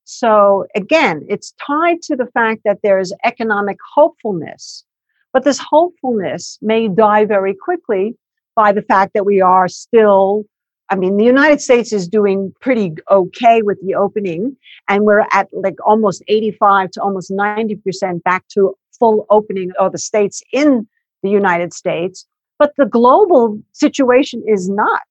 So 0.05 0.67
again, 0.75 1.27
it's 1.29 1.53
tied 1.67 2.01
to 2.03 2.17
the 2.17 2.27
fact 2.33 2.63
that 2.65 2.79
there's 2.83 3.13
economic 3.25 3.77
hopefulness, 3.95 4.85
but 5.33 5.45
this 5.45 5.59
hopefulness 5.59 6.59
may 6.63 6.89
die 6.89 7.27
very 7.27 7.55
quickly 7.55 8.17
by 8.59 8.73
the 8.73 8.83
fact 8.83 9.13
that 9.15 9.25
we 9.25 9.41
are 9.41 9.69
still 9.69 10.45
I 10.91 10.97
mean, 10.97 11.19
the 11.19 11.25
United 11.25 11.61
States 11.61 11.93
is 11.93 12.09
doing 12.09 12.53
pretty 12.63 12.95
okay 13.11 13.61
with 13.61 13.79
the 13.85 13.95
opening, 13.95 14.57
and 14.89 15.05
we're 15.05 15.27
at 15.33 15.47
like 15.53 15.77
almost 15.85 16.23
85 16.29 16.93
to 16.93 17.03
almost 17.03 17.31
90% 17.31 18.23
back 18.23 18.49
to 18.55 18.75
full 18.99 19.27
opening 19.29 19.71
of 19.79 19.93
the 19.93 19.99
states 19.99 20.43
in 20.51 20.89
the 21.23 21.29
United 21.29 21.75
States. 21.75 22.27
But 22.59 22.73
the 22.79 22.87
global 22.87 23.61
situation 23.73 24.43
is 24.49 24.71
not. 24.71 25.09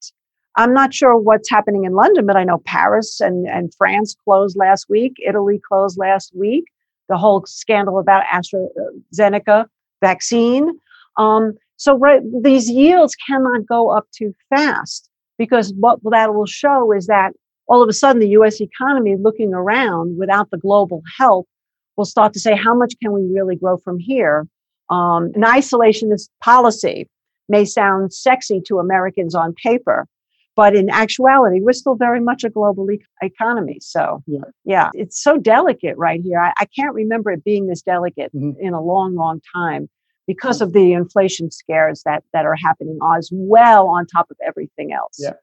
I'm 0.55 0.73
not 0.73 0.95
sure 0.95 1.15
what's 1.15 1.47
happening 1.47 1.83
in 1.85 1.93
London, 1.93 2.25
but 2.25 2.35
I 2.35 2.43
know 2.43 2.57
Paris 2.65 3.21
and, 3.21 3.47
and 3.47 3.71
France 3.75 4.15
closed 4.23 4.57
last 4.57 4.87
week, 4.89 5.13
Italy 5.23 5.61
closed 5.69 5.99
last 5.99 6.35
week. 6.35 6.65
The 7.07 7.17
whole 7.17 7.45
scandal 7.45 7.99
about 7.99 8.23
AstraZeneca 8.25 9.67
vaccine. 10.01 10.71
Um, 11.17 11.53
so 11.77 11.97
right, 11.97 12.21
these 12.41 12.69
yields 12.69 13.15
cannot 13.15 13.65
go 13.67 13.89
up 13.89 14.07
too 14.15 14.33
fast 14.49 15.09
because 15.37 15.73
what 15.77 15.99
that 16.11 16.33
will 16.33 16.47
show 16.47 16.91
is 16.91 17.05
that 17.05 17.33
all 17.67 17.83
of 17.83 17.89
a 17.89 17.93
sudden 17.93 18.19
the 18.19 18.29
US 18.29 18.59
economy 18.59 19.15
looking 19.15 19.53
around 19.53 20.17
without 20.17 20.49
the 20.49 20.57
global 20.57 21.03
help 21.17 21.47
will 21.95 22.05
start 22.05 22.33
to 22.33 22.39
say, 22.39 22.55
how 22.55 22.75
much 22.75 22.95
can 23.01 23.11
we 23.11 23.21
really 23.31 23.55
grow 23.55 23.77
from 23.77 23.99
here? 23.99 24.47
Um, 24.89 25.31
an 25.35 25.43
isolationist 25.43 26.29
policy 26.43 27.07
may 27.49 27.65
sound 27.65 28.13
sexy 28.13 28.61
to 28.67 28.79
Americans 28.79 29.35
on 29.35 29.53
paper, 29.53 30.07
but 30.55 30.75
in 30.75 30.89
actuality, 30.89 31.59
we're 31.61 31.73
still 31.73 31.95
very 31.95 32.19
much 32.19 32.43
a 32.43 32.49
global 32.49 32.89
e- 32.91 33.01
economy. 33.21 33.77
So, 33.81 34.23
yeah. 34.25 34.39
yeah. 34.65 34.89
it's 34.93 35.21
so 35.21 35.37
delicate 35.37 35.97
right 35.97 36.21
here. 36.23 36.39
I, 36.39 36.53
I 36.57 36.65
can't 36.65 36.93
remember 36.93 37.31
it 37.31 37.43
being 37.43 37.67
this 37.67 37.81
delicate 37.81 38.31
mm-hmm. 38.33 38.59
in 38.59 38.73
a 38.73 38.81
long, 38.81 39.15
long 39.15 39.41
time 39.53 39.89
because 40.27 40.61
of 40.61 40.73
the 40.73 40.93
inflation 40.93 41.49
scares 41.49 42.03
that 42.03 42.23
that 42.33 42.45
are 42.45 42.55
happening 42.55 42.99
as 43.17 43.29
well 43.31 43.87
on 43.87 44.05
top 44.05 44.29
of 44.29 44.37
everything 44.45 44.93
else. 44.93 45.15
Yeah. 45.17 45.33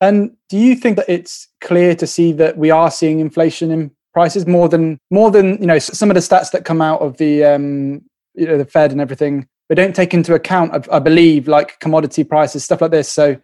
And 0.00 0.36
do 0.48 0.58
you 0.58 0.76
think 0.76 0.96
that 0.96 1.08
it's 1.08 1.48
clear 1.60 1.94
to 1.96 2.06
see 2.06 2.32
that 2.32 2.56
we 2.56 2.70
are 2.70 2.90
seeing 2.90 3.20
inflation 3.20 3.70
in 3.70 3.90
prices 4.12 4.46
more 4.46 4.68
than 4.68 4.98
more 5.10 5.30
than 5.30 5.58
you 5.60 5.66
know 5.66 5.78
some 5.78 6.10
of 6.10 6.14
the 6.14 6.20
stats 6.20 6.50
that 6.52 6.64
come 6.64 6.82
out 6.82 7.00
of 7.00 7.16
the 7.16 7.44
um, 7.44 8.02
you 8.34 8.46
know 8.46 8.58
the 8.58 8.64
Fed 8.64 8.92
and 8.92 9.00
everything? 9.00 9.46
They 9.68 9.74
don't 9.74 9.94
take 9.94 10.14
into 10.14 10.34
account, 10.34 10.72
I, 10.72 10.96
I 10.96 10.98
believe, 10.98 11.46
like 11.46 11.78
commodity 11.80 12.24
prices, 12.24 12.64
stuff 12.64 12.80
like 12.80 12.90
this. 12.90 13.08
So 13.08 13.36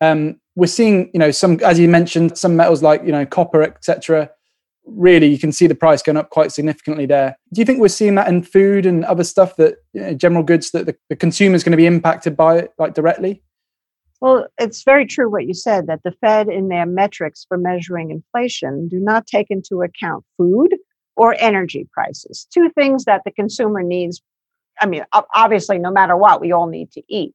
um, 0.00 0.40
we're 0.54 0.66
seeing, 0.66 1.10
you 1.12 1.18
know, 1.18 1.30
some, 1.30 1.58
as 1.60 1.78
you 1.78 1.88
mentioned, 1.88 2.38
some 2.38 2.56
metals 2.56 2.82
like, 2.82 3.02
you 3.04 3.10
know, 3.10 3.26
copper, 3.26 3.62
etc. 3.62 4.30
Really, 4.86 5.28
you 5.28 5.38
can 5.38 5.50
see 5.50 5.66
the 5.66 5.74
price 5.74 6.02
going 6.02 6.16
up 6.16 6.30
quite 6.30 6.52
significantly 6.52 7.06
there. 7.06 7.38
Do 7.52 7.60
you 7.60 7.64
think 7.64 7.80
we're 7.80 7.88
seeing 7.88 8.16
that 8.16 8.28
in 8.28 8.42
food 8.42 8.84
and 8.84 9.04
other 9.04 9.24
stuff 9.24 9.56
that 9.56 9.76
you 9.92 10.00
know, 10.00 10.14
general 10.14 10.42
goods 10.42 10.72
that 10.72 10.86
the, 10.86 10.96
the 11.08 11.16
consumer 11.16 11.54
is 11.54 11.64
going 11.64 11.72
to 11.72 11.76
be 11.76 11.86
impacted 11.86 12.36
by 12.36 12.58
it, 12.58 12.72
like 12.78 12.94
directly? 12.94 13.42
Well, 14.20 14.46
it's 14.58 14.84
very 14.84 15.06
true 15.06 15.30
what 15.30 15.46
you 15.46 15.54
said 15.54 15.86
that 15.86 16.00
the 16.02 16.12
Fed, 16.20 16.48
in 16.48 16.68
their 16.68 16.86
metrics 16.86 17.44
for 17.48 17.58
measuring 17.58 18.10
inflation, 18.10 18.88
do 18.88 18.98
not 18.98 19.26
take 19.26 19.46
into 19.50 19.82
account 19.82 20.24
food 20.36 20.74
or 21.16 21.36
energy 21.38 21.88
prices, 21.92 22.46
two 22.52 22.70
things 22.74 23.04
that 23.04 23.22
the 23.24 23.30
consumer 23.30 23.82
needs. 23.82 24.22
I 24.80 24.86
mean, 24.86 25.04
obviously, 25.34 25.78
no 25.78 25.90
matter 25.90 26.16
what, 26.16 26.40
we 26.40 26.52
all 26.52 26.66
need 26.66 26.90
to 26.92 27.02
eat. 27.08 27.34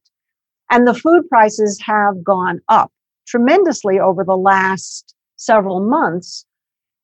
And 0.70 0.86
the 0.86 0.94
food 0.94 1.28
prices 1.28 1.80
have 1.84 2.22
gone 2.22 2.60
up 2.68 2.92
tremendously 3.26 3.98
over 3.98 4.24
the 4.24 4.36
last 4.36 5.14
several 5.36 5.80
months. 5.80 6.44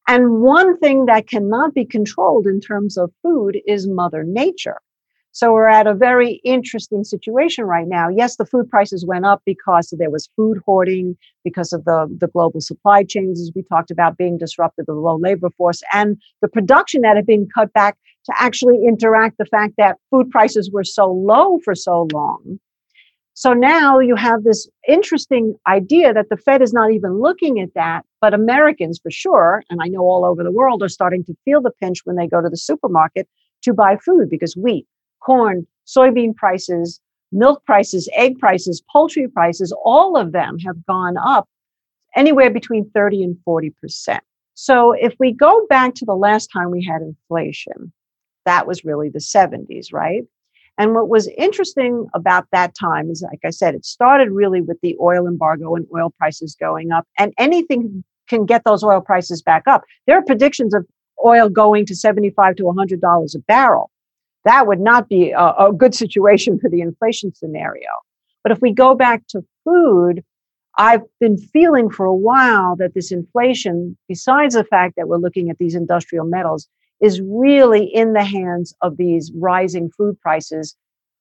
And 0.09 0.41
one 0.41 0.79
thing 0.79 1.07
that 1.07 1.29
cannot 1.29 1.75
be 1.75 1.85
controlled 1.85 2.47
in 2.47 2.61
terms 2.61 2.97
of 2.97 3.13
food 3.23 3.59
is 3.67 3.89
Mother 3.89 4.23
Nature. 4.25 4.79
So 5.33 5.53
we're 5.53 5.69
at 5.69 5.87
a 5.87 5.93
very 5.93 6.41
interesting 6.45 7.05
situation 7.05 7.65
right 7.65 7.87
now. 7.87 8.09
Yes, 8.09 8.37
the 8.37 8.47
food 8.47 8.71
prices 8.71 9.05
went 9.05 9.27
up 9.27 9.43
because 9.45 9.93
there 9.99 10.09
was 10.09 10.31
food 10.35 10.63
hoarding, 10.65 11.15
because 11.45 11.75
of 11.75 11.85
the, 11.85 12.07
the 12.19 12.29
global 12.29 12.61
supply 12.61 13.03
chains, 13.03 13.39
as 13.41 13.51
we 13.55 13.63
talked 13.63 13.91
about, 13.91 14.17
being 14.17 14.39
disrupted, 14.39 14.87
the 14.87 14.95
low 14.95 15.19
labor 15.19 15.51
force, 15.51 15.83
and 15.93 16.17
the 16.41 16.49
production 16.49 17.03
that 17.03 17.17
had 17.17 17.27
been 17.27 17.47
cut 17.55 17.71
back 17.75 17.99
to 18.25 18.33
actually 18.39 18.87
interact 18.87 19.37
the 19.39 19.45
fact 19.45 19.75
that 19.77 19.97
food 20.11 20.31
prices 20.31 20.71
were 20.71 20.85
so 20.85 21.13
low 21.13 21.59
for 21.65 21.75
so 21.75 22.09
long 22.15 22.59
so 23.39 23.53
now 23.53 23.99
you 23.99 24.17
have 24.17 24.45
this 24.45 24.67
interesting 24.89 25.57
idea 25.67 26.15
that 26.15 26.31
the 26.31 26.39
Fed 26.39 26.63
is 26.63 26.73
not 26.73 26.91
even 26.91 27.21
looking 27.21 27.61
at 27.61 27.75
that, 27.75 28.07
but 28.19 28.33
Americans 28.33 28.99
for 28.99 29.11
sure, 29.11 29.63
and 29.69 29.79
I 29.83 29.89
know 29.89 30.01
all 30.01 30.25
over 30.25 30.43
the 30.43 30.51
world, 30.51 30.83
are 30.83 30.89
starting 30.89 31.23
to 31.25 31.37
feel 31.45 31.61
the 31.61 31.71
pinch 31.71 31.99
when 32.05 32.17
they 32.17 32.27
go 32.27 32.41
to 32.41 32.49
the 32.49 32.57
supermarket 32.57 33.29
to 33.65 33.75
buy 33.75 33.99
food 33.99 34.31
because 34.31 34.57
wheat, 34.57 34.87
corn, 35.21 35.67
soybean 35.87 36.35
prices, 36.35 36.99
milk 37.31 37.63
prices, 37.67 38.09
egg 38.15 38.39
prices, 38.39 38.83
poultry 38.91 39.29
prices, 39.29 39.71
all 39.85 40.17
of 40.17 40.33
them 40.33 40.59
have 40.61 40.87
gone 40.87 41.19
up 41.19 41.47
anywhere 42.17 42.49
between 42.49 42.89
30 42.93 43.23
and 43.23 43.37
40%. 43.47 44.19
So 44.55 44.93
if 44.93 45.15
we 45.21 45.35
go 45.35 45.67
back 45.69 45.95
to 45.97 46.07
the 46.07 46.17
last 46.17 46.47
time 46.51 46.71
we 46.71 46.83
had 46.83 47.03
inflation, 47.03 47.93
that 48.47 48.67
was 48.67 48.83
really 48.83 49.11
the 49.11 49.19
70s, 49.19 49.93
right? 49.93 50.23
And 50.79 50.95
what 50.95 51.09
was 51.09 51.29
interesting 51.39 52.07
about 52.15 52.47
that 52.53 52.75
time 52.75 53.11
is, 53.11 53.23
like 53.23 53.41
I 53.45 53.51
said, 53.51 53.75
it 53.75 53.87
started 53.87 54.31
really 54.31 54.61
with 54.61 54.79
the 54.83 54.97
oil 55.01 55.27
embargo 55.27 55.75
and 55.75 55.87
oil 55.95 56.13
prices 56.19 56.55
going 56.59 56.93
up, 56.93 57.07
and 57.19 57.33
anything 57.39 58.05
can 58.29 58.45
get 58.45 58.63
those 58.65 58.85
oil 58.85 59.01
prices 59.01 59.43
back 59.43 59.63
up. 59.67 59.85
There 60.07 60.19
are 60.19 60.25
predictions 60.25 60.75
of 60.75 60.87
oil 61.25 61.49
going 61.49 61.87
to 61.87 61.95
75 61.95 62.57
to 62.57 62.65
$100 62.65 63.35
a 63.35 63.39
barrel. 63.41 63.91
That 64.45 64.67
would 64.67 64.81
not 64.81 65.09
be 65.09 65.31
a, 65.31 65.55
a 65.59 65.73
good 65.73 65.95
situation 65.95 66.59
for 66.59 66.69
the 66.69 66.81
inflation 66.81 67.35
scenario. 67.35 67.89
But 68.43 68.53
if 68.53 68.61
we 68.61 68.73
go 68.73 68.95
back 68.95 69.27
to 69.29 69.43
food, 69.65 70.23
I've 70.79 71.03
been 71.21 71.39
feeling 71.39 71.91
for 71.91 72.05
a 72.05 72.15
while 72.15 72.77
that 72.77 72.95
this 72.95 73.11
inflation, 73.11 73.97
besides 74.09 74.55
the 74.55 74.65
fact 74.65 74.95
that 74.97 75.09
we're 75.09 75.17
looking 75.17 75.49
at 75.49 75.59
these 75.59 75.75
industrial 75.75 76.27
metals, 76.27 76.69
is 77.01 77.21
really 77.21 77.85
in 77.85 78.13
the 78.13 78.25
hands 78.25 78.75
of 78.83 78.97
these 78.97 79.31
rising 79.35 79.91
food 79.91 80.19
prices. 80.21 80.77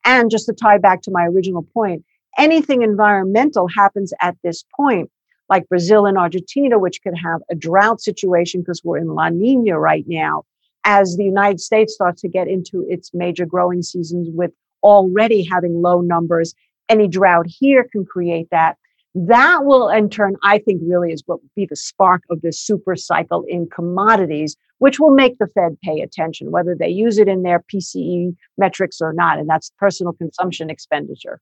And 0.05 0.29
just 0.29 0.45
to 0.45 0.53
tie 0.53 0.77
back 0.77 1.01
to 1.03 1.11
my 1.11 1.25
original 1.25 1.63
point, 1.73 2.05
anything 2.37 2.81
environmental 2.81 3.67
happens 3.67 4.13
at 4.21 4.35
this 4.43 4.63
point, 4.75 5.09
like 5.49 5.67
Brazil 5.67 6.05
and 6.05 6.17
Argentina, 6.17 6.79
which 6.79 7.01
could 7.01 7.17
have 7.17 7.41
a 7.49 7.55
drought 7.55 8.01
situation 8.01 8.61
because 8.61 8.83
we're 8.83 8.97
in 8.97 9.07
La 9.07 9.29
Nina 9.29 9.79
right 9.79 10.05
now, 10.07 10.43
as 10.85 11.17
the 11.17 11.25
United 11.25 11.59
States 11.59 11.93
starts 11.93 12.21
to 12.21 12.29
get 12.29 12.47
into 12.47 12.85
its 12.87 13.13
major 13.13 13.45
growing 13.45 13.81
seasons 13.81 14.29
with 14.31 14.51
already 14.83 15.43
having 15.43 15.81
low 15.81 16.01
numbers. 16.01 16.53
Any 16.87 17.07
drought 17.07 17.47
here 17.47 17.87
can 17.91 18.05
create 18.05 18.47
that. 18.51 18.77
That 19.17 19.63
will, 19.63 19.87
in 19.87 20.09
turn, 20.09 20.35
I 20.43 20.59
think, 20.59 20.81
really 20.85 21.13
is 21.13 21.23
what 21.25 21.41
will 21.41 21.49
be 21.55 21.65
the 21.65 21.77
spark 21.77 22.23
of 22.29 22.41
this 22.41 22.59
super 22.59 22.97
cycle 22.97 23.45
in 23.47 23.69
commodities, 23.69 24.57
which 24.79 24.99
will 24.99 25.11
make 25.11 25.37
the 25.37 25.47
Fed 25.47 25.77
pay 25.81 26.01
attention, 26.01 26.51
whether 26.51 26.75
they 26.77 26.89
use 26.89 27.17
it 27.17 27.29
in 27.29 27.43
their 27.43 27.63
PCE 27.73 28.35
metrics 28.57 28.99
or 28.99 29.13
not. 29.13 29.39
And 29.39 29.49
that's 29.49 29.71
personal 29.79 30.11
consumption 30.11 30.69
expenditure. 30.69 31.39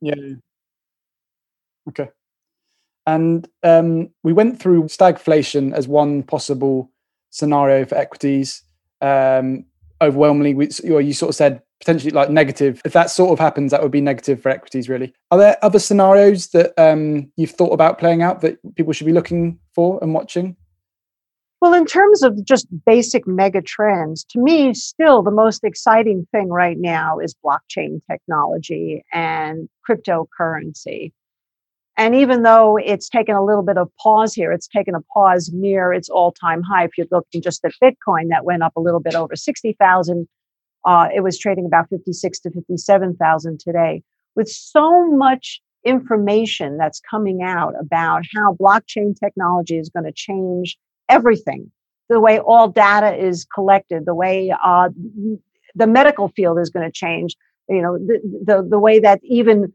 Yeah. 0.00 0.14
Okay. 1.90 2.08
And 3.06 3.46
um, 3.62 4.08
we 4.22 4.32
went 4.32 4.58
through 4.58 4.84
stagflation 4.84 5.74
as 5.74 5.86
one 5.86 6.22
possible 6.22 6.90
scenario 7.28 7.84
for 7.84 7.96
equities. 7.96 8.62
Um, 9.02 9.66
overwhelmingly, 10.00 10.54
we, 10.54 10.68
you 10.82 11.12
sort 11.12 11.30
of 11.30 11.34
said 11.34 11.62
potentially 11.82 12.12
like 12.12 12.30
negative. 12.30 12.80
If 12.84 12.92
that 12.92 13.10
sort 13.10 13.32
of 13.32 13.40
happens, 13.40 13.72
that 13.72 13.82
would 13.82 13.90
be 13.90 14.00
negative 14.00 14.40
for 14.40 14.50
equities, 14.50 14.88
really. 14.88 15.12
Are 15.32 15.38
there 15.38 15.56
other 15.62 15.80
scenarios 15.80 16.48
that 16.50 16.72
um, 16.78 17.30
you've 17.36 17.50
thought 17.50 17.72
about 17.72 17.98
playing 17.98 18.22
out 18.22 18.40
that 18.42 18.56
people 18.76 18.92
should 18.92 19.06
be 19.06 19.12
looking 19.12 19.58
for 19.74 19.98
and 20.00 20.14
watching? 20.14 20.56
Well, 21.60 21.74
in 21.74 21.84
terms 21.84 22.22
of 22.22 22.44
just 22.44 22.68
basic 22.86 23.26
mega 23.26 23.62
trends, 23.62 24.24
to 24.30 24.40
me, 24.40 24.74
still 24.74 25.22
the 25.22 25.32
most 25.32 25.64
exciting 25.64 26.26
thing 26.30 26.50
right 26.50 26.78
now 26.78 27.18
is 27.18 27.34
blockchain 27.44 28.00
technology 28.08 29.04
and 29.12 29.68
cryptocurrency. 29.88 31.12
And 31.96 32.14
even 32.14 32.44
though 32.44 32.78
it's 32.78 33.08
taken 33.08 33.34
a 33.34 33.44
little 33.44 33.62
bit 33.62 33.76
of 33.76 33.90
pause 34.00 34.34
here, 34.34 34.52
it's 34.52 34.68
taken 34.68 34.94
a 34.94 35.02
pause 35.12 35.50
near 35.52 35.92
its 35.92 36.08
all 36.08 36.30
time 36.32 36.62
high. 36.62 36.84
If 36.84 36.96
you're 36.96 37.08
looking 37.10 37.42
just 37.42 37.64
at 37.64 37.72
Bitcoin, 37.82 38.28
that 38.30 38.44
went 38.44 38.62
up 38.62 38.76
a 38.76 38.80
little 38.80 39.00
bit 39.00 39.14
over 39.16 39.34
60,000 39.34 40.28
uh, 40.84 41.08
it 41.14 41.20
was 41.20 41.38
trading 41.38 41.66
about 41.66 41.88
56 41.88 42.40
to 42.40 42.50
57,000 42.50 43.60
today. 43.60 44.02
With 44.34 44.48
so 44.48 45.06
much 45.10 45.60
information 45.84 46.76
that's 46.78 47.00
coming 47.00 47.42
out 47.42 47.74
about 47.80 48.22
how 48.34 48.54
blockchain 48.54 49.18
technology 49.18 49.78
is 49.78 49.88
going 49.88 50.04
to 50.04 50.12
change 50.12 50.78
everything 51.08 51.70
the 52.08 52.20
way 52.20 52.38
all 52.38 52.68
data 52.68 53.14
is 53.16 53.46
collected 53.52 54.06
the 54.06 54.14
way 54.14 54.54
uh, 54.64 54.88
the 55.74 55.86
medical 55.86 56.28
field 56.28 56.58
is 56.58 56.70
going 56.70 56.86
to 56.86 56.92
change 56.92 57.34
you 57.68 57.82
know 57.82 57.98
the, 57.98 58.20
the, 58.44 58.68
the 58.70 58.78
way 58.78 59.00
that 59.00 59.20
even 59.24 59.72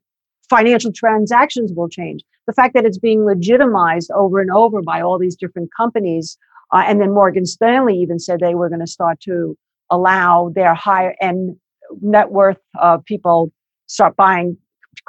financial 0.50 0.93
transactions 0.93 1.74
will 1.74 1.89
change 1.89 2.24
the 2.46 2.54
fact 2.54 2.74
that 2.74 2.86
it's 2.86 2.98
being 2.98 3.26
legitimized 3.26 4.10
over 4.12 4.39
and 4.39 4.52
over 4.52 4.82
by 4.82 5.02
all 5.02 5.20
these 5.20 5.36
different 5.36 5.70
companies 5.76 6.38
uh, 6.72 6.84
and 6.86 7.02
then 7.02 7.13
morgan 7.13 7.46
stanley 7.46 7.98
even 7.98 8.17
said 8.17 8.39
they 8.39 8.56
were 8.56 8.70
going 8.70 8.80
to 8.80 8.88
start 8.88 9.20
to 9.20 9.58
allow 9.89 10.52
their 10.54 10.73
higher 10.73 11.15
end 11.21 11.58
net 12.02 12.32
worth 12.32 12.58
uh, 12.80 12.97
people 13.06 13.52
start 13.88 14.15
buying 14.15 14.58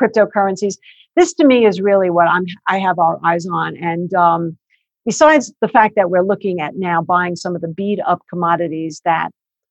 cryptocurrencies. 0.01 0.77
This 1.17 1.35
to 1.35 1.47
me 1.47 1.67
is 1.67 1.81
really 1.81 2.11
what 2.11 2.29
I'm 2.29 2.47
I 2.69 2.79
have 2.79 2.99
our 2.99 3.19
eyes 3.25 3.47
on. 3.47 3.77
And 3.77 4.12
um, 4.14 4.57
besides 5.05 5.53
the 5.61 5.69
fact 5.69 5.95
that 5.97 6.11
we're 6.11 6.25
looking 6.25 6.61
at 6.61 6.77
now 6.77 7.03
buying 7.03 7.37
some 7.37 7.55
of 7.55 7.61
the 7.61 7.69
beat 7.69 7.99
up 8.07 8.21
commodities 8.31 9.01
that 9.05 9.31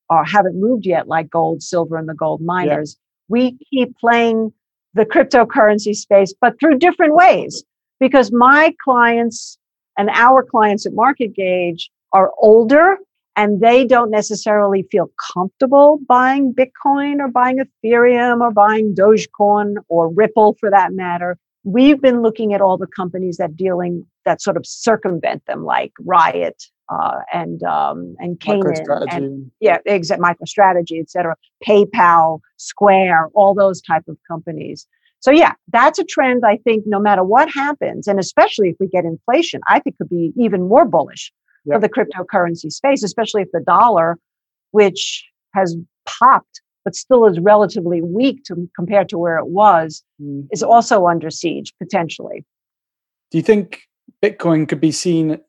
are 0.10 0.26
haven't 0.26 0.60
moved 0.60 0.86
yet, 0.86 1.08
like 1.08 1.30
gold, 1.30 1.62
silver, 1.62 1.98
and 1.98 2.10
the 2.10 2.13
gold 2.13 2.41
miners, 2.41 2.98
yeah. 2.98 3.24
we 3.30 3.58
keep 3.70 3.96
playing 3.98 4.52
the 4.93 5.06
cryptocurrency 5.06 5.96
space, 5.96 6.34
but 6.39 6.60
through 6.60 6.80
different 6.80 7.13
ways. 7.13 7.63
Because 8.00 8.32
my 8.32 8.76
clients 8.84 9.58
and 9.98 10.10
our 10.12 10.43
clients 10.43 10.86
at 10.86 10.93
Market 10.93 11.34
Gauge 11.34 11.89
are 12.13 12.32
older 12.38 12.98
and 13.38 13.62
they 13.62 13.86
don't 13.86 14.10
necessarily 14.10 14.84
feel 14.91 15.12
comfortable 15.34 16.00
buying 16.08 16.54
Bitcoin 16.54 17.19
or 17.19 17.30
buying 17.30 17.60
Ethereum 17.60 18.41
or 18.41 18.52
buying 18.52 18.95
Dogecoin 18.95 19.76
or 19.88 20.12
Ripple 20.12 20.58
for 20.60 20.71
that 20.71 20.91
matter. 20.91 21.38
We've 21.63 22.02
been 22.02 22.21
looking 22.21 22.54
at 22.54 22.62
all 22.62 22.78
the 22.78 22.88
companies 22.88 23.38
that 23.38 23.56
dealing 23.56 24.06
that 24.26 24.41
sort 24.41 24.58
of 24.58 24.65
circumvent 24.65 25.45
them, 25.45 25.63
like 25.63 25.91
Riot 26.00 26.63
uh, 26.89 27.19
and 27.32 27.62
um, 27.63 28.15
and 28.19 28.39
Canaan, 28.39 28.73
and 29.10 29.52
yeah, 29.60 29.78
exact 29.86 30.21
MicroStrategy, 30.21 31.00
et 31.00 31.10
cetera, 31.10 31.36
PayPal, 31.65 32.39
Square, 32.58 33.30
all 33.36 33.54
those 33.54 33.82
type 33.82 34.04
of 34.08 34.17
companies. 34.28 34.88
So 35.19 35.32
yeah, 35.32 35.54
that's 35.71 36.00
a 36.00 36.06
trend. 36.06 36.43
I 36.45 36.58
think 36.58 36.86
no 36.88 37.00
matter 37.00 37.23
what 37.23 37.50
happens, 37.50 38.08
and 38.08 38.19
especially 38.19 38.69
if 38.69 38.78
we 38.80 38.88
get 38.88 39.04
inflation, 39.06 39.62
I 39.67 39.80
think 39.80 39.97
could 39.97 40.10
be 40.10 40.32
even 40.38 40.67
more 40.67 40.86
bullish 40.86 41.32
yep. 41.67 41.75
for 41.75 41.80
the 41.82 41.89
cryptocurrency 41.89 42.71
space, 42.71 43.03
especially 43.03 43.41
if 43.41 43.49
the 43.51 43.62
dollar, 43.62 44.17
which 44.71 45.25
has 45.53 45.75
popped 46.06 46.62
but 46.88 46.95
still 46.95 47.25
is 47.25 47.38
relatively 47.38 48.01
weak 48.01 48.45
to, 48.45 48.69
compared 48.73 49.10
to 49.10 49.17
where 49.17 49.38
it 49.38 49.47
was, 49.47 50.06
mm-hmm. 50.21 50.47
is 50.53 50.63
also 50.63 51.06
under 51.06 51.30
siege 51.30 51.73
potentially. 51.80 52.45
Do 53.30 53.38
you 53.38 53.41
think 53.41 53.82
Bitcoin 54.23 54.69
could 54.69 54.80
be 54.80 54.93
seen 54.93 55.41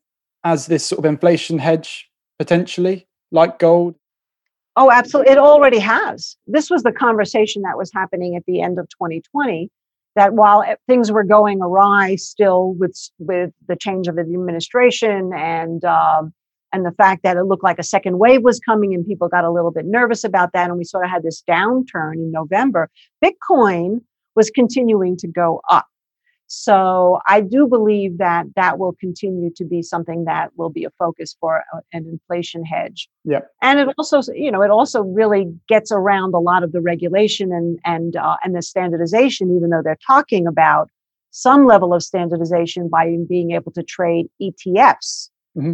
as 0.43 0.67
this 0.67 0.83
sort 0.83 0.99
of 0.99 1.05
inflation 1.05 1.57
hedge 1.57 2.09
potentially, 2.37 3.07
like 3.31 3.57
gold? 3.57 3.95
Oh, 4.75 4.91
absolutely. 4.91 5.31
It 5.31 5.37
already 5.37 5.79
has. 5.79 6.35
This 6.45 6.69
was 6.69 6.83
the 6.83 6.91
conversation 6.91 7.61
that 7.61 7.77
was 7.77 7.89
happening 7.93 8.35
at 8.35 8.43
the 8.45 8.59
end 8.59 8.77
of 8.77 8.89
2020 8.89 9.71
that 10.19 10.33
while 10.33 10.65
things 10.85 11.13
were 11.13 11.23
going 11.23 11.61
awry 11.61 12.15
still 12.15 12.73
with 12.73 12.93
with 13.19 13.51
the 13.69 13.77
change 13.77 14.09
of 14.09 14.15
the 14.15 14.21
administration 14.21 15.31
and 15.33 15.85
um, 15.85 16.33
and 16.73 16.85
the 16.85 16.91
fact 16.91 17.23
that 17.23 17.37
it 17.37 17.43
looked 17.43 17.63
like 17.63 17.79
a 17.79 17.83
second 17.83 18.19
wave 18.19 18.43
was 18.43 18.59
coming 18.59 18.93
and 18.93 19.05
people 19.05 19.29
got 19.29 19.45
a 19.45 19.49
little 19.49 19.71
bit 19.71 19.85
nervous 19.85 20.25
about 20.25 20.51
that 20.51 20.69
and 20.69 20.77
we 20.77 20.83
sort 20.83 21.05
of 21.05 21.09
had 21.09 21.23
this 21.23 21.41
downturn 21.49 22.15
in 22.15 22.31
November, 22.33 22.89
Bitcoin 23.23 24.01
was 24.35 24.49
continuing 24.49 25.15
to 25.15 25.27
go 25.27 25.61
up. 25.69 25.87
So 26.51 27.19
I 27.27 27.41
do 27.41 27.67
believe 27.67 28.17
that 28.17 28.47
that 28.55 28.79
will 28.79 28.93
continue 28.99 29.51
to 29.55 29.63
be 29.63 29.83
something 29.83 30.25
that 30.25 30.49
will 30.55 30.71
be 30.71 30.83
a 30.83 30.89
focus 30.97 31.37
for 31.39 31.63
an 31.93 32.07
inflation 32.07 32.65
hedge. 32.65 33.07
Yeah. 33.23 33.41
And 33.61 33.79
it 33.79 33.89
also, 33.99 34.33
you 34.33 34.51
know, 34.51 34.63
it 34.63 34.71
also 34.71 35.03
really 35.03 35.53
gets 35.67 35.91
around 35.91 36.33
a 36.33 36.39
lot 36.39 36.63
of 36.63 36.71
the 36.71 36.81
regulation 36.81 37.51
and 37.51 37.79
and 37.85 38.15
uh, 38.15 38.37
and 38.43 38.55
the 38.55 38.63
standardization, 38.63 39.55
even 39.55 39.69
though 39.69 39.83
they're 39.83 39.99
talking 40.07 40.47
about 40.47 40.89
some 41.29 41.67
level 41.67 41.93
of 41.93 42.01
standardization 42.01 42.89
by 42.89 43.15
being 43.27 43.51
able 43.51 43.71
to 43.73 43.83
trade 43.83 44.25
ETFs. 44.41 45.29
Mm-hmm. 45.55 45.73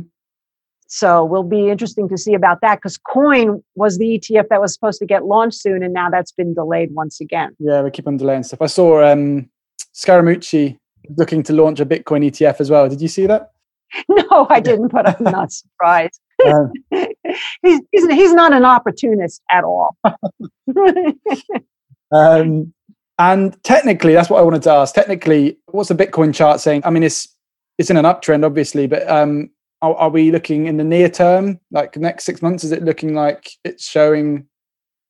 So 0.88 1.24
will 1.24 1.44
be 1.44 1.70
interesting 1.70 2.10
to 2.10 2.18
see 2.18 2.34
about 2.34 2.60
that 2.62 2.76
because 2.76 2.98
Coin 2.98 3.64
was 3.76 3.98
the 3.98 4.20
ETF 4.20 4.50
that 4.50 4.60
was 4.60 4.74
supposed 4.74 5.00
to 5.00 5.06
get 5.06 5.24
launched 5.24 5.58
soon, 5.58 5.84
and 5.84 5.94
now 5.94 6.10
that's 6.10 6.34
been 6.34 6.54
delayed 6.54 6.94
once 6.94 7.22
again. 7.22 7.56
Yeah, 7.60 7.82
we 7.82 7.92
keep 7.92 8.08
on 8.08 8.18
delaying 8.18 8.44
stuff. 8.44 8.62
I 8.62 8.68
saw 8.68 9.04
um, 9.10 9.50
Scaramucci 9.96 10.78
looking 11.18 11.42
to 11.44 11.54
launch 11.54 11.80
a 11.80 11.86
Bitcoin 11.86 12.26
ETF 12.26 12.60
as 12.60 12.70
well. 12.70 12.90
Did 12.90 13.02
you 13.02 13.08
see 13.08 13.26
that? 13.28 13.52
No, 14.10 14.48
I 14.50 14.60
didn't, 14.60 14.90
but 14.90 15.08
I'm 15.08 15.24
not 15.24 15.52
surprised. 15.54 16.20
Um, 16.46 16.72
he's, 16.92 17.82
he's, 17.92 18.08
he's 18.08 18.34
not 18.34 18.52
an 18.52 18.66
opportunist 18.66 19.42
at 19.52 19.64
all. 19.64 19.96
um, 22.12 22.74
and 23.18 23.64
technically, 23.64 24.14
that's 24.14 24.30
what 24.30 24.40
I 24.40 24.42
wanted 24.42 24.64
to 24.64 24.72
ask. 24.72 24.94
Technically, 24.94 25.58
what's 25.68 25.90
the 25.90 25.96
Bitcoin 25.96 26.34
chart 26.34 26.60
saying? 26.60 26.82
I 26.84 26.90
mean, 26.90 27.04
it's 27.04 27.34
it's 27.78 27.90
in 27.90 27.96
an 27.96 28.06
uptrend, 28.06 28.46
obviously, 28.46 28.88
but 28.88 29.08
um, 29.10 29.50
are, 29.82 29.96
are 29.96 30.10
we 30.10 30.32
looking 30.32 30.66
in 30.66 30.78
the 30.78 30.84
near 30.84 31.08
term, 31.08 31.60
like 31.72 31.96
next 31.96 32.26
six 32.26 32.42
months? 32.42 32.64
Is 32.64 32.72
it 32.72 32.84
looking 32.84 33.14
like 33.14 33.50
it's 33.64 33.88
showing 33.88 34.48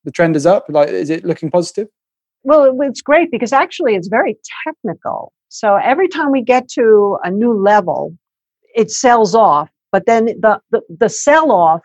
the 0.03 0.11
trend 0.11 0.35
is 0.35 0.45
up? 0.45 0.65
Like, 0.69 0.89
is 0.89 1.09
it 1.09 1.25
looking 1.25 1.49
positive? 1.49 1.87
Well, 2.45 2.77
it's 2.81 3.01
great 3.01 3.31
because 3.31 3.51
actually 3.51 3.95
it's 3.95 4.07
very 4.07 4.37
technical. 4.63 5.33
So 5.49 5.77
every 5.77 6.07
time 6.07 6.31
we 6.31 6.43
get 6.43 6.69
to 6.73 7.17
a 7.23 7.31
new 7.31 7.53
level, 7.53 8.15
it 8.75 8.91
sells 8.91 9.33
off, 9.33 9.69
but 9.91 10.05
then 10.05 10.25
the, 10.25 10.61
the, 10.69 10.81
the 10.87 11.09
sell 11.09 11.51
off 11.51 11.81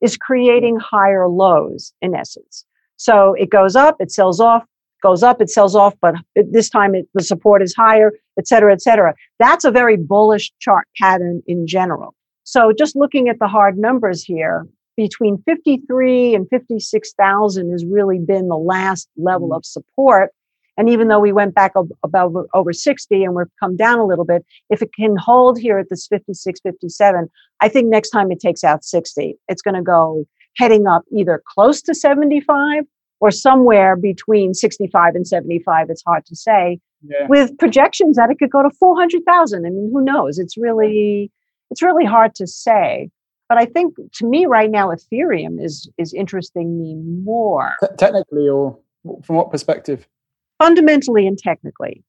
is 0.00 0.16
creating 0.16 0.78
higher 0.78 1.26
lows 1.26 1.92
in 2.00 2.14
essence. 2.14 2.64
So 2.96 3.34
it 3.34 3.50
goes 3.50 3.74
up, 3.74 3.96
it 3.98 4.12
sells 4.12 4.38
off, 4.38 4.62
goes 5.02 5.24
up, 5.24 5.40
it 5.40 5.50
sells 5.50 5.74
off, 5.74 5.94
but 6.00 6.14
this 6.36 6.70
time 6.70 6.94
it, 6.94 7.08
the 7.14 7.22
support 7.22 7.60
is 7.60 7.74
higher, 7.74 8.12
et 8.38 8.46
cetera, 8.46 8.72
et 8.72 8.82
cetera. 8.82 9.14
That's 9.40 9.64
a 9.64 9.72
very 9.72 9.96
bullish 9.96 10.52
chart 10.60 10.86
pattern 11.00 11.42
in 11.48 11.66
general. 11.66 12.14
So 12.44 12.72
just 12.72 12.94
looking 12.94 13.28
at 13.28 13.40
the 13.40 13.48
hard 13.48 13.78
numbers 13.78 14.22
here, 14.22 14.64
between 14.96 15.42
53 15.46 16.34
and 16.34 16.48
56,000 16.48 17.70
has 17.70 17.84
really 17.84 18.18
been 18.18 18.48
the 18.48 18.56
last 18.56 19.08
level 19.16 19.50
mm. 19.50 19.56
of 19.56 19.64
support. 19.64 20.30
And 20.76 20.90
even 20.90 21.08
though 21.08 21.20
we 21.20 21.32
went 21.32 21.54
back 21.54 21.72
about 22.02 22.32
over 22.52 22.72
60 22.72 23.22
and 23.22 23.34
we've 23.34 23.46
come 23.60 23.76
down 23.76 23.98
a 23.98 24.06
little 24.06 24.24
bit, 24.24 24.44
if 24.70 24.82
it 24.82 24.90
can 24.92 25.16
hold 25.16 25.58
here 25.58 25.78
at 25.78 25.88
this 25.88 26.06
56, 26.08 26.60
57, 26.60 27.28
I 27.60 27.68
think 27.68 27.88
next 27.88 28.10
time 28.10 28.32
it 28.32 28.40
takes 28.40 28.64
out 28.64 28.84
60, 28.84 29.36
it's 29.48 29.62
going 29.62 29.76
to 29.76 29.82
go 29.82 30.26
heading 30.56 30.86
up 30.86 31.04
either 31.16 31.42
close 31.54 31.80
to 31.82 31.94
75 31.94 32.84
or 33.20 33.30
somewhere 33.30 33.96
between 33.96 34.52
65 34.52 35.14
and 35.14 35.26
75. 35.26 35.90
It's 35.90 36.02
hard 36.04 36.26
to 36.26 36.36
say. 36.36 36.80
Yeah. 37.06 37.26
With 37.28 37.56
projections 37.58 38.16
that 38.16 38.30
it 38.30 38.38
could 38.38 38.50
go 38.50 38.62
to 38.62 38.70
400,000. 38.70 39.66
I 39.66 39.70
mean, 39.70 39.90
who 39.92 40.02
knows? 40.02 40.38
It's 40.38 40.56
really, 40.56 41.30
it's 41.70 41.82
really 41.82 42.04
hard 42.04 42.34
to 42.36 42.46
say. 42.46 43.10
But 43.54 43.62
I 43.62 43.66
think 43.66 43.94
to 44.14 44.26
me 44.26 44.46
right 44.46 44.68
now, 44.68 44.88
Ethereum 44.88 45.62
is 45.62 45.88
is 45.96 46.12
interesting 46.12 46.76
me 46.76 46.96
more. 46.96 47.76
T- 47.80 47.86
technically, 47.96 48.48
or 48.48 48.76
from 49.22 49.36
what 49.36 49.52
perspective? 49.52 50.08
Fundamentally 50.58 51.24
and 51.24 51.38
technically. 51.38 52.02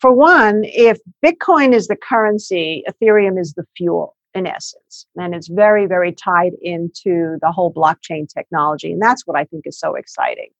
For 0.00 0.12
one, 0.12 0.60
if 0.64 0.98
Bitcoin 1.24 1.72
is 1.72 1.88
the 1.88 1.96
currency, 1.96 2.84
Ethereum 2.86 3.40
is 3.40 3.54
the 3.54 3.64
fuel 3.78 4.14
in 4.34 4.46
essence. 4.46 5.06
And 5.16 5.34
it's 5.34 5.48
very, 5.48 5.86
very 5.86 6.12
tied 6.12 6.52
into 6.60 7.38
the 7.40 7.50
whole 7.50 7.72
blockchain 7.72 8.28
technology. 8.28 8.92
And 8.92 9.00
that's 9.00 9.26
what 9.26 9.38
I 9.38 9.44
think 9.44 9.62
is 9.64 9.78
so 9.78 9.94
exciting. 9.94 10.50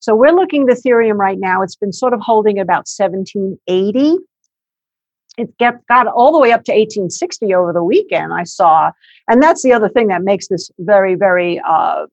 So 0.00 0.14
we're 0.14 0.34
looking 0.34 0.66
at 0.66 0.78
Ethereum 0.78 1.18
right 1.18 1.38
now. 1.38 1.60
It's 1.60 1.76
been 1.76 1.92
sort 1.92 2.14
of 2.14 2.20
holding 2.22 2.58
about 2.58 2.86
1780 2.88 4.16
it 5.36 5.56
get, 5.58 5.86
got 5.86 6.06
all 6.06 6.32
the 6.32 6.38
way 6.38 6.52
up 6.52 6.64
to 6.64 6.72
1860 6.72 7.54
over 7.54 7.72
the 7.72 7.82
weekend, 7.82 8.32
I 8.32 8.44
saw. 8.44 8.92
And 9.28 9.42
that's 9.42 9.62
the 9.62 9.72
other 9.72 9.88
thing 9.88 10.08
that 10.08 10.22
makes 10.22 10.48
this 10.48 10.70
very, 10.78 11.14
very 11.14 11.60
uh, 11.66 12.06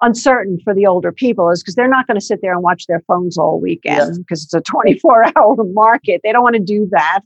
uncertain 0.00 0.58
for 0.62 0.74
the 0.74 0.86
older 0.86 1.12
people 1.12 1.50
is 1.50 1.62
because 1.62 1.74
they're 1.74 1.88
not 1.88 2.06
going 2.06 2.18
to 2.18 2.24
sit 2.24 2.40
there 2.42 2.52
and 2.52 2.62
watch 2.62 2.86
their 2.86 3.00
phones 3.06 3.38
all 3.38 3.60
weekend 3.60 4.18
because 4.18 4.42
yes. 4.42 4.44
it's 4.44 4.54
a 4.54 4.60
24 4.60 5.32
hour 5.36 5.56
market. 5.64 6.20
They 6.24 6.32
don't 6.32 6.42
want 6.42 6.56
to 6.56 6.62
do 6.62 6.88
that. 6.90 7.20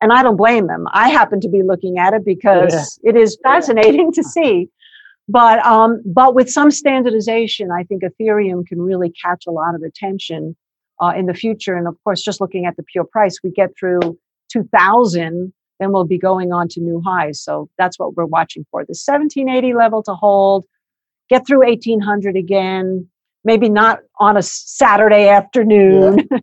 And 0.00 0.12
I 0.12 0.22
don't 0.22 0.36
blame 0.36 0.66
them. 0.66 0.86
I 0.92 1.08
happen 1.08 1.40
to 1.40 1.48
be 1.48 1.62
looking 1.62 1.98
at 1.98 2.12
it 2.12 2.24
because 2.24 2.98
yeah. 3.02 3.10
it 3.10 3.16
is 3.16 3.38
fascinating 3.42 4.10
yeah. 4.12 4.22
to 4.22 4.28
see. 4.28 4.68
But 5.28 5.64
um, 5.64 6.02
but 6.04 6.34
with 6.34 6.50
some 6.50 6.72
standardization, 6.72 7.70
I 7.70 7.84
think 7.84 8.02
Ethereum 8.02 8.66
can 8.66 8.82
really 8.82 9.10
catch 9.10 9.44
a 9.46 9.52
lot 9.52 9.76
of 9.76 9.82
attention 9.82 10.56
uh, 11.00 11.12
in 11.16 11.26
the 11.26 11.34
future. 11.34 11.76
And 11.76 11.86
of 11.86 11.96
course, 12.02 12.22
just 12.22 12.40
looking 12.40 12.66
at 12.66 12.76
the 12.76 12.82
pure 12.82 13.04
price, 13.04 13.38
we 13.44 13.52
get 13.52 13.70
through 13.78 14.18
2000, 14.52 15.52
then 15.80 15.92
we'll 15.92 16.04
be 16.04 16.18
going 16.18 16.52
on 16.52 16.68
to 16.68 16.80
new 16.80 17.00
highs. 17.04 17.40
So 17.40 17.68
that's 17.78 17.98
what 17.98 18.14
we're 18.16 18.26
watching 18.26 18.64
for 18.70 18.80
the 18.82 18.92
1780 18.92 19.74
level 19.74 20.02
to 20.04 20.14
hold, 20.14 20.64
get 21.28 21.46
through 21.46 21.66
1800 21.66 22.36
again, 22.36 23.08
maybe 23.44 23.68
not 23.68 24.00
on 24.20 24.36
a 24.36 24.42
Saturday 24.42 25.28
afternoon. 25.28 26.28
Yeah. 26.30 26.38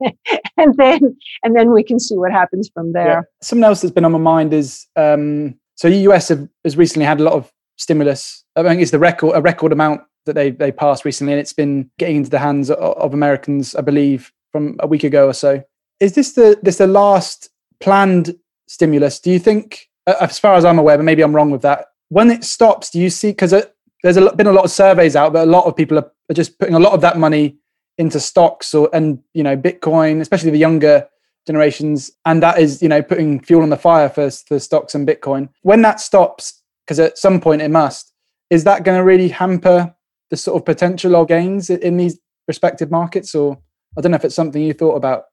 and 0.56 0.76
then 0.76 1.16
and 1.42 1.56
then 1.56 1.72
we 1.72 1.82
can 1.82 1.98
see 1.98 2.16
what 2.16 2.32
happens 2.32 2.70
from 2.72 2.92
there. 2.92 3.06
Yeah. 3.06 3.20
Something 3.40 3.64
else 3.64 3.80
that's 3.80 3.92
been 3.92 4.04
on 4.04 4.12
my 4.12 4.18
mind 4.18 4.52
is 4.52 4.86
um, 4.96 5.58
so 5.74 5.90
the 5.90 5.96
US 6.08 6.28
have, 6.28 6.48
has 6.64 6.76
recently 6.76 7.04
had 7.04 7.20
a 7.20 7.24
lot 7.24 7.34
of 7.34 7.52
stimulus. 7.76 8.44
I 8.56 8.62
think 8.62 8.80
it's 8.80 8.90
the 8.90 8.98
record 8.98 9.32
a 9.34 9.40
record 9.40 9.72
amount 9.72 10.02
that 10.26 10.34
they 10.34 10.50
they 10.50 10.72
passed 10.72 11.04
recently, 11.04 11.32
and 11.32 11.40
it's 11.40 11.52
been 11.52 11.90
getting 11.98 12.16
into 12.16 12.30
the 12.30 12.38
hands 12.38 12.70
of, 12.70 12.78
of 12.78 13.14
Americans, 13.14 13.74
I 13.74 13.80
believe, 13.80 14.32
from 14.52 14.76
a 14.80 14.86
week 14.86 15.04
ago 15.04 15.28
or 15.28 15.34
so. 15.34 15.62
Is 16.02 16.14
this 16.14 16.32
the 16.32 16.58
this 16.62 16.78
the 16.78 16.88
last 16.88 17.48
planned 17.78 18.34
stimulus? 18.66 19.20
Do 19.20 19.30
you 19.30 19.38
think, 19.38 19.88
uh, 20.08 20.16
as 20.20 20.36
far 20.36 20.56
as 20.56 20.64
I'm 20.64 20.80
aware, 20.80 20.96
but 20.96 21.04
maybe 21.04 21.22
I'm 21.22 21.34
wrong 21.34 21.52
with 21.52 21.62
that? 21.62 21.86
When 22.08 22.28
it 22.28 22.42
stops, 22.42 22.90
do 22.90 22.98
you 22.98 23.08
see 23.08 23.30
because 23.30 23.52
uh, 23.52 23.66
there's 24.02 24.16
a, 24.16 24.34
been 24.34 24.48
a 24.48 24.52
lot 24.52 24.64
of 24.64 24.72
surveys 24.72 25.14
out, 25.14 25.32
but 25.32 25.46
a 25.46 25.50
lot 25.50 25.64
of 25.64 25.76
people 25.76 25.96
are, 25.98 26.10
are 26.28 26.34
just 26.34 26.58
putting 26.58 26.74
a 26.74 26.80
lot 26.80 26.92
of 26.92 27.02
that 27.02 27.18
money 27.18 27.56
into 27.98 28.18
stocks 28.18 28.74
or 28.74 28.90
and 28.92 29.20
you 29.32 29.44
know 29.44 29.56
Bitcoin, 29.56 30.20
especially 30.20 30.50
the 30.50 30.58
younger 30.58 31.08
generations, 31.46 32.10
and 32.24 32.42
that 32.42 32.58
is 32.58 32.82
you 32.82 32.88
know 32.88 33.00
putting 33.00 33.38
fuel 33.38 33.62
on 33.62 33.70
the 33.70 33.76
fire 33.76 34.08
for 34.08 34.28
for 34.28 34.58
stocks 34.58 34.96
and 34.96 35.06
Bitcoin. 35.06 35.50
When 35.62 35.82
that 35.82 36.00
stops, 36.00 36.62
because 36.84 36.98
at 36.98 37.16
some 37.16 37.40
point 37.40 37.62
it 37.62 37.70
must, 37.70 38.12
is 38.50 38.64
that 38.64 38.82
going 38.82 38.98
to 38.98 39.04
really 39.04 39.28
hamper 39.28 39.94
the 40.30 40.36
sort 40.36 40.56
of 40.60 40.66
potential 40.66 41.14
or 41.14 41.26
gains 41.26 41.70
in 41.70 41.96
these 41.96 42.18
respective 42.48 42.90
markets? 42.90 43.36
Or 43.36 43.58
I 43.96 44.00
don't 44.00 44.10
know 44.10 44.16
if 44.16 44.24
it's 44.24 44.34
something 44.34 44.60
you 44.60 44.72
thought 44.72 44.96
about. 44.96 45.26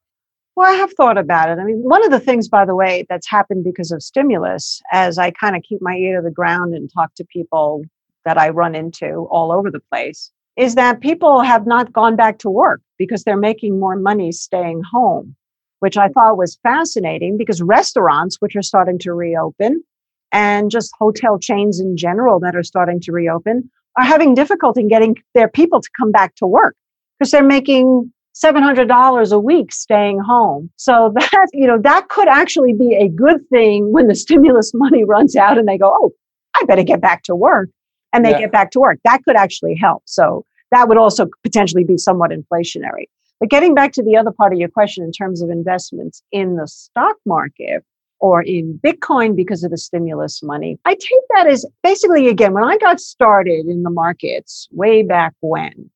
Well, 0.60 0.70
I 0.70 0.76
have 0.76 0.92
thought 0.92 1.18
about 1.18 1.48
it. 1.48 1.58
I 1.58 1.64
mean, 1.64 1.78
one 1.84 2.04
of 2.04 2.12
the 2.12 2.20
things, 2.20 2.50
by 2.50 2.66
the 2.66 2.76
way, 2.76 3.06
that's 3.08 3.30
happened 3.30 3.64
because 3.64 3.94
of 3.94 4.04
stimulus, 4.04 4.82
as 4.92 5.18
I 5.18 5.32
kind 5.32 5.56
of 5.56 5.64
keep 5.64 5.82
my 5.82 5.96
ear 5.96 6.18
to 6.18 6.22
the 6.22 6.34
ground 6.34 6.74
and 6.74 6.92
talk 6.94 7.16
to 7.16 7.24
people 7.24 7.84
that 8.26 8.38
I 8.38 8.50
run 8.50 8.76
into 8.76 9.26
all 9.32 9.54
over 9.54 9.72
the 9.72 9.80
place, 9.80 10.34
is 10.58 10.76
that 10.76 11.00
people 11.00 11.40
have 11.40 11.66
not 11.66 11.94
gone 11.94 12.18
back 12.18 12.40
to 12.40 12.50
work 12.50 12.82
because 12.98 13.24
they're 13.24 13.38
making 13.38 13.80
more 13.80 13.96
money 13.96 14.34
staying 14.34 14.82
home, 14.92 15.34
which 15.80 15.96
I 15.96 16.10
thought 16.10 16.38
was 16.38 16.60
fascinating 16.62 17.38
because 17.38 17.62
restaurants, 17.62 18.42
which 18.42 18.58
are 18.58 18.62
starting 18.62 19.00
to 19.00 19.14
reopen, 19.14 19.82
and 20.34 20.70
just 20.70 20.92
hotel 21.00 21.40
chains 21.40 21.80
in 21.80 21.96
general 21.96 22.38
that 22.42 22.58
are 22.58 22.64
starting 22.64 23.00
to 23.04 23.14
reopen, 23.14 23.72
are 23.98 24.04
having 24.04 24.36
difficulty 24.36 24.82
in 24.82 24.90
getting 24.90 25.16
their 25.34 25.48
people 25.48 25.80
to 25.80 25.90
come 25.98 26.12
back 26.12 26.36
to 26.36 26.46
work 26.46 26.76
because 27.18 27.32
they're 27.32 27.44
making 27.46 28.12
$700 28.44 29.32
a 29.32 29.40
week 29.40 29.72
staying 29.72 30.20
home. 30.20 30.70
So 30.78 31.14
that, 31.16 31.48
you 31.54 31.68
know, 31.68 31.80
that 31.80 32.10
could 32.10 32.28
actually 32.28 32.74
be 32.74 32.96
a 32.96 33.08
good 33.08 33.48
thing 33.50 33.92
when 33.92 34.08
the 34.08 34.16
stimulus 34.16 34.72
money 34.74 35.04
runs 35.08 35.36
out 35.36 35.58
and 35.58 35.68
they 35.68 35.78
go, 35.78 35.92
oh, 35.94 36.12
I 36.56 36.66
better 36.66 36.84
get 36.84 37.02
back 37.02 37.24
to 37.24 37.36
work. 37.36 37.70
And 38.12 38.26
they 38.26 38.32
yeah. 38.32 38.40
get 38.40 38.52
back 38.52 38.72
to 38.72 38.80
work. 38.80 38.98
That 39.04 39.24
could 39.24 39.36
actually 39.36 39.76
help. 39.76 40.02
So 40.06 40.44
that 40.72 40.88
would 40.88 40.98
also 40.98 41.28
potentially 41.44 41.84
be 41.84 41.98
somewhat 41.98 42.32
inflationary. 42.32 43.06
But 43.40 43.50
getting 43.50 43.76
back 43.76 43.94
to 43.94 44.04
the 44.04 44.18
other 44.18 44.32
part 44.32 44.52
of 44.52 44.60
your 44.60 44.70
question 44.70 45.04
in 45.04 45.12
terms 45.12 45.42
of 45.42 45.50
investments 45.50 46.22
in 46.32 46.56
the 46.56 46.68
stock 46.68 47.16
market 47.26 47.86
or 48.20 48.42
in 48.42 48.80
Bitcoin 48.84 49.36
because 49.36 49.64
of 49.64 49.72
the 49.72 49.78
stimulus 49.78 50.44
money, 50.44 50.78
I 50.86 50.96
take 50.96 51.22
that 51.36 51.48
as 51.48 51.66
basically, 51.84 52.28
again, 52.28 52.54
when 52.54 52.64
I 52.64 52.78
got 52.78 53.00
started 53.00 53.68
in 53.68 53.84
the 53.84 53.90
markets 53.90 54.68
way 54.72 55.04
back 55.04 55.34
when, 55.40 55.90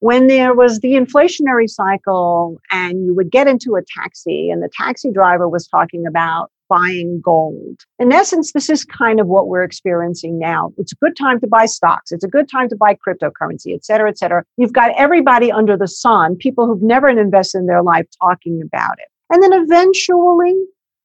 when 0.00 0.26
there 0.26 0.54
was 0.54 0.80
the 0.80 0.94
inflationary 0.94 1.68
cycle 1.68 2.58
and 2.70 3.04
you 3.04 3.14
would 3.14 3.30
get 3.30 3.46
into 3.46 3.76
a 3.76 3.82
taxi 3.96 4.50
and 4.50 4.62
the 4.62 4.70
taxi 4.76 5.10
driver 5.10 5.48
was 5.48 5.66
talking 5.68 6.06
about 6.06 6.50
buying 6.68 7.20
gold. 7.20 7.80
In 7.98 8.12
essence, 8.12 8.52
this 8.52 8.70
is 8.70 8.84
kind 8.84 9.18
of 9.20 9.26
what 9.26 9.48
we're 9.48 9.64
experiencing 9.64 10.38
now. 10.38 10.72
It's 10.78 10.92
a 10.92 10.96
good 10.96 11.16
time 11.16 11.40
to 11.40 11.46
buy 11.46 11.66
stocks. 11.66 12.12
It's 12.12 12.24
a 12.24 12.28
good 12.28 12.48
time 12.48 12.68
to 12.68 12.76
buy 12.76 12.96
cryptocurrency, 13.06 13.74
et 13.74 13.84
cetera, 13.84 14.08
et 14.08 14.18
cetera. 14.18 14.44
You've 14.56 14.72
got 14.72 14.92
everybody 14.96 15.50
under 15.50 15.76
the 15.76 15.88
sun, 15.88 16.36
people 16.36 16.66
who've 16.66 16.82
never 16.82 17.08
invested 17.08 17.58
in 17.58 17.66
their 17.66 17.82
life 17.82 18.06
talking 18.22 18.62
about 18.62 18.98
it. 18.98 19.08
And 19.30 19.42
then 19.42 19.52
eventually 19.52 20.54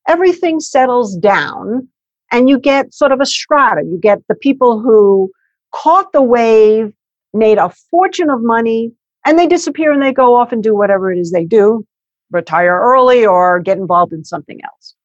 everything 0.08 0.60
settles 0.60 1.18
down 1.18 1.88
and 2.32 2.48
you 2.48 2.60
get 2.60 2.94
sort 2.94 3.12
of 3.12 3.20
a 3.20 3.26
strata. 3.26 3.82
You 3.84 4.00
get 4.00 4.20
the 4.30 4.36
people 4.36 4.80
who 4.80 5.32
caught 5.74 6.12
the 6.12 6.22
wave, 6.22 6.94
made 7.36 7.58
a 7.58 7.72
fortune 7.92 8.30
of 8.30 8.42
money, 8.42 8.92
and 9.26 9.38
they 9.38 9.48
disappear 9.48 9.92
and 9.92 10.02
they 10.02 10.14
go 10.14 10.36
off 10.36 10.52
and 10.52 10.64
do 10.64 10.76
whatever 10.76 11.12
it 11.12 11.20
is 11.20 11.32
they 11.32 11.46
do, 11.46 11.86
retire 12.32 12.80
early 12.80 13.26
or 13.26 13.60
get 13.60 13.78
involved 13.78 14.14
in 14.14 14.24
something 14.24 14.60
else. 14.64 14.96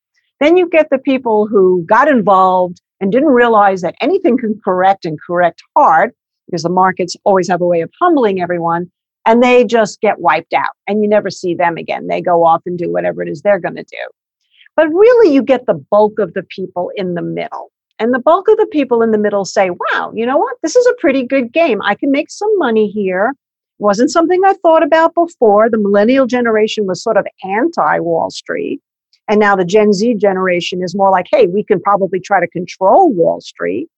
Then 0.41 0.57
you 0.57 0.69
get 0.69 0.89
the 0.91 0.99
people 0.99 1.47
who 1.47 1.85
got 1.87 2.09
involved 2.09 2.81
and 3.01 3.13
didn't 3.13 3.29
realize 3.29 3.83
that 3.83 3.95
anything 4.01 4.39
can 4.39 4.59
correct 4.65 5.05
and 5.05 5.19
correct 5.21 5.63
hard 5.77 6.13
because 6.47 6.63
the 6.63 6.71
markets 6.71 7.17
always 7.25 7.49
have 7.49 7.61
a 7.61 7.67
way 7.67 7.81
of 7.81 7.91
humbling 8.01 8.41
everyone 8.41 8.91
and 9.27 9.43
they 9.43 9.65
just 9.65 10.01
get 10.01 10.21
wiped 10.21 10.53
out 10.53 10.71
and 10.87 11.03
you 11.03 11.09
never 11.09 11.31
see 11.31 11.55
them 11.55 11.77
again. 11.77 12.07
They 12.07 12.21
go 12.21 12.45
off 12.45 12.63
and 12.67 12.79
do 12.79 12.91
whatever 12.91 13.23
it 13.23 13.29
is 13.29 13.43
they're 13.43 13.61
going 13.61 13.77
to 13.77 13.85
do. 13.85 14.09
But 14.77 14.89
really, 14.89 15.33
you 15.33 15.43
get 15.43 15.67
the 15.67 15.75
bulk 15.75 16.19
of 16.19 16.33
the 16.35 16.43
people 16.43 16.91
in 16.95 17.15
the 17.15 17.23
middle. 17.23 17.71
And 18.01 18.15
the 18.15 18.19
bulk 18.19 18.49
of 18.49 18.57
the 18.57 18.67
people 18.67 19.03
in 19.03 19.11
the 19.11 19.19
middle 19.19 19.45
say, 19.45 19.69
wow, 19.71 20.11
you 20.15 20.25
know 20.25 20.39
what? 20.39 20.57
This 20.63 20.75
is 20.75 20.87
a 20.87 20.95
pretty 20.99 21.25
good 21.25 21.53
game. 21.53 21.83
I 21.83 21.95
can 21.95 22.11
make 22.11 22.31
some 22.31 22.51
money 22.57 22.89
here. 22.89 23.35
Wasn't 23.79 24.11
something 24.11 24.41
I 24.45 24.55
thought 24.55 24.83
about 24.83 25.15
before. 25.15 25.69
The 25.69 25.79
millennial 25.79 26.27
generation 26.27 26.87
was 26.87 27.03
sort 27.03 27.19
of 27.19 27.27
anti 27.45 27.99
Wall 28.01 28.31
Street. 28.31 28.81
And 29.29 29.39
now 29.39 29.55
the 29.55 29.67
Gen 29.67 29.93
Z 29.93 30.15
generation 30.15 30.83
is 30.83 30.95
more 30.95 31.11
like, 31.11 31.27
hey, 31.31 31.47
we 31.47 31.63
can 31.63 31.81
probably 31.81 32.21
try 32.21 32.41
to 32.41 32.49
control 32.49 33.13
Wall 33.13 33.41
Street. 33.41 33.89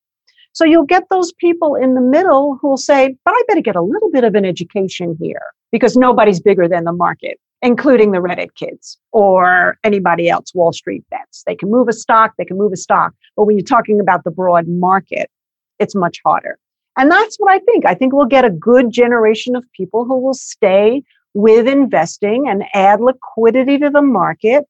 So 0.53 0.65
you'll 0.65 0.85
get 0.85 1.05
those 1.09 1.33
people 1.33 1.77
in 1.77 1.95
the 1.95 2.01
middle 2.01 2.59
who 2.61 2.71
will 2.71 2.77
say, 2.77 3.17
but 3.25 3.33
I 3.33 3.43
better 3.49 3.62
get 3.62 3.77
a 3.77 3.83
little 3.83 4.11
bit 4.11 4.25
of 4.25 4.35
an 4.35 4.45
education 4.45 5.17
here 5.19 5.41
because 5.71 5.97
nobody's 5.97 6.41
bigger 6.41 6.69
than 6.69 6.85
the 6.85 6.93
market, 6.93 7.41
including 7.62 8.11
the 8.11 8.18
Reddit 8.18 8.55
kids 8.55 8.98
or 9.12 9.79
anybody 9.85 10.29
else, 10.29 10.53
Wall 10.55 10.72
Street 10.72 11.05
bets. 11.11 11.44
They 11.46 11.55
can 11.55 11.70
move 11.70 11.88
a 11.88 11.92
stock, 11.92 12.35
they 12.37 12.44
can 12.44 12.59
move 12.59 12.72
a 12.72 12.77
stock. 12.77 13.14
But 13.37 13.44
when 13.44 13.57
you're 13.57 13.64
talking 13.64 14.01
about 14.01 14.25
the 14.25 14.31
broad 14.31 14.66
market, 14.68 15.31
it's 15.79 15.94
much 15.94 16.18
harder. 16.25 16.59
And 16.98 17.11
that's 17.11 17.37
what 17.37 17.51
I 17.51 17.61
think. 17.61 17.87
I 17.87 17.94
think 17.94 18.12
we'll 18.12 18.27
get 18.27 18.44
a 18.44 18.51
good 18.51 18.90
generation 18.90 19.57
of 19.57 19.64
people 19.75 20.05
who 20.05 20.18
will 20.18 20.35
stay 20.35 21.03
with 21.35 21.66
investing 21.66 22.48
and 22.48 22.64
add 22.75 23.01
liquidity 23.01 23.79
to 23.79 23.88
the 23.88 24.03
market 24.03 24.64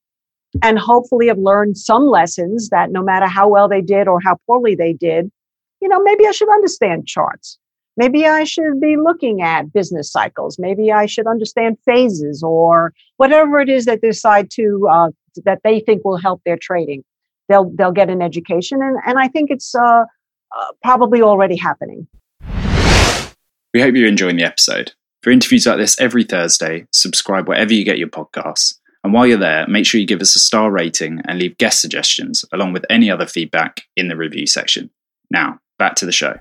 and 0.63 0.79
hopefully 0.79 1.29
have 1.29 1.39
learned 1.39 1.79
some 1.79 2.05
lessons 2.05 2.69
that 2.69 2.93
no 2.93 3.03
matter 3.03 3.27
how 3.27 3.49
well 3.49 3.69
they 3.69 3.81
did 3.81 4.07
or 4.07 4.21
how 4.21 4.37
poorly 4.47 4.75
they 4.75 4.93
did, 4.93 5.31
you 5.81 5.89
know, 5.89 6.01
maybe 6.03 6.27
I 6.27 6.31
should 6.31 6.51
understand 6.51 7.07
charts. 7.07 7.59
Maybe 7.97 8.27
I 8.27 8.45
should 8.45 8.81
be 8.81 8.97
looking 8.97 9.43
at 9.43 9.73
business 9.73 10.11
cycles. 10.11 10.59
Maybe 10.59 10.91
I 10.91 11.07
should 11.07 11.27
understand 11.27 11.77
phases 11.85 12.43
or 12.43 12.95
whatever 13.19 13.61
it 13.61 13.69
is 13.69 13.85
that 13.85 14.01
they 14.01 14.09
decide 14.09 14.51
to 14.53 14.89
uh, 14.91 15.11
that 15.45 15.61
they 15.63 15.81
think 15.81 16.05
will 16.05 16.17
help 16.17 16.43
their 16.45 16.57
trading. 16.57 17.05
They'll 17.49 17.71
they'll 17.71 17.93
get 17.93 18.09
an 18.09 18.23
education, 18.23 18.81
and 18.83 18.97
and 19.07 19.19
I 19.19 19.29
think 19.29 19.51
it's 19.51 19.75
uh, 19.75 20.05
uh, 20.57 20.67
probably 20.83 21.21
already 21.21 21.57
happening. 21.57 22.09
We 23.75 23.81
hope 23.81 23.95
you're 23.95 24.09
enjoying 24.09 24.37
the 24.37 24.45
episode. 24.45 24.93
For 25.23 25.31
interviews 25.31 25.67
like 25.67 25.79
this 25.79 25.99
every 26.01 26.25
Thursday, 26.25 26.87
subscribe 26.93 27.49
wherever 27.49 27.73
you 27.73 27.85
get 27.85 27.99
your 27.99 28.09
podcasts. 28.09 28.75
And 29.05 29.13
while 29.13 29.27
you're 29.27 29.39
there, 29.39 29.67
make 29.67 29.87
sure 29.87 30.01
you 30.01 30.07
give 30.07 30.21
us 30.21 30.37
a 30.37 30.41
star 30.41 30.71
rating 30.71 31.21
and 31.27 31.39
leave 31.39 31.59
guest 31.59 31.81
suggestions 31.81 32.45
along 32.53 32.73
with 32.73 32.85
any 32.89 33.11
other 33.11 33.27
feedback 33.27 33.83
in 33.97 34.09
the 34.09 34.17
review 34.17 34.47
section. 34.47 34.91
Now, 35.31 35.59
back 35.79 35.95
to 35.97 36.07
the 36.07 36.13
show. 36.13 36.39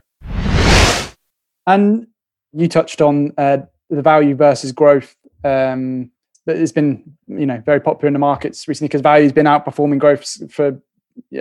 And 1.73 2.07
you 2.53 2.67
touched 2.67 3.01
on 3.01 3.31
uh, 3.37 3.59
the 3.89 4.01
value 4.01 4.35
versus 4.35 4.71
growth. 4.71 5.15
Um, 5.43 6.11
that 6.45 6.57
has 6.57 6.71
been, 6.71 7.15
you 7.27 7.45
know, 7.45 7.61
very 7.65 7.79
popular 7.79 8.07
in 8.07 8.13
the 8.13 8.19
markets 8.19 8.67
recently 8.67 8.87
because 8.87 9.01
value's 9.01 9.31
been 9.31 9.45
outperforming 9.45 9.99
growth 9.99 10.51
for 10.51 10.81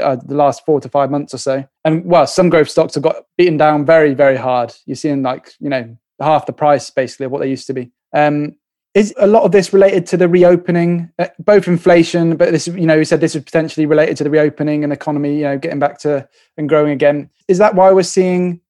uh, 0.01 0.17
the 0.17 0.35
last 0.35 0.65
four 0.67 0.81
to 0.81 0.89
five 0.89 1.11
months 1.11 1.33
or 1.33 1.39
so. 1.39 1.65
And 1.85 2.05
well, 2.05 2.27
some 2.27 2.51
growth 2.51 2.69
stocks 2.69 2.95
have 2.95 3.03
got 3.03 3.25
beaten 3.39 3.57
down 3.57 3.87
very, 3.87 4.15
very 4.15 4.37
hard. 4.37 4.75
You're 4.85 4.97
seeing 4.97 5.23
like, 5.23 5.55
you 5.59 5.71
know, 5.71 5.97
half 6.21 6.47
the 6.47 6.53
price 6.53 6.91
basically 6.91 7.27
of 7.27 7.33
what 7.33 7.41
they 7.41 7.49
used 7.49 7.67
to 7.69 7.73
be. 7.73 7.91
Um, 8.15 8.57
is 8.93 9.15
a 9.19 9.27
lot 9.27 9.45
of 9.45 9.53
this 9.53 9.73
related 9.73 10.05
to 10.07 10.17
the 10.17 10.29
reopening, 10.29 11.11
uh, 11.19 11.29
both 11.39 11.69
inflation, 11.69 12.37
but 12.37 12.51
this, 12.51 12.67
you 12.67 12.87
know, 12.87 12.97
you 12.97 13.05
said 13.05 13.21
this 13.21 13.37
is 13.37 13.45
potentially 13.45 13.87
related 13.87 14.17
to 14.17 14.25
the 14.25 14.31
reopening 14.31 14.83
and 14.83 14.93
economy, 14.93 15.37
you 15.37 15.45
know, 15.45 15.57
getting 15.57 15.79
back 15.79 15.99
to 16.01 16.29
and 16.57 16.69
growing 16.69 16.91
again. 16.91 17.31
Is 17.47 17.59
that 17.59 17.75
why 17.75 17.93
we're 17.93 18.03
seeing 18.03 18.61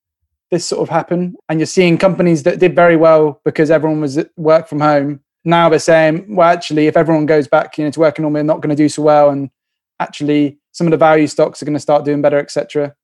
this 0.50 0.66
sort 0.66 0.82
of 0.82 0.88
happen? 0.88 1.36
And 1.48 1.58
you're 1.58 1.66
seeing 1.66 1.98
companies 1.98 2.42
that 2.42 2.58
did 2.58 2.74
very 2.74 2.96
well 2.96 3.40
because 3.44 3.70
everyone 3.70 4.00
was 4.00 4.18
at 4.18 4.30
work 4.36 4.68
from 4.68 4.80
home. 4.80 5.20
Now 5.44 5.68
they're 5.68 5.78
saying, 5.78 6.34
well, 6.34 6.50
actually, 6.50 6.86
if 6.86 6.96
everyone 6.96 7.26
goes 7.26 7.48
back, 7.48 7.78
you 7.78 7.84
know, 7.84 7.90
to 7.90 8.00
working 8.00 8.22
normally, 8.22 8.40
they're 8.40 8.54
not 8.54 8.60
going 8.60 8.76
to 8.76 8.82
do 8.82 8.88
so 8.88 9.02
well, 9.02 9.30
and 9.30 9.50
actually, 9.98 10.58
some 10.72 10.86
of 10.86 10.90
the 10.90 10.96
value 10.96 11.26
stocks 11.26 11.62
are 11.62 11.64
going 11.64 11.74
to 11.74 11.80
start 11.80 12.04
doing 12.04 12.20
better, 12.20 12.38
etc. 12.38 12.94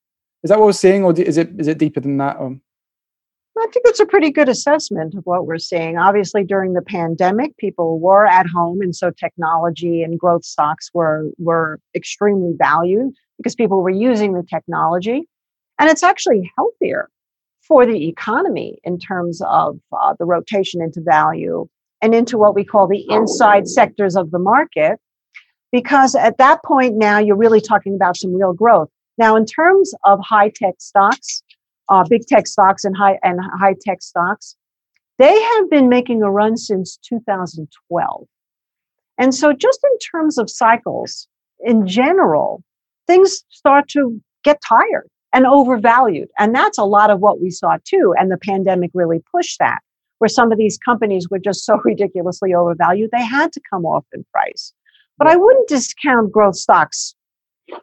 Is 0.43 0.51
that 0.51 0.59
what 0.59 0.67
we're 0.67 0.73
seeing, 0.73 1.03
or 1.03 1.19
is 1.19 1.39
it 1.39 1.59
is 1.59 1.67
it 1.67 1.79
deeper 1.79 2.01
than 2.01 2.19
that? 2.19 2.37
Or? 2.37 2.59
I 3.59 3.67
think 3.73 3.87
it's 3.87 4.01
a 4.01 4.07
pretty 4.07 4.31
good 4.31 4.51
assessment 4.51 5.15
of 5.15 5.25
what 5.25 5.47
we're 5.47 5.59
seeing. 5.59 5.97
Obviously, 5.97 6.45
during 6.45 6.75
the 6.75 6.83
pandemic, 6.83 7.57
people 7.57 7.99
were 7.99 8.27
at 8.27 8.47
home, 8.47 8.83
and 8.83 8.95
so 8.95 9.11
technology 9.11 10.03
and 10.03 10.19
growth 10.19 10.45
stocks 10.45 10.91
were 10.93 11.31
were 11.39 11.81
extremely 11.95 12.53
valued 12.59 13.15
because 13.39 13.55
people 13.55 13.83
were 13.83 13.91
using 13.91 14.35
the 14.35 14.43
technology, 14.43 15.27
and 15.79 15.89
it's 15.89 16.03
actually 16.03 16.53
healthier 16.57 17.09
for 17.67 17.87
the 17.87 18.09
economy 18.09 18.79
in 18.85 18.99
terms 18.99 19.41
of 19.45 19.79
uh, 19.93 20.15
the 20.19 20.25
rotation 20.25 20.81
into 20.81 21.01
value 21.01 21.67
and 22.03 22.15
into 22.15 22.39
what 22.39 22.55
we 22.55 22.65
call 22.65 22.87
the 22.87 23.07
inside 23.11 23.67
sectors 23.69 24.17
of 24.17 24.31
the 24.31 24.39
market. 24.39 24.99
Because 25.73 26.15
at 26.15 26.39
that 26.39 26.63
point 26.65 26.97
now, 26.97 27.19
you're 27.19 27.37
really 27.37 27.61
talking 27.61 27.95
about 27.95 28.17
some 28.17 28.35
real 28.35 28.53
growth. 28.53 28.89
Now, 29.19 29.37
in 29.37 29.45
terms 29.47 29.93
of 30.05 30.21
high 30.23 30.51
tech 30.55 30.75
stocks, 30.79 31.43
uh, 31.89 32.05
big 32.09 32.27
tech 32.27 32.47
stocks 32.47 32.85
and 32.85 32.97
high 32.97 33.19
and 33.23 33.41
high 33.59 33.75
tech 33.81 34.03
stocks, 34.03 34.57
they 35.19 35.41
have 35.41 35.71
been 35.71 35.89
making 35.89 36.23
a 36.23 36.31
run 36.31 36.57
since 36.57 36.99
2012. 37.09 38.27
And 39.19 39.35
so, 39.35 39.53
just 39.53 39.81
in 39.83 39.99
terms 39.99 40.39
of 40.39 40.51
cycles 40.51 41.27
in 41.61 41.87
general, 41.87 42.63
things 43.07 43.45
start 43.49 43.89
to 43.89 44.21
get 44.45 44.61
tired 44.67 45.09
and 45.37 45.47
overvalued. 45.47 46.31
And 46.39 46.55
that's 46.55 46.79
a 46.79 46.85
lot 46.85 47.11
of 47.11 47.21
what 47.21 47.43
we 47.43 47.51
saw 47.51 47.77
too. 47.85 48.15
And 48.19 48.33
the 48.33 48.39
pandemic 48.39 48.91
really 48.95 49.23
pushed 49.31 49.59
that, 49.59 49.81
where 50.17 50.31
some 50.31 50.51
of 50.51 50.57
these 50.57 50.79
companies 50.79 51.29
were 51.31 51.39
just 51.39 51.67
so 51.67 51.79
ridiculously 51.85 52.55
overvalued, 52.55 53.11
they 53.13 53.23
had 53.23 53.53
to 53.53 53.61
come 53.71 53.85
off 53.85 54.07
in 54.15 54.25
price. 54.33 54.73
But 55.19 55.29
I 55.29 55.37
wouldn't 55.37 55.69
discount 55.69 56.33
growth 56.33 56.57
stocks 56.57 57.15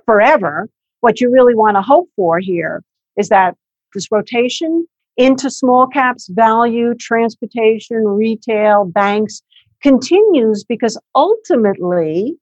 forever. 0.07 0.67
What 1.01 1.21
you 1.21 1.31
really 1.31 1.53
want 1.53 1.77
to 1.77 1.83
hope 1.83 2.09
for 2.15 2.39
here 2.39 2.83
is 3.17 3.29
that 3.29 3.55
this 3.93 4.11
rotation 4.11 4.87
into 5.17 5.51
small 5.51 5.85
caps, 5.85 6.29
value, 6.29 6.95
transportation, 6.95 8.03
retail, 8.03 8.85
banks 8.85 9.43
continues 9.83 10.63
because 10.63 10.99
ultimately, 11.13 12.35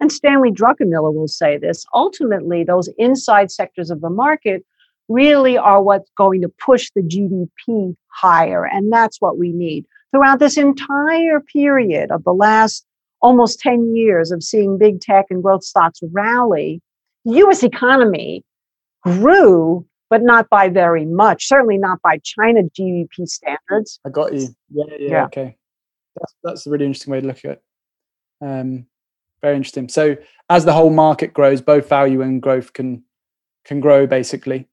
and 0.00 0.12
Stanley 0.12 0.50
Druckenmiller 0.50 1.12
will 1.12 1.28
say 1.28 1.58
this, 1.58 1.84
ultimately, 1.92 2.64
those 2.64 2.88
inside 2.98 3.50
sectors 3.50 3.90
of 3.90 4.00
the 4.00 4.10
market 4.10 4.64
really 5.08 5.56
are 5.56 5.82
what's 5.82 6.10
going 6.16 6.42
to 6.42 6.48
push 6.64 6.90
the 6.94 7.02
GDP 7.02 7.96
higher. 8.08 8.64
And 8.64 8.92
that's 8.92 9.20
what 9.20 9.38
we 9.38 9.52
need. 9.52 9.86
Throughout 10.10 10.38
this 10.38 10.56
entire 10.56 11.40
period 11.40 12.10
of 12.10 12.24
the 12.24 12.32
last 12.32 12.84
almost 13.20 13.60
10 13.60 13.96
years 13.96 14.30
of 14.30 14.42
seeing 14.42 14.78
big 14.78 15.00
tech 15.00 15.26
and 15.30 15.42
growth 15.42 15.64
stocks 15.64 16.00
rally, 16.12 16.80
the 17.24 17.38
US 17.44 17.62
economy 17.62 18.44
grew 19.02 19.84
but 20.10 20.22
not 20.22 20.48
by 20.48 20.68
very 20.68 21.04
much. 21.04 21.46
Certainly 21.46 21.78
not 21.78 22.00
by 22.02 22.18
China 22.24 22.62
GDP 22.62 23.26
standards. 23.26 24.00
I 24.06 24.10
got 24.10 24.32
you. 24.32 24.48
Yeah, 24.70 24.84
yeah, 24.98 25.10
yeah. 25.10 25.24
okay. 25.24 25.56
That's 26.16 26.34
that's 26.42 26.66
a 26.66 26.70
really 26.70 26.86
interesting 26.86 27.12
way 27.12 27.20
to 27.20 27.26
look 27.26 27.44
at 27.44 27.50
it. 27.50 27.62
Um, 28.40 28.86
very 29.42 29.56
interesting. 29.56 29.88
So 29.88 30.16
as 30.50 30.64
the 30.64 30.72
whole 30.72 30.90
market 30.90 31.32
grows, 31.32 31.60
both 31.60 31.88
value 31.88 32.22
and 32.22 32.42
growth 32.42 32.72
can 32.72 33.04
can 33.64 33.80
grow 33.80 34.06
basically. 34.06 34.66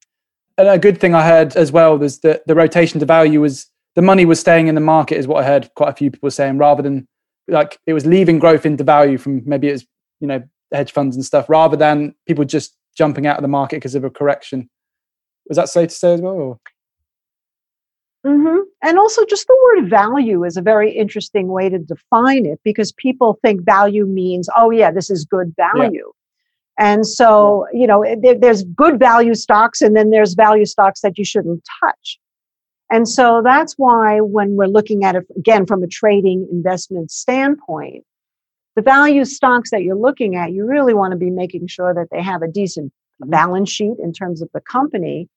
And 0.57 0.67
a 0.67 0.79
good 0.79 0.99
thing 0.99 1.13
I 1.13 1.27
heard 1.27 1.55
as 1.55 1.71
well 1.71 1.97
was 1.97 2.19
that 2.19 2.47
the 2.47 2.55
rotation 2.55 2.99
to 3.01 3.05
value 3.05 3.41
was 3.41 3.67
the 3.95 4.01
money 4.01 4.25
was 4.25 4.39
staying 4.39 4.67
in 4.67 4.75
the 4.75 4.81
market, 4.81 5.17
is 5.17 5.27
what 5.27 5.43
I 5.43 5.47
heard 5.47 5.69
quite 5.75 5.89
a 5.89 5.95
few 5.95 6.11
people 6.11 6.31
saying, 6.31 6.57
rather 6.57 6.81
than 6.81 7.07
like 7.47 7.77
it 7.85 7.93
was 7.93 8.05
leaving 8.05 8.39
growth 8.39 8.65
into 8.65 8.83
value 8.83 9.17
from 9.17 9.41
maybe 9.45 9.69
it 9.69 9.73
was 9.73 9.85
you 10.19 10.27
know 10.27 10.43
hedge 10.73 10.91
funds 10.91 11.15
and 11.15 11.25
stuff, 11.25 11.49
rather 11.49 11.77
than 11.77 12.15
people 12.25 12.45
just 12.45 12.75
jumping 12.97 13.27
out 13.27 13.37
of 13.37 13.41
the 13.41 13.47
market 13.47 13.77
because 13.77 13.95
of 13.95 14.03
a 14.03 14.09
correction. 14.09 14.69
Was 15.47 15.57
that 15.57 15.69
safe 15.69 15.89
to 15.89 15.95
say 15.95 16.13
as 16.13 16.21
well? 16.21 16.59
Mm-hmm. 18.25 18.57
And 18.81 18.97
also, 18.97 19.23
just 19.25 19.45
the 19.47 19.57
word 19.63 19.89
value 19.89 20.43
is 20.43 20.57
a 20.57 20.61
very 20.61 20.91
interesting 20.91 21.49
way 21.49 21.69
to 21.69 21.77
define 21.77 22.45
it 22.45 22.59
because 22.63 22.91
people 22.91 23.37
think 23.43 23.61
value 23.63 24.05
means, 24.05 24.49
oh, 24.57 24.71
yeah, 24.71 24.91
this 24.91 25.11
is 25.11 25.25
good 25.25 25.53
value. 25.55 26.11
Yeah. 26.77 26.85
And 26.87 27.05
so, 27.05 27.67
yeah. 27.71 27.79
you 27.79 27.87
know, 27.87 28.03
there, 28.19 28.37
there's 28.37 28.63
good 28.63 28.97
value 28.99 29.35
stocks, 29.35 29.81
and 29.81 29.95
then 29.95 30.09
there's 30.09 30.33
value 30.33 30.65
stocks 30.65 31.01
that 31.01 31.17
you 31.17 31.23
shouldn't 31.23 31.63
touch. 31.79 32.19
And 32.91 33.07
so 33.07 33.41
that's 33.43 33.73
why 33.77 34.21
when 34.21 34.55
we're 34.55 34.67
looking 34.67 35.03
at 35.03 35.15
it 35.15 35.25
again 35.35 35.65
from 35.65 35.83
a 35.83 35.87
trading 35.87 36.47
investment 36.51 37.11
standpoint, 37.11 38.03
the 38.75 38.81
value 38.81 39.25
stocks 39.25 39.71
that 39.71 39.83
you're 39.83 39.95
looking 39.95 40.35
at, 40.35 40.51
you 40.51 40.65
really 40.65 40.93
want 40.93 41.11
to 41.11 41.17
be 41.17 41.29
making 41.29 41.67
sure 41.67 41.93
that 41.93 42.07
they 42.11 42.21
have 42.21 42.41
a 42.41 42.47
decent 42.47 42.91
balance 43.19 43.71
sheet 43.71 43.95
in 43.99 44.11
terms 44.11 44.41
of 44.41 44.49
the 44.53 44.61
company 44.61 45.29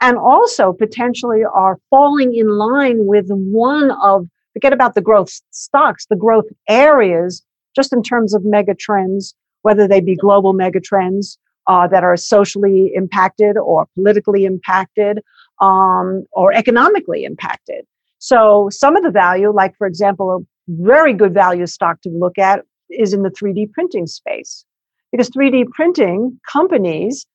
and 0.00 0.16
also 0.16 0.72
potentially 0.72 1.42
are 1.44 1.78
falling 1.90 2.34
in 2.34 2.48
line 2.48 3.06
with 3.06 3.26
one 3.28 3.90
of 4.02 4.26
forget 4.52 4.72
about 4.72 4.94
the 4.94 5.00
growth 5.00 5.40
stocks 5.50 6.06
the 6.06 6.16
growth 6.16 6.46
areas 6.68 7.44
just 7.74 7.92
in 7.92 8.02
terms 8.02 8.34
of 8.34 8.44
mega 8.44 8.74
trends 8.74 9.34
whether 9.62 9.86
they 9.88 10.00
be 10.00 10.16
global 10.16 10.52
mega 10.52 10.80
trends 10.80 11.38
uh, 11.68 11.86
that 11.86 12.02
are 12.02 12.16
socially 12.16 12.90
impacted 12.94 13.56
or 13.56 13.86
politically 13.94 14.44
impacted 14.44 15.20
um, 15.60 16.24
or 16.32 16.52
economically 16.52 17.24
impacted. 17.24 17.86
So 18.18 18.68
some 18.70 18.96
of 18.96 19.02
the 19.02 19.10
value 19.10 19.52
like 19.52 19.76
for 19.76 19.86
example 19.86 20.34
a 20.34 20.38
very 20.68 21.12
good 21.12 21.34
value 21.34 21.66
stock 21.66 22.00
to 22.02 22.08
look 22.08 22.38
at 22.38 22.64
is 22.90 23.12
in 23.12 23.22
the 23.22 23.30
3d 23.30 23.72
printing 23.72 24.06
space. 24.06 24.64
Because 25.12 25.30
3d 25.30 25.70
printing 25.70 26.38
companies 26.50 27.26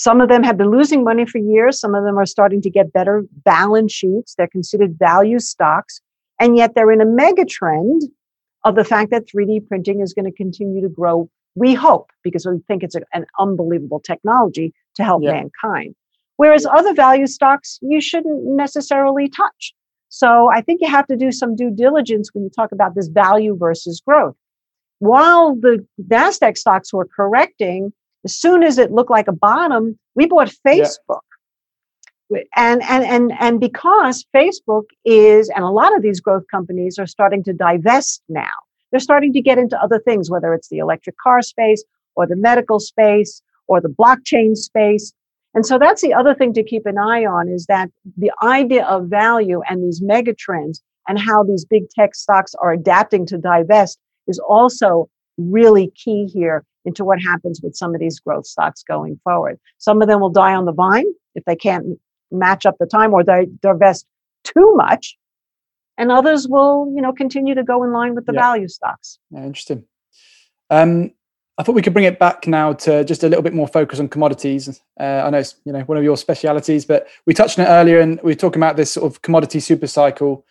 some 0.00 0.22
of 0.22 0.30
them 0.30 0.42
have 0.42 0.56
been 0.56 0.70
losing 0.70 1.04
money 1.04 1.26
for 1.26 1.36
years. 1.36 1.78
Some 1.78 1.94
of 1.94 2.04
them 2.04 2.18
are 2.18 2.24
starting 2.24 2.62
to 2.62 2.70
get 2.70 2.90
better 2.90 3.22
balance 3.44 3.92
sheets. 3.92 4.34
They're 4.34 4.48
considered 4.48 4.98
value 4.98 5.38
stocks. 5.38 6.00
And 6.40 6.56
yet 6.56 6.74
they're 6.74 6.90
in 6.90 7.02
a 7.02 7.04
mega 7.04 7.44
trend 7.44 8.04
of 8.64 8.76
the 8.76 8.84
fact 8.84 9.10
that 9.10 9.26
3D 9.26 9.68
printing 9.68 10.00
is 10.00 10.14
going 10.14 10.24
to 10.24 10.32
continue 10.32 10.80
to 10.80 10.88
grow. 10.88 11.28
We 11.54 11.74
hope, 11.74 12.12
because 12.24 12.46
we 12.46 12.60
think 12.66 12.82
it's 12.82 12.94
a, 12.94 13.02
an 13.12 13.26
unbelievable 13.38 14.00
technology 14.00 14.72
to 14.94 15.04
help 15.04 15.22
yeah. 15.22 15.32
mankind. 15.32 15.94
Whereas 16.38 16.64
other 16.64 16.94
value 16.94 17.26
stocks, 17.26 17.78
you 17.82 18.00
shouldn't 18.00 18.42
necessarily 18.42 19.28
touch. 19.28 19.74
So 20.08 20.50
I 20.50 20.62
think 20.62 20.80
you 20.80 20.88
have 20.88 21.08
to 21.08 21.16
do 21.16 21.30
some 21.30 21.54
due 21.54 21.70
diligence 21.70 22.30
when 22.32 22.44
you 22.44 22.48
talk 22.48 22.72
about 22.72 22.94
this 22.94 23.08
value 23.08 23.54
versus 23.54 24.00
growth. 24.00 24.34
While 25.00 25.56
the 25.56 25.86
NASDAQ 26.02 26.56
stocks 26.56 26.90
were 26.90 27.06
correcting, 27.06 27.92
as 28.24 28.36
soon 28.36 28.62
as 28.62 28.78
it 28.78 28.92
looked 28.92 29.10
like 29.10 29.28
a 29.28 29.32
bottom, 29.32 29.98
we 30.14 30.26
bought 30.26 30.52
Facebook. 30.66 31.20
Yeah. 32.30 32.40
And, 32.54 32.82
and, 32.82 33.04
and, 33.04 33.32
and 33.40 33.60
because 33.60 34.24
Facebook 34.34 34.84
is, 35.04 35.48
and 35.48 35.64
a 35.64 35.70
lot 35.70 35.96
of 35.96 36.02
these 36.02 36.20
growth 36.20 36.44
companies 36.50 36.98
are 36.98 37.06
starting 37.06 37.42
to 37.44 37.52
divest 37.52 38.22
now, 38.28 38.52
they're 38.90 39.00
starting 39.00 39.32
to 39.32 39.40
get 39.40 39.58
into 39.58 39.80
other 39.80 39.98
things, 39.98 40.30
whether 40.30 40.54
it's 40.54 40.68
the 40.68 40.78
electric 40.78 41.16
car 41.18 41.42
space 41.42 41.82
or 42.14 42.26
the 42.26 42.36
medical 42.36 42.78
space 42.78 43.42
or 43.66 43.80
the 43.80 43.88
blockchain 43.88 44.56
space. 44.56 45.12
And 45.54 45.66
so 45.66 45.78
that's 45.78 46.02
the 46.02 46.14
other 46.14 46.34
thing 46.34 46.52
to 46.54 46.62
keep 46.62 46.86
an 46.86 46.98
eye 46.98 47.24
on 47.24 47.48
is 47.48 47.66
that 47.66 47.90
the 48.16 48.30
idea 48.42 48.84
of 48.86 49.06
value 49.06 49.62
and 49.68 49.82
these 49.82 50.00
mega 50.00 50.34
trends 50.34 50.82
and 51.08 51.18
how 51.18 51.42
these 51.42 51.64
big 51.64 51.88
tech 51.90 52.14
stocks 52.14 52.54
are 52.60 52.72
adapting 52.72 53.26
to 53.26 53.38
divest 53.38 53.98
is 54.28 54.38
also 54.38 55.08
really 55.36 55.90
key 55.96 56.26
here 56.26 56.64
into 56.84 57.04
what 57.04 57.20
happens 57.20 57.60
with 57.62 57.76
some 57.76 57.94
of 57.94 58.00
these 58.00 58.18
growth 58.20 58.46
stocks 58.46 58.82
going 58.82 59.20
forward. 59.24 59.58
Some 59.78 60.02
of 60.02 60.08
them 60.08 60.20
will 60.20 60.30
die 60.30 60.54
on 60.54 60.64
the 60.64 60.72
vine 60.72 61.06
if 61.34 61.44
they 61.44 61.56
can't 61.56 61.98
match 62.30 62.66
up 62.66 62.76
the 62.78 62.86
time 62.86 63.12
or 63.12 63.24
they 63.24 63.46
divest 63.62 64.06
too 64.44 64.74
much. 64.76 65.16
And 65.98 66.10
others 66.10 66.48
will, 66.48 66.90
you 66.94 67.02
know, 67.02 67.12
continue 67.12 67.54
to 67.54 67.62
go 67.62 67.82
in 67.84 67.92
line 67.92 68.14
with 68.14 68.24
the 68.24 68.32
yeah. 68.32 68.40
value 68.40 68.68
stocks. 68.68 69.18
Yeah, 69.30 69.44
interesting. 69.44 69.84
Um, 70.70 71.12
I 71.58 71.62
thought 71.62 71.74
we 71.74 71.82
could 71.82 71.92
bring 71.92 72.06
it 72.06 72.18
back 72.18 72.46
now 72.46 72.72
to 72.72 73.04
just 73.04 73.22
a 73.22 73.28
little 73.28 73.42
bit 73.42 73.52
more 73.52 73.68
focus 73.68 74.00
on 74.00 74.08
commodities. 74.08 74.80
Uh, 74.98 75.22
I 75.26 75.28
know 75.28 75.38
it's 75.38 75.56
you 75.66 75.72
know 75.72 75.80
one 75.80 75.98
of 75.98 76.04
your 76.04 76.16
specialities, 76.16 76.86
but 76.86 77.06
we 77.26 77.34
touched 77.34 77.58
on 77.58 77.66
it 77.66 77.68
earlier, 77.68 78.00
and 78.00 78.18
we 78.22 78.30
were 78.30 78.36
talking 78.36 78.60
about 78.62 78.76
this 78.76 78.92
sort 78.92 79.12
of 79.12 79.20
commodity 79.20 79.60
super 79.60 79.86
cycle, 79.86 80.46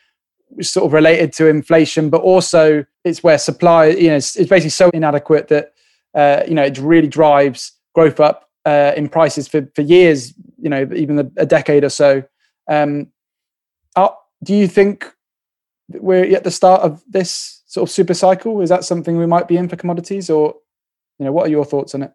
which 0.49 0.67
is 0.67 0.71
sort 0.71 0.85
of 0.85 0.93
related 0.93 1.33
to 1.33 1.47
inflation, 1.47 2.11
but 2.11 2.21
also 2.21 2.85
it's 3.03 3.23
where 3.23 3.39
supply, 3.39 3.87
you 3.87 4.09
know, 4.09 4.17
it's, 4.17 4.35
it's 4.35 4.49
basically 4.51 4.69
so 4.69 4.91
inadequate 4.91 5.47
that 5.47 5.73
uh, 6.19 6.43
you 6.49 6.53
know, 6.53 6.63
it 6.63 6.77
really 6.77 7.08
drives 7.08 7.71
growth 7.95 8.19
up 8.19 8.49
uh, 8.65 8.91
in 8.97 9.08
prices 9.08 9.47
for, 9.47 9.69
for 9.73 9.84
years, 9.84 10.34
you 10.58 10.69
know, 10.69 10.86
even 10.93 11.17
a, 11.17 11.32
a 11.38 11.45
decade 11.45 11.86
or 11.86 11.89
so. 11.89 12.23
Um, 12.69 13.08
are, 13.95 14.17
do 14.43 14.53
you 14.53 14.67
think 14.67 15.12
we're 15.88 16.36
at 16.36 16.43
the 16.43 16.51
start 16.51 16.82
of 16.82 17.01
this 17.08 17.63
sort 17.67 17.88
of 17.88 17.93
super 17.93 18.13
cycle? 18.13 18.60
Is 18.60 18.67
that 18.67 18.84
something 18.84 19.17
we 19.17 19.25
might 19.25 19.47
be 19.47 19.55
in 19.55 19.69
for 19.69 19.77
commodities 19.77 20.29
or, 20.29 20.55
you 21.19 21.25
know, 21.25 21.32
what 21.32 21.47
are 21.47 21.51
your 21.51 21.63
thoughts 21.63 21.95
on 21.95 22.03
it? 22.03 22.12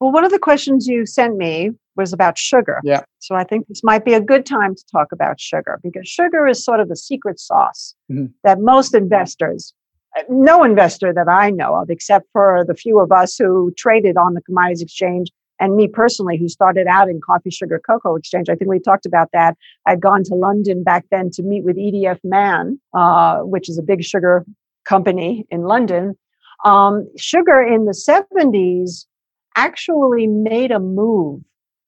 Well, 0.00 0.12
one 0.12 0.26
of 0.26 0.32
the 0.32 0.38
questions 0.38 0.86
you 0.86 1.06
sent 1.06 1.38
me 1.38 1.70
was 1.96 2.12
about 2.12 2.36
sugar. 2.36 2.82
Yeah. 2.84 3.04
So 3.20 3.34
I 3.34 3.44
think 3.44 3.68
this 3.68 3.82
might 3.82 4.04
be 4.04 4.12
a 4.12 4.20
good 4.20 4.44
time 4.44 4.74
to 4.74 4.84
talk 4.92 5.12
about 5.12 5.40
sugar 5.40 5.80
because 5.82 6.06
sugar 6.06 6.46
is 6.46 6.62
sort 6.62 6.80
of 6.80 6.90
the 6.90 6.96
secret 6.96 7.40
sauce 7.40 7.94
mm-hmm. 8.12 8.26
that 8.44 8.60
most 8.60 8.94
investors 8.94 9.72
no 10.28 10.62
investor 10.62 11.12
that 11.14 11.28
I 11.28 11.50
know 11.50 11.74
of, 11.76 11.90
except 11.90 12.26
for 12.32 12.64
the 12.66 12.74
few 12.74 13.00
of 13.00 13.12
us 13.12 13.36
who 13.36 13.72
traded 13.76 14.16
on 14.16 14.34
the 14.34 14.42
commodities 14.42 14.82
exchange 14.82 15.30
and 15.58 15.74
me 15.74 15.88
personally, 15.88 16.36
who 16.36 16.48
started 16.48 16.86
out 16.86 17.08
in 17.08 17.20
coffee, 17.20 17.50
sugar, 17.50 17.80
cocoa 17.84 18.16
exchange. 18.16 18.48
I 18.48 18.54
think 18.54 18.70
we 18.70 18.78
talked 18.78 19.06
about 19.06 19.30
that. 19.32 19.56
I'd 19.86 20.00
gone 20.00 20.22
to 20.24 20.34
London 20.34 20.82
back 20.82 21.06
then 21.10 21.30
to 21.30 21.42
meet 21.42 21.64
with 21.64 21.76
EDF 21.76 22.20
Man, 22.24 22.78
uh, 22.94 23.38
which 23.38 23.68
is 23.68 23.78
a 23.78 23.82
big 23.82 24.04
sugar 24.04 24.44
company 24.84 25.46
in 25.50 25.62
London. 25.62 26.16
Um, 26.64 27.08
sugar 27.16 27.60
in 27.60 27.84
the 27.86 27.92
70s 27.92 29.06
actually 29.56 30.26
made 30.26 30.70
a 30.70 30.78
move 30.78 31.40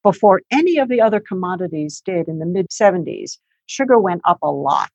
before 0.02 0.40
any 0.50 0.78
of 0.78 0.88
the 0.88 1.00
other 1.00 1.20
commodities 1.20 2.02
did 2.04 2.28
in 2.28 2.38
the 2.38 2.46
mid 2.46 2.68
70s. 2.70 3.38
Sugar 3.66 3.98
went 3.98 4.22
up 4.24 4.38
a 4.42 4.50
lot. 4.50 4.90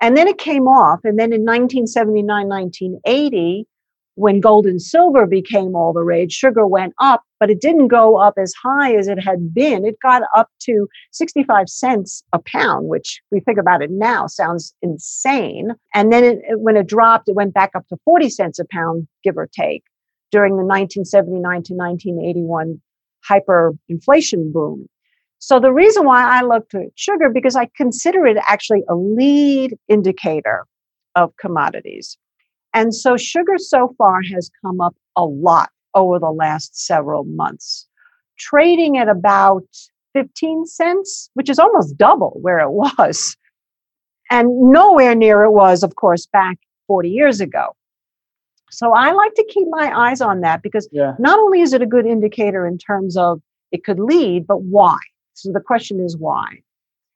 And 0.00 0.16
then 0.16 0.28
it 0.28 0.38
came 0.38 0.68
off. 0.68 1.00
And 1.04 1.18
then 1.18 1.32
in 1.32 1.42
1979, 1.42 2.48
1980, 2.48 3.66
when 4.18 4.40
gold 4.40 4.66
and 4.66 4.82
silver 4.82 5.26
became 5.26 5.76
all 5.76 5.92
the 5.92 6.02
rage, 6.02 6.32
sugar 6.32 6.66
went 6.66 6.92
up, 7.00 7.22
but 7.38 7.50
it 7.50 7.60
didn't 7.60 7.86
go 7.86 8.16
up 8.16 8.34
as 8.36 8.52
high 8.60 8.96
as 8.96 9.06
it 9.06 9.22
had 9.22 9.54
been. 9.54 9.84
It 9.84 9.96
got 10.02 10.22
up 10.34 10.48
to 10.62 10.88
65 11.12 11.68
cents 11.68 12.24
a 12.32 12.40
pound, 12.40 12.88
which 12.88 13.20
we 13.30 13.38
think 13.38 13.58
about 13.58 13.80
it 13.80 13.92
now 13.92 14.26
sounds 14.26 14.74
insane. 14.82 15.70
And 15.94 16.12
then 16.12 16.24
it, 16.24 16.40
when 16.58 16.76
it 16.76 16.88
dropped, 16.88 17.28
it 17.28 17.36
went 17.36 17.54
back 17.54 17.70
up 17.76 17.86
to 17.88 17.96
40 18.04 18.28
cents 18.28 18.58
a 18.58 18.64
pound, 18.72 19.06
give 19.22 19.38
or 19.38 19.46
take, 19.46 19.84
during 20.32 20.56
the 20.56 20.64
1979 20.64 21.40
to 21.62 21.74
1981 21.74 22.80
hyperinflation 23.28 24.52
boom. 24.52 24.88
So 25.38 25.60
the 25.60 25.72
reason 25.72 26.04
why 26.04 26.24
I 26.24 26.42
look 26.42 26.68
to 26.70 26.88
sugar 26.96 27.28
because 27.28 27.56
I 27.56 27.70
consider 27.76 28.26
it 28.26 28.36
actually 28.48 28.82
a 28.88 28.94
lead 28.94 29.76
indicator 29.88 30.66
of 31.14 31.36
commodities. 31.36 32.18
And 32.74 32.94
so 32.94 33.16
sugar 33.16 33.56
so 33.56 33.94
far 33.96 34.20
has 34.34 34.50
come 34.62 34.80
up 34.80 34.94
a 35.16 35.24
lot 35.24 35.70
over 35.94 36.18
the 36.18 36.30
last 36.30 36.86
several 36.86 37.24
months, 37.24 37.86
trading 38.38 38.98
at 38.98 39.08
about 39.08 39.66
15 40.14 40.66
cents, 40.66 41.30
which 41.34 41.48
is 41.48 41.58
almost 41.58 41.96
double 41.96 42.38
where 42.40 42.58
it 42.58 42.70
was. 42.70 43.36
And 44.30 44.48
nowhere 44.72 45.14
near 45.14 45.44
it 45.44 45.52
was, 45.52 45.82
of 45.82 45.96
course, 45.96 46.26
back 46.26 46.58
40 46.86 47.08
years 47.08 47.40
ago. 47.40 47.74
So 48.70 48.92
I 48.92 49.12
like 49.12 49.34
to 49.34 49.46
keep 49.48 49.66
my 49.70 49.92
eyes 49.96 50.20
on 50.20 50.42
that 50.42 50.62
because 50.62 50.88
yeah. 50.92 51.14
not 51.18 51.38
only 51.38 51.62
is 51.62 51.72
it 51.72 51.80
a 51.80 51.86
good 51.86 52.06
indicator 52.06 52.66
in 52.66 52.76
terms 52.76 53.16
of 53.16 53.40
it 53.72 53.84
could 53.84 53.98
lead, 53.98 54.46
but 54.46 54.60
why? 54.60 54.98
So 55.38 55.52
the 55.52 55.60
question 55.60 56.00
is 56.00 56.16
why. 56.16 56.60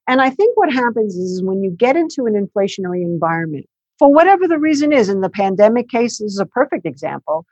And 0.07 0.21
I 0.21 0.31
think 0.31 0.57
what 0.57 0.73
happens 0.73 1.15
is 1.15 1.43
when 1.43 1.63
you 1.63 1.71
get 1.71 1.97
into 1.97 2.27
an 2.27 2.35
inflationary 2.35 3.03
environment, 3.03 3.67
for 3.99 4.13
whatever 4.13 4.49
the 4.49 4.59
reason 4.59 4.93
is, 4.93 5.09
in 5.09 5.21
the 5.21 5.29
pandemic 5.29 5.89
case 5.89 6.21
is 6.21 6.39
a 6.39 6.47
perfect 6.47 6.87
example, 6.87 7.47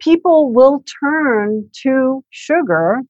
people 0.00 0.52
will 0.52 0.84
turn 1.00 1.68
to 1.82 2.24
sugar 2.30 3.00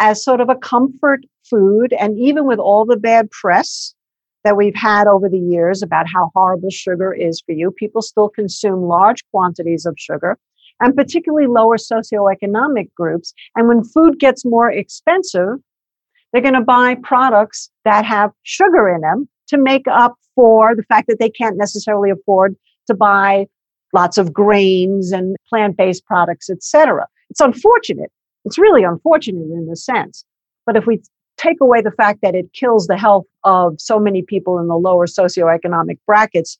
as 0.00 0.24
sort 0.24 0.40
of 0.40 0.48
a 0.48 0.56
comfort 0.56 1.24
food. 1.48 1.92
And 1.98 2.18
even 2.18 2.46
with 2.46 2.58
all 2.58 2.84
the 2.84 2.96
bad 2.96 3.30
press 3.30 3.94
that 4.42 4.56
we've 4.56 4.74
had 4.74 5.06
over 5.06 5.28
the 5.28 5.38
years 5.38 5.82
about 5.82 6.06
how 6.06 6.30
horrible 6.34 6.70
sugar 6.70 7.12
is 7.12 7.42
for 7.44 7.52
you, 7.52 7.70
people 7.70 8.02
still 8.02 8.28
consume 8.28 8.82
large 8.82 9.24
quantities 9.30 9.86
of 9.86 9.94
sugar 9.98 10.38
and 10.80 10.96
particularly 10.96 11.46
lower 11.46 11.76
socioeconomic 11.76 12.92
groups. 12.94 13.32
And 13.54 13.68
when 13.68 13.84
food 13.84 14.18
gets 14.18 14.44
more 14.44 14.70
expensive, 14.70 15.58
they're 16.34 16.42
going 16.42 16.54
to 16.54 16.60
buy 16.60 16.96
products 16.96 17.70
that 17.84 18.04
have 18.04 18.32
sugar 18.42 18.92
in 18.92 19.02
them 19.02 19.28
to 19.46 19.56
make 19.56 19.86
up 19.86 20.16
for 20.34 20.74
the 20.74 20.82
fact 20.82 21.06
that 21.06 21.20
they 21.20 21.30
can't 21.30 21.56
necessarily 21.56 22.10
afford 22.10 22.56
to 22.88 22.94
buy 22.94 23.46
lots 23.92 24.18
of 24.18 24.32
grains 24.32 25.12
and 25.12 25.36
plant-based 25.48 26.04
products, 26.06 26.50
etc. 26.50 27.06
It's 27.30 27.40
unfortunate. 27.40 28.10
It's 28.44 28.58
really 28.58 28.82
unfortunate 28.82 29.44
in 29.44 29.68
a 29.72 29.76
sense. 29.76 30.24
But 30.66 30.76
if 30.76 30.86
we 30.86 31.00
take 31.36 31.60
away 31.60 31.82
the 31.82 31.92
fact 31.92 32.18
that 32.22 32.34
it 32.34 32.52
kills 32.52 32.88
the 32.88 32.98
health 32.98 33.26
of 33.44 33.80
so 33.80 34.00
many 34.00 34.22
people 34.22 34.58
in 34.58 34.66
the 34.66 34.74
lower 34.74 35.06
socioeconomic 35.06 35.98
brackets, 36.04 36.58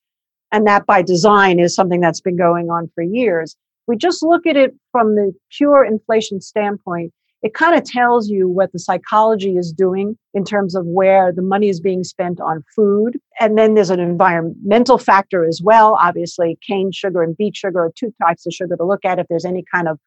and 0.52 0.68
that 0.68 0.86
by 0.86 1.02
design 1.02 1.58
is 1.58 1.74
something 1.74 2.00
that's 2.00 2.20
been 2.20 2.36
going 2.36 2.70
on 2.70 2.88
for 2.94 3.02
years, 3.02 3.56
we 3.88 3.96
just 3.96 4.22
look 4.22 4.46
at 4.46 4.56
it 4.56 4.72
from 4.92 5.16
the 5.16 5.32
pure 5.50 5.84
inflation 5.84 6.40
standpoint 6.40 7.12
it 7.44 7.52
kind 7.52 7.76
of 7.76 7.84
tells 7.84 8.30
you 8.30 8.48
what 8.48 8.72
the 8.72 8.78
psychology 8.78 9.58
is 9.58 9.70
doing 9.70 10.16
in 10.32 10.44
terms 10.44 10.74
of 10.74 10.86
where 10.86 11.30
the 11.30 11.42
money 11.42 11.68
is 11.68 11.78
being 11.78 12.02
spent 12.02 12.40
on 12.40 12.64
food. 12.74 13.20
And 13.38 13.58
then 13.58 13.74
there's 13.74 13.90
an 13.90 14.00
environmental 14.00 14.96
factor 14.96 15.44
as 15.44 15.60
well. 15.62 15.98
Obviously, 16.00 16.58
cane 16.66 16.90
sugar 16.90 17.22
and 17.22 17.36
beet 17.36 17.54
sugar 17.54 17.84
are 17.84 17.92
two 17.94 18.14
types 18.18 18.46
of 18.46 18.54
sugar 18.54 18.76
to 18.78 18.84
look 18.84 19.04
at. 19.04 19.18
If 19.18 19.26
there's 19.28 19.44
any 19.44 19.62
kind 19.70 19.88
of 19.88 20.00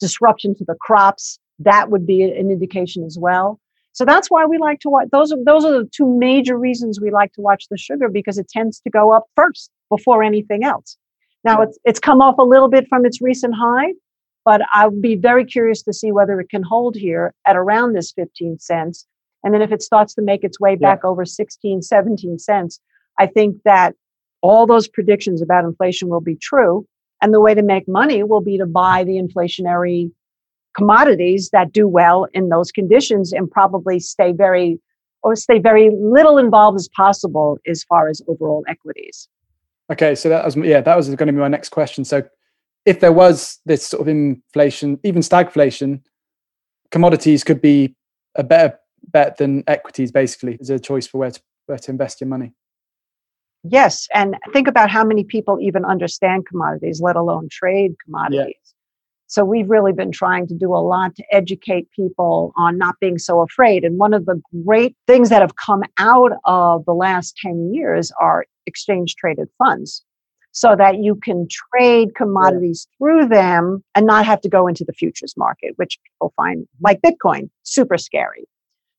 disruption 0.00 0.54
to 0.54 0.64
the 0.64 0.76
crops, 0.80 1.38
that 1.58 1.90
would 1.90 2.06
be 2.06 2.22
an 2.22 2.30
indication 2.30 3.04
as 3.04 3.18
well. 3.20 3.60
So 3.92 4.06
that's 4.06 4.30
why 4.30 4.46
we 4.46 4.56
like 4.56 4.80
to 4.80 4.88
watch. 4.88 5.08
Those 5.12 5.30
are 5.30 5.38
those 5.44 5.66
are 5.66 5.72
the 5.72 5.90
two 5.92 6.06
major 6.18 6.56
reasons 6.56 7.02
we 7.02 7.10
like 7.10 7.34
to 7.34 7.42
watch 7.42 7.66
the 7.70 7.76
sugar 7.76 8.08
because 8.08 8.38
it 8.38 8.48
tends 8.48 8.80
to 8.80 8.90
go 8.90 9.12
up 9.12 9.24
first 9.36 9.70
before 9.90 10.22
anything 10.22 10.64
else. 10.64 10.96
Now 11.44 11.60
it's 11.60 11.78
it's 11.84 12.00
come 12.00 12.22
off 12.22 12.38
a 12.38 12.44
little 12.44 12.68
bit 12.70 12.86
from 12.88 13.04
its 13.04 13.20
recent 13.20 13.54
high, 13.54 13.92
but 14.48 14.62
I'll 14.72 14.90
be 14.90 15.14
very 15.14 15.44
curious 15.44 15.82
to 15.82 15.92
see 15.92 16.10
whether 16.10 16.40
it 16.40 16.48
can 16.48 16.62
hold 16.62 16.96
here 16.96 17.34
at 17.46 17.54
around 17.54 17.92
this 17.92 18.12
15 18.12 18.58
cents. 18.58 19.06
And 19.44 19.52
then 19.52 19.60
if 19.60 19.70
it 19.72 19.82
starts 19.82 20.14
to 20.14 20.22
make 20.22 20.42
its 20.42 20.58
way 20.58 20.74
back 20.74 21.00
yeah. 21.04 21.10
over 21.10 21.26
16, 21.26 21.82
17 21.82 22.38
cents, 22.38 22.80
I 23.18 23.26
think 23.26 23.58
that 23.66 23.94
all 24.40 24.66
those 24.66 24.88
predictions 24.88 25.42
about 25.42 25.64
inflation 25.64 26.08
will 26.08 26.22
be 26.22 26.34
true. 26.34 26.86
And 27.20 27.34
the 27.34 27.42
way 27.42 27.52
to 27.52 27.62
make 27.62 27.86
money 27.86 28.22
will 28.22 28.40
be 28.40 28.56
to 28.56 28.64
buy 28.64 29.04
the 29.04 29.20
inflationary 29.20 30.10
commodities 30.74 31.50
that 31.50 31.70
do 31.70 31.86
well 31.86 32.26
in 32.32 32.48
those 32.48 32.72
conditions 32.72 33.34
and 33.34 33.50
probably 33.50 34.00
stay 34.00 34.32
very 34.32 34.80
or 35.22 35.36
stay 35.36 35.58
very 35.58 35.90
little 35.94 36.38
involved 36.38 36.76
as 36.76 36.88
possible 36.96 37.58
as 37.66 37.84
far 37.84 38.08
as 38.08 38.22
overall 38.26 38.64
equities. 38.66 39.28
Okay, 39.92 40.14
so 40.14 40.30
that 40.30 40.42
was 40.42 40.56
yeah, 40.56 40.80
that 40.80 40.96
was 40.96 41.08
going 41.08 41.26
to 41.26 41.34
be 41.34 41.38
my 41.38 41.48
next 41.48 41.68
question. 41.68 42.02
So 42.02 42.22
if 42.88 43.00
there 43.00 43.12
was 43.12 43.58
this 43.66 43.86
sort 43.86 44.00
of 44.00 44.08
inflation, 44.08 44.98
even 45.04 45.20
stagflation, 45.20 46.00
commodities 46.90 47.44
could 47.44 47.60
be 47.60 47.94
a 48.34 48.42
better 48.42 48.78
bet 49.02 49.36
than 49.36 49.62
equities. 49.66 50.10
Basically, 50.10 50.56
as 50.58 50.70
a 50.70 50.78
choice 50.78 51.06
for 51.06 51.18
where 51.18 51.30
to 51.30 51.40
where 51.66 51.78
to 51.78 51.90
invest 51.90 52.20
your 52.20 52.28
money. 52.28 52.54
Yes, 53.62 54.08
and 54.14 54.36
think 54.54 54.68
about 54.68 54.90
how 54.90 55.04
many 55.04 55.22
people 55.22 55.58
even 55.60 55.84
understand 55.84 56.46
commodities, 56.46 57.00
let 57.02 57.16
alone 57.16 57.48
trade 57.50 57.92
commodities. 58.04 58.54
Yeah. 58.54 58.72
So 59.26 59.44
we've 59.44 59.68
really 59.68 59.92
been 59.92 60.10
trying 60.10 60.46
to 60.46 60.54
do 60.54 60.74
a 60.74 60.80
lot 60.80 61.14
to 61.16 61.24
educate 61.30 61.90
people 61.94 62.54
on 62.56 62.78
not 62.78 62.94
being 62.98 63.18
so 63.18 63.42
afraid. 63.42 63.84
And 63.84 63.98
one 63.98 64.14
of 64.14 64.24
the 64.24 64.40
great 64.64 64.96
things 65.06 65.28
that 65.28 65.42
have 65.42 65.56
come 65.56 65.82
out 65.98 66.32
of 66.46 66.86
the 66.86 66.94
last 66.94 67.36
10 67.42 67.74
years 67.74 68.10
are 68.18 68.46
exchange 68.64 69.16
traded 69.16 69.48
funds 69.58 70.02
so 70.52 70.74
that 70.76 70.98
you 70.98 71.14
can 71.14 71.46
trade 71.50 72.14
commodities 72.16 72.86
yeah. 72.90 72.96
through 72.98 73.28
them 73.28 73.82
and 73.94 74.06
not 74.06 74.26
have 74.26 74.40
to 74.40 74.48
go 74.48 74.66
into 74.66 74.84
the 74.84 74.92
futures 74.92 75.34
market, 75.36 75.74
which 75.76 75.98
people 76.04 76.32
find 76.36 76.66
like 76.80 77.00
Bitcoin 77.00 77.48
super 77.62 77.98
scary. 77.98 78.48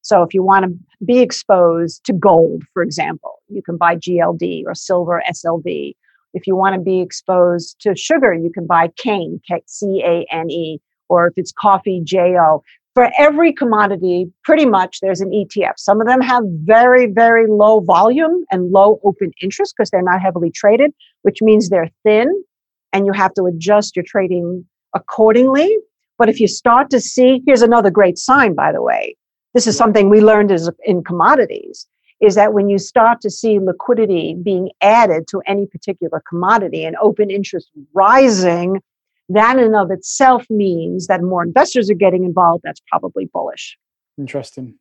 So 0.01 0.23
if 0.23 0.33
you 0.33 0.43
want 0.43 0.65
to 0.65 1.05
be 1.05 1.19
exposed 1.19 2.03
to 2.05 2.13
gold, 2.13 2.63
for 2.73 2.81
example, 2.81 3.39
you 3.47 3.61
can 3.61 3.77
buy 3.77 3.95
GLD 3.95 4.63
or 4.65 4.73
silver 4.73 5.21
SLV. 5.29 5.93
If 6.33 6.47
you 6.47 6.55
want 6.55 6.75
to 6.75 6.81
be 6.81 7.01
exposed 7.01 7.79
to 7.81 7.95
sugar, 7.95 8.33
you 8.33 8.51
can 8.51 8.65
buy 8.65 8.89
cane, 8.97 9.41
C 9.65 10.01
A 10.05 10.25
N 10.31 10.49
E, 10.49 10.79
or 11.09 11.27
if 11.27 11.33
it's 11.37 11.51
coffee, 11.51 12.01
J 12.03 12.35
O 12.39 12.63
for 12.95 13.11
every 13.17 13.53
commodity, 13.53 14.31
pretty 14.43 14.65
much 14.65 14.99
there's 15.01 15.21
an 15.21 15.31
ETF. 15.31 15.73
Some 15.77 16.01
of 16.01 16.07
them 16.07 16.21
have 16.21 16.43
very, 16.63 17.05
very 17.07 17.47
low 17.47 17.79
volume 17.79 18.43
and 18.51 18.71
low 18.71 18.99
open 19.03 19.31
interest 19.41 19.73
because 19.77 19.89
they're 19.89 20.01
not 20.01 20.21
heavily 20.21 20.51
traded, 20.51 20.91
which 21.21 21.41
means 21.41 21.69
they're 21.69 21.89
thin 22.03 22.43
and 22.91 23.05
you 23.05 23.13
have 23.13 23.33
to 23.35 23.45
adjust 23.45 23.95
your 23.95 24.03
trading 24.05 24.65
accordingly. 24.93 25.77
But 26.17 26.29
if 26.29 26.39
you 26.39 26.47
start 26.47 26.89
to 26.89 26.99
see, 26.99 27.41
here's 27.45 27.61
another 27.61 27.91
great 27.91 28.17
sign, 28.17 28.55
by 28.55 28.71
the 28.71 28.81
way. 28.81 29.15
This 29.53 29.67
is 29.67 29.77
something 29.77 30.09
we 30.09 30.21
learned 30.21 30.51
as 30.51 30.69
in 30.83 31.03
commodities 31.03 31.87
is 32.21 32.35
that 32.35 32.53
when 32.53 32.69
you 32.69 32.77
start 32.77 33.21
to 33.21 33.29
see 33.29 33.59
liquidity 33.59 34.35
being 34.43 34.69
added 34.81 35.27
to 35.29 35.41
any 35.47 35.65
particular 35.65 36.21
commodity 36.27 36.83
and 36.83 36.97
open 37.01 37.31
interest 37.31 37.69
rising, 37.93 38.81
that 39.29 39.57
in 39.57 39.65
and 39.65 39.75
of 39.75 39.91
itself 39.91 40.45
means 40.49 41.07
that 41.07 41.21
more 41.21 41.43
investors 41.43 41.89
are 41.89 41.95
getting 41.95 42.23
involved. 42.23 42.63
That's 42.63 42.81
probably 42.87 43.29
bullish. 43.31 43.77
Interesting. 44.17 44.75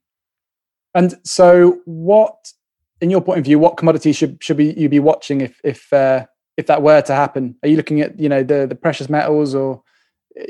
And 0.95 1.19
so, 1.25 1.81
what, 1.85 2.53
in 3.01 3.11
your 3.11 3.21
point 3.21 3.39
of 3.39 3.45
view, 3.45 3.59
what 3.59 3.77
commodities 3.77 4.17
should 4.17 4.43
should 4.43 4.57
be, 4.57 4.73
you 4.73 4.89
be 4.89 5.01
watching 5.01 5.43
if 5.43 5.61
if 5.63 5.93
uh, 5.93 6.27
if 6.57 6.67
that 6.67 6.83
were 6.83 7.03
to 7.03 7.15
happen? 7.15 7.57
Are 7.63 7.69
you 7.69 7.77
looking 7.77 8.01
at 8.01 8.19
you 8.19 8.29
know 8.29 8.43
the 8.43 8.67
the 8.67 8.75
precious 8.75 9.09
metals, 9.09 9.55
or 9.55 9.83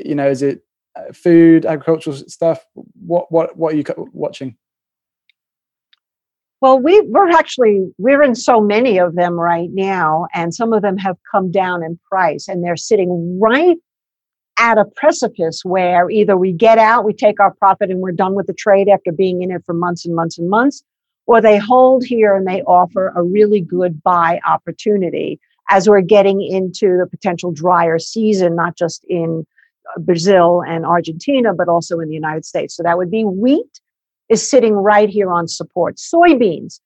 you 0.03 0.15
know, 0.15 0.29
is 0.29 0.41
it 0.41 0.61
uh, 0.95 1.11
food, 1.13 1.65
agricultural 1.65 2.15
stuff? 2.15 2.65
What 3.05 3.31
what 3.31 3.57
what 3.57 3.73
are 3.73 3.77
you 3.77 3.83
watching? 4.13 4.55
Well, 6.61 6.79
we, 6.79 6.99
we're 7.01 7.29
actually 7.29 7.89
we're 7.97 8.21
in 8.21 8.35
so 8.35 8.59
many 8.59 8.97
of 8.97 9.15
them 9.15 9.33
right 9.33 9.69
now, 9.71 10.27
and 10.33 10.53
some 10.53 10.73
of 10.73 10.81
them 10.81 10.97
have 10.97 11.17
come 11.31 11.51
down 11.51 11.83
in 11.83 11.99
price, 12.09 12.47
and 12.47 12.63
they're 12.63 12.77
sitting 12.77 13.39
right 13.41 13.77
at 14.59 14.77
a 14.77 14.85
precipice 14.85 15.63
where 15.63 16.09
either 16.09 16.37
we 16.37 16.51
get 16.51 16.77
out, 16.77 17.05
we 17.05 17.13
take 17.13 17.39
our 17.39 17.53
profit, 17.53 17.89
and 17.89 18.01
we're 18.01 18.11
done 18.11 18.35
with 18.35 18.47
the 18.47 18.53
trade 18.53 18.89
after 18.89 19.11
being 19.11 19.41
in 19.41 19.51
it 19.51 19.63
for 19.65 19.73
months 19.73 20.05
and 20.05 20.15
months 20.15 20.37
and 20.37 20.49
months, 20.49 20.83
or 21.25 21.41
they 21.41 21.57
hold 21.57 22.03
here 22.03 22.35
and 22.35 22.45
they 22.45 22.61
offer 22.63 23.13
a 23.15 23.23
really 23.23 23.61
good 23.61 24.03
buy 24.03 24.39
opportunity 24.45 25.39
as 25.69 25.87
we're 25.87 26.01
getting 26.01 26.41
into 26.41 26.97
the 26.97 27.07
potential 27.09 27.51
drier 27.51 27.99
season, 27.99 28.55
not 28.55 28.75
just 28.75 29.05
in 29.07 29.45
uh, 29.95 29.99
Brazil 29.99 30.63
and 30.67 30.85
Argentina, 30.85 31.53
but 31.53 31.69
also 31.69 31.99
in 31.99 32.09
the 32.09 32.15
United 32.15 32.45
States. 32.45 32.75
So 32.75 32.83
that 32.83 32.97
would 32.97 33.11
be 33.11 33.23
wheat 33.23 33.79
is 34.29 34.47
sitting 34.47 34.73
right 34.73 35.09
here 35.09 35.31
on 35.31 35.47
support. 35.47 35.97
Soybeans 35.97 36.79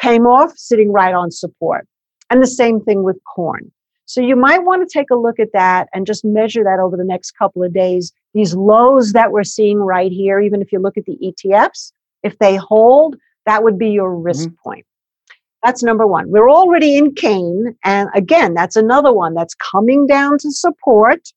came 0.00 0.26
off, 0.26 0.56
sitting 0.56 0.92
right 0.92 1.14
on 1.14 1.30
support. 1.30 1.86
And 2.30 2.42
the 2.42 2.46
same 2.46 2.80
thing 2.80 3.02
with 3.02 3.18
corn. 3.24 3.72
So 4.08 4.22
you 4.22 4.36
might 4.36 4.64
want 4.64 4.88
to 4.88 4.98
take 4.98 5.10
a 5.10 5.14
look 5.14 5.38
at 5.38 5.52
that 5.52 5.88
and 5.92 6.06
just 6.06 6.24
measure 6.24 6.64
that 6.64 6.80
over 6.80 6.96
the 6.96 7.04
next 7.04 7.32
couple 7.32 7.62
of 7.62 7.74
days. 7.74 8.10
These 8.32 8.54
lows 8.54 9.12
that 9.12 9.32
we're 9.32 9.44
seeing 9.44 9.78
right 9.78 10.10
here, 10.10 10.40
even 10.40 10.62
if 10.62 10.72
you 10.72 10.78
look 10.78 10.96
at 10.96 11.04
the 11.04 11.18
ETFs, 11.22 11.92
if 12.22 12.38
they 12.38 12.56
hold, 12.56 13.16
that 13.44 13.62
would 13.62 13.78
be 13.78 13.90
your 13.90 14.16
risk 14.16 14.48
mm-hmm. 14.48 14.62
point. 14.64 14.86
That's 15.62 15.82
number 15.82 16.06
one. 16.06 16.30
We're 16.30 16.50
already 16.50 16.96
in 16.96 17.14
cane. 17.14 17.76
And 17.84 18.08
again, 18.14 18.54
that's 18.54 18.76
another 18.76 19.12
one 19.12 19.34
that's 19.34 19.54
coming 19.54 20.06
down 20.06 20.38
to 20.38 20.50
support. 20.52 21.28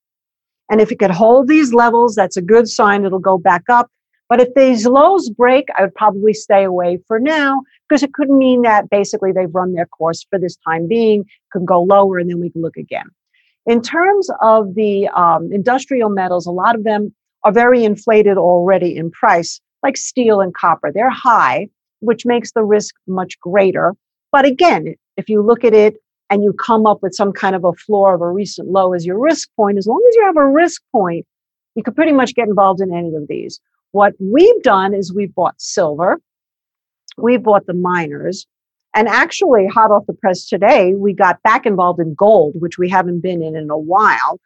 And 0.70 0.80
if 0.80 0.94
it 0.94 1.00
could 1.00 1.12
hold 1.12 1.50
these 1.50 1.74
levels, 1.74 2.16
that's 2.16 2.38
a 2.38 2.42
good 2.42 2.70
sign 2.70 3.04
it'll 3.04 3.20
go 3.20 3.38
back 3.38 3.64
up. 3.70 3.92
But 4.32 4.40
if 4.40 4.54
these 4.56 4.88
lows 4.88 5.30
break, 5.30 5.68
I 5.78 5.82
would 5.82 5.94
probably 5.94 6.34
stay 6.34 6.64
away 6.64 7.00
for 7.06 7.20
now 7.20 7.64
because 7.90 8.02
it 8.02 8.14
could 8.14 8.30
mean 8.30 8.62
that 8.62 8.90
basically 8.90 9.34
they've 9.34 9.54
run 9.54 9.74
their 9.74 9.88
course 9.88 10.26
for 10.30 10.40
this 10.40 10.56
time 10.66 10.88
being, 10.88 11.26
could 11.52 11.66
go 11.66 11.82
lower, 11.82 12.18
and 12.18 12.30
then 12.30 12.40
we 12.40 12.50
can 12.50 12.62
look 12.62 12.78
again. 12.78 13.08
In 13.66 13.82
terms 13.82 14.30
of 14.42 14.74
the 14.76 15.10
um, 15.10 15.52
industrial 15.52 16.10
metals, 16.10 16.46
a 16.46 16.52
lot 16.52 16.76
of 16.76 16.86
them 16.86 17.14
are 17.44 17.52
very 17.52 17.84
inflated 17.84 18.38
already 18.38 18.96
in 18.96 19.12
price, 19.12 19.60
like 19.84 19.98
steel 19.98 20.40
and 20.40 20.54
copper. 20.54 20.94
They're 20.94 21.10
high, 21.10 21.68
which 22.00 22.26
makes 22.26 22.54
the 22.54 22.64
risk 22.64 22.96
much 23.08 23.38
greater. 23.42 23.96
But 24.32 24.46
again, 24.46 24.96
if 25.18 25.28
you 25.28 25.42
look 25.42 25.66
at 25.66 25.74
it 25.74 25.96
and 26.30 26.42
you 26.42 26.54
come 26.54 26.86
up 26.86 27.04
with 27.04 27.16
some 27.16 27.34
kind 27.34 27.54
of 27.54 27.66
a 27.66 27.74
floor 27.74 28.14
of 28.14 28.22
a 28.22 28.32
recent 28.32 28.70
low 28.70 28.94
as 28.94 29.06
your 29.06 29.20
risk 29.20 29.50
point, 29.58 29.78
as 29.78 29.88
long 29.88 30.02
as 30.08 30.16
you 30.16 30.24
have 30.26 30.38
a 30.38 30.48
risk 30.48 30.82
point, 30.94 31.26
you 31.76 31.84
could 31.84 31.98
pretty 31.98 32.14
much 32.14 32.34
get 32.34 32.48
involved 32.48 32.80
in 32.80 32.96
any 32.96 33.14
of 33.14 33.28
these. 33.28 33.60
What 33.92 34.14
we've 34.20 34.62
done 34.64 34.94
is 34.94 35.14
we've 35.14 35.34
bought 35.34 35.60
silver, 35.60 36.20
we've 37.18 37.44
bought 37.44 37.66
the 37.66 37.74
miners, 37.74 38.48
and 38.94 39.08
actually, 39.08 39.68
hot 39.68 39.92
off 39.92 40.06
the 40.06 40.14
press 40.14 40.48
today, 40.48 40.94
we 40.94 41.14
got 41.14 41.42
back 41.44 41.66
involved 41.66 42.00
in 42.00 42.14
gold, 42.14 42.56
which 42.60 42.78
we 42.78 42.90
haven't 42.90 43.22
been 43.22 43.42
in 43.42 43.56
in 43.56 43.70
a 43.70 43.78
while, 43.78 44.40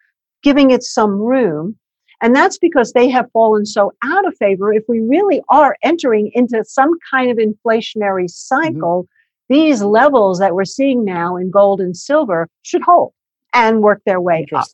giving 0.44 0.72
it 0.72 0.84
some 0.84 1.20
room. 1.20 1.78
And 2.22 2.36
that's 2.36 2.58
because 2.58 2.94
they 2.94 3.10
have 3.10 3.32
fallen 3.34 3.66
so 3.66 3.92
out 4.04 4.28
of 4.28 4.38
favor. 4.38 4.72
If 4.72 4.84
we 4.88 5.00
really 5.00 5.42
are 5.50 5.76
entering 5.84 6.32
into 6.34 6.64
some 6.64 6.92
kind 7.12 7.32
of 7.32 7.38
inflationary 7.38 8.26
mm-hmm. 8.26 8.28
cycle, 8.28 9.04
mm-hmm. 9.04 9.54
these 9.54 9.82
levels 9.82 10.40
that 10.40 10.54
we're 10.54 10.66
seeing 10.66 11.04
now 11.04 11.36
in 11.36 11.50
gold 11.50 11.82
and 11.82 11.98
silver 11.98 12.48
should 12.62 12.84
hold 12.84 13.14
and 13.54 13.82
work 13.82 14.02
their 14.06 14.22
way 14.22 14.46
up. 14.54 14.68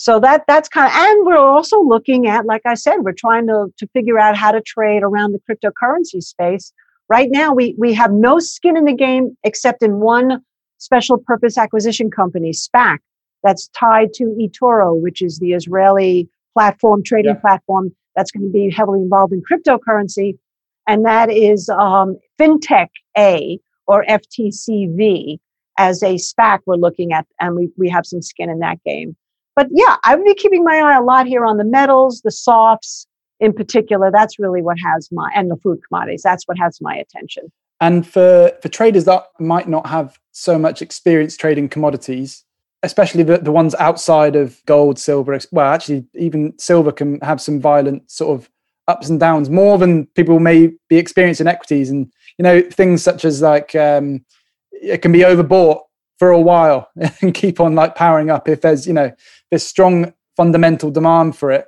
So 0.00 0.18
that 0.20 0.44
that's 0.46 0.66
kind 0.66 0.86
of, 0.86 0.94
and 0.96 1.26
we're 1.26 1.36
also 1.36 1.78
looking 1.82 2.26
at, 2.26 2.46
like 2.46 2.62
I 2.64 2.72
said, 2.72 3.00
we're 3.00 3.12
trying 3.12 3.46
to, 3.48 3.66
to 3.76 3.86
figure 3.88 4.18
out 4.18 4.34
how 4.34 4.50
to 4.50 4.62
trade 4.62 5.02
around 5.02 5.32
the 5.32 5.40
cryptocurrency 5.40 6.22
space. 6.22 6.72
Right 7.10 7.28
now, 7.30 7.52
we, 7.52 7.74
we 7.76 7.92
have 7.92 8.10
no 8.10 8.38
skin 8.38 8.78
in 8.78 8.86
the 8.86 8.94
game 8.94 9.36
except 9.44 9.82
in 9.82 9.96
one 10.00 10.42
special 10.78 11.18
purpose 11.18 11.58
acquisition 11.58 12.10
company, 12.10 12.52
SPAC, 12.52 12.96
that's 13.42 13.68
tied 13.78 14.14
to 14.14 14.34
eToro, 14.40 14.98
which 14.98 15.20
is 15.20 15.38
the 15.38 15.52
Israeli 15.52 16.30
platform, 16.54 17.02
trading 17.04 17.34
yeah. 17.34 17.40
platform 17.42 17.94
that's 18.16 18.30
going 18.30 18.44
to 18.44 18.50
be 18.50 18.70
heavily 18.70 19.00
involved 19.00 19.34
in 19.34 19.42
cryptocurrency. 19.42 20.38
And 20.86 21.04
that 21.04 21.30
is 21.30 21.68
um, 21.68 22.18
FinTech 22.40 22.88
A 23.18 23.60
or 23.86 24.06
FTCV 24.08 25.40
as 25.76 26.02
a 26.02 26.14
SPAC 26.14 26.60
we're 26.64 26.76
looking 26.76 27.12
at, 27.12 27.26
and 27.38 27.54
we, 27.54 27.68
we 27.76 27.90
have 27.90 28.06
some 28.06 28.22
skin 28.22 28.48
in 28.48 28.60
that 28.60 28.82
game. 28.82 29.14
But 29.56 29.68
yeah, 29.70 29.96
I 30.04 30.16
would 30.16 30.24
be 30.24 30.34
keeping 30.34 30.64
my 30.64 30.76
eye 30.76 30.96
a 30.96 31.02
lot 31.02 31.26
here 31.26 31.44
on 31.44 31.56
the 31.56 31.64
metals, 31.64 32.20
the 32.22 32.30
softs 32.30 33.06
in 33.40 33.52
particular. 33.52 34.10
That's 34.10 34.38
really 34.38 34.62
what 34.62 34.78
has 34.78 35.08
my, 35.10 35.30
and 35.34 35.50
the 35.50 35.56
food 35.56 35.80
commodities. 35.86 36.22
That's 36.22 36.46
what 36.46 36.58
has 36.58 36.80
my 36.80 36.94
attention. 36.94 37.50
And 37.80 38.06
for, 38.06 38.52
for 38.60 38.68
traders 38.68 39.04
that 39.06 39.26
might 39.38 39.68
not 39.68 39.86
have 39.86 40.18
so 40.32 40.58
much 40.58 40.82
experience 40.82 41.36
trading 41.36 41.68
commodities, 41.68 42.44
especially 42.82 43.22
the, 43.22 43.38
the 43.38 43.52
ones 43.52 43.74
outside 43.76 44.36
of 44.36 44.64
gold, 44.66 44.98
silver, 44.98 45.38
well, 45.50 45.72
actually, 45.72 46.06
even 46.14 46.58
silver 46.58 46.92
can 46.92 47.18
have 47.20 47.40
some 47.40 47.60
violent 47.60 48.10
sort 48.10 48.38
of 48.38 48.50
ups 48.86 49.08
and 49.08 49.18
downs 49.18 49.48
more 49.48 49.78
than 49.78 50.06
people 50.06 50.38
may 50.40 50.72
be 50.88 50.96
experiencing 50.96 51.46
equities. 51.46 51.90
And, 51.90 52.12
you 52.38 52.42
know, 52.42 52.60
things 52.60 53.02
such 53.02 53.24
as 53.24 53.40
like, 53.40 53.74
um, 53.74 54.24
it 54.72 55.02
can 55.02 55.12
be 55.12 55.20
overbought 55.20 55.80
for 56.20 56.30
a 56.30 56.40
while 56.40 56.90
and 57.22 57.34
keep 57.34 57.60
on 57.60 57.74
like 57.74 57.94
powering 57.94 58.30
up 58.30 58.46
if 58.46 58.60
there's 58.60 58.86
you 58.86 58.92
know 58.92 59.10
this 59.50 59.66
strong 59.66 60.12
fundamental 60.36 60.90
demand 60.90 61.36
for 61.36 61.50
it 61.50 61.66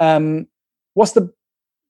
um, 0.00 0.46
what's 0.94 1.12
the 1.12 1.32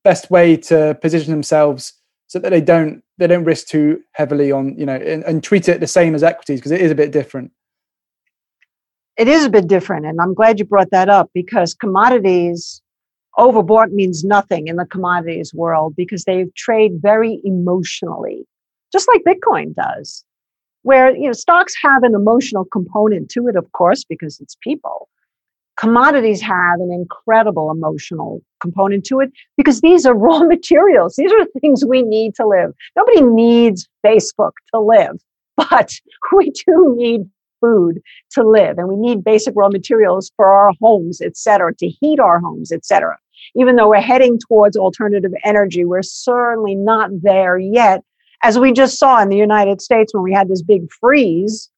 best 0.03 0.29
way 0.29 0.57
to 0.57 0.97
position 1.01 1.31
themselves 1.31 1.93
so 2.27 2.39
that 2.39 2.49
they 2.49 2.61
don't 2.61 3.03
they 3.17 3.27
don't 3.27 3.43
risk 3.43 3.67
too 3.67 4.01
heavily 4.13 4.51
on 4.51 4.77
you 4.77 4.85
know 4.85 4.95
and, 4.95 5.23
and 5.23 5.43
treat 5.43 5.67
it 5.67 5.79
the 5.79 5.87
same 5.87 6.15
as 6.15 6.23
equities? 6.23 6.59
Because 6.59 6.71
it 6.71 6.81
is 6.81 6.91
a 6.91 6.95
bit 6.95 7.11
different. 7.11 7.51
It 9.17 9.27
is 9.27 9.45
a 9.45 9.49
bit 9.49 9.67
different 9.67 10.05
and 10.05 10.19
i'm 10.19 10.33
glad 10.33 10.59
you 10.59 10.65
brought 10.65 10.91
that 10.91 11.09
up 11.09 11.29
because 11.33 11.73
commodities 11.73 12.81
overbought 13.37 13.91
means 13.91 14.23
nothing 14.23 14.67
in 14.67 14.75
the 14.75 14.85
commodities 14.85 15.53
world 15.53 15.95
because 15.95 16.23
they 16.23 16.45
trade 16.55 16.93
very 16.99 17.41
emotionally 17.43 18.45
just 18.91 19.07
like 19.07 19.23
bitcoin 19.23 19.73
does. 19.73 20.23
Where 20.83 21.15
you 21.15 21.27
know 21.27 21.33
stocks 21.33 21.73
have 21.81 22.03
an 22.03 22.13
emotional 22.13 22.65
component 22.65 23.29
to 23.31 23.47
it 23.47 23.55
of 23.55 23.71
course 23.71 24.03
because 24.03 24.39
it's 24.39 24.57
people 24.61 25.09
commodities 25.77 26.41
have 26.41 26.79
an 26.79 26.91
incredible 26.91 27.71
emotional 27.71 28.41
component 28.61 29.05
to 29.05 29.19
it 29.19 29.31
because 29.57 29.81
these 29.81 30.05
are 30.05 30.13
raw 30.17 30.39
materials. 30.39 31.15
These 31.15 31.31
are 31.31 31.45
things 31.59 31.83
we 31.85 32.01
need 32.01 32.35
to 32.35 32.47
live. 32.47 32.71
Nobody 32.95 33.21
needs 33.21 33.87
facebook 34.05 34.51
to 34.73 34.79
live 34.79 35.21
but 35.57 35.93
we 36.35 36.51
do 36.51 36.95
need 36.97 37.21
food 37.61 38.01
to 38.31 38.43
live 38.43 38.77
and 38.77 38.89
we 38.89 38.97
need 38.97 39.23
basic 39.23 39.53
raw 39.55 39.69
materials 39.69 40.31
for 40.35 40.51
our 40.51 40.73
homes 40.81 41.21
etc 41.21 41.73
to 41.73 41.87
heat 41.87 42.19
our 42.19 42.39
homes 42.39 42.71
etc 42.71 43.17
even 43.55 43.75
though 43.75 43.89
we're 43.89 44.01
heading 44.01 44.39
towards 44.39 44.75
alternative 44.75 45.31
energy 45.43 45.85
we're 45.85 46.01
certainly 46.01 46.75
not 46.75 47.09
there 47.21 47.57
yet. 47.57 48.03
As 48.43 48.59
we 48.59 48.73
just 48.73 48.99
saw 48.99 49.21
in 49.21 49.29
the 49.29 49.37
United 49.37 49.81
States 49.81 50.13
when 50.13 50.23
we 50.23 50.33
had 50.33 50.49
this 50.49 50.61
big 50.61 50.91
freeze, 50.99 51.69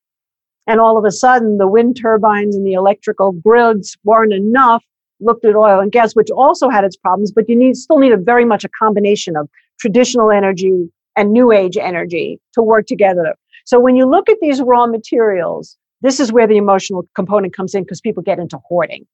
and 0.67 0.79
all 0.79 0.97
of 0.97 1.05
a 1.05 1.11
sudden 1.11 1.57
the 1.57 1.67
wind 1.67 1.97
turbines 1.99 2.55
and 2.55 2.65
the 2.65 2.73
electrical 2.73 3.31
grids 3.31 3.97
weren't 4.03 4.33
enough, 4.33 4.83
looked 5.19 5.45
at 5.45 5.55
oil 5.55 5.79
and 5.79 5.91
gas, 5.91 6.13
which 6.13 6.31
also 6.31 6.69
had 6.69 6.83
its 6.83 6.97
problems, 6.97 7.31
but 7.31 7.47
you 7.47 7.55
need 7.55 7.75
still 7.75 7.99
need 7.99 8.11
a 8.11 8.17
very 8.17 8.45
much 8.45 8.63
a 8.63 8.69
combination 8.69 9.35
of 9.35 9.49
traditional 9.79 10.31
energy 10.31 10.89
and 11.15 11.31
new 11.31 11.51
age 11.51 11.77
energy 11.77 12.39
to 12.53 12.61
work 12.61 12.85
together. 12.87 13.35
So 13.65 13.79
when 13.79 13.95
you 13.95 14.05
look 14.05 14.29
at 14.29 14.37
these 14.41 14.61
raw 14.61 14.85
materials, 14.85 15.77
this 16.01 16.19
is 16.19 16.31
where 16.31 16.47
the 16.47 16.57
emotional 16.57 17.07
component 17.15 17.55
comes 17.55 17.73
in 17.73 17.83
because 17.83 18.01
people 18.01 18.21
get 18.21 18.39
into 18.39 18.59
hoarding. 18.67 19.05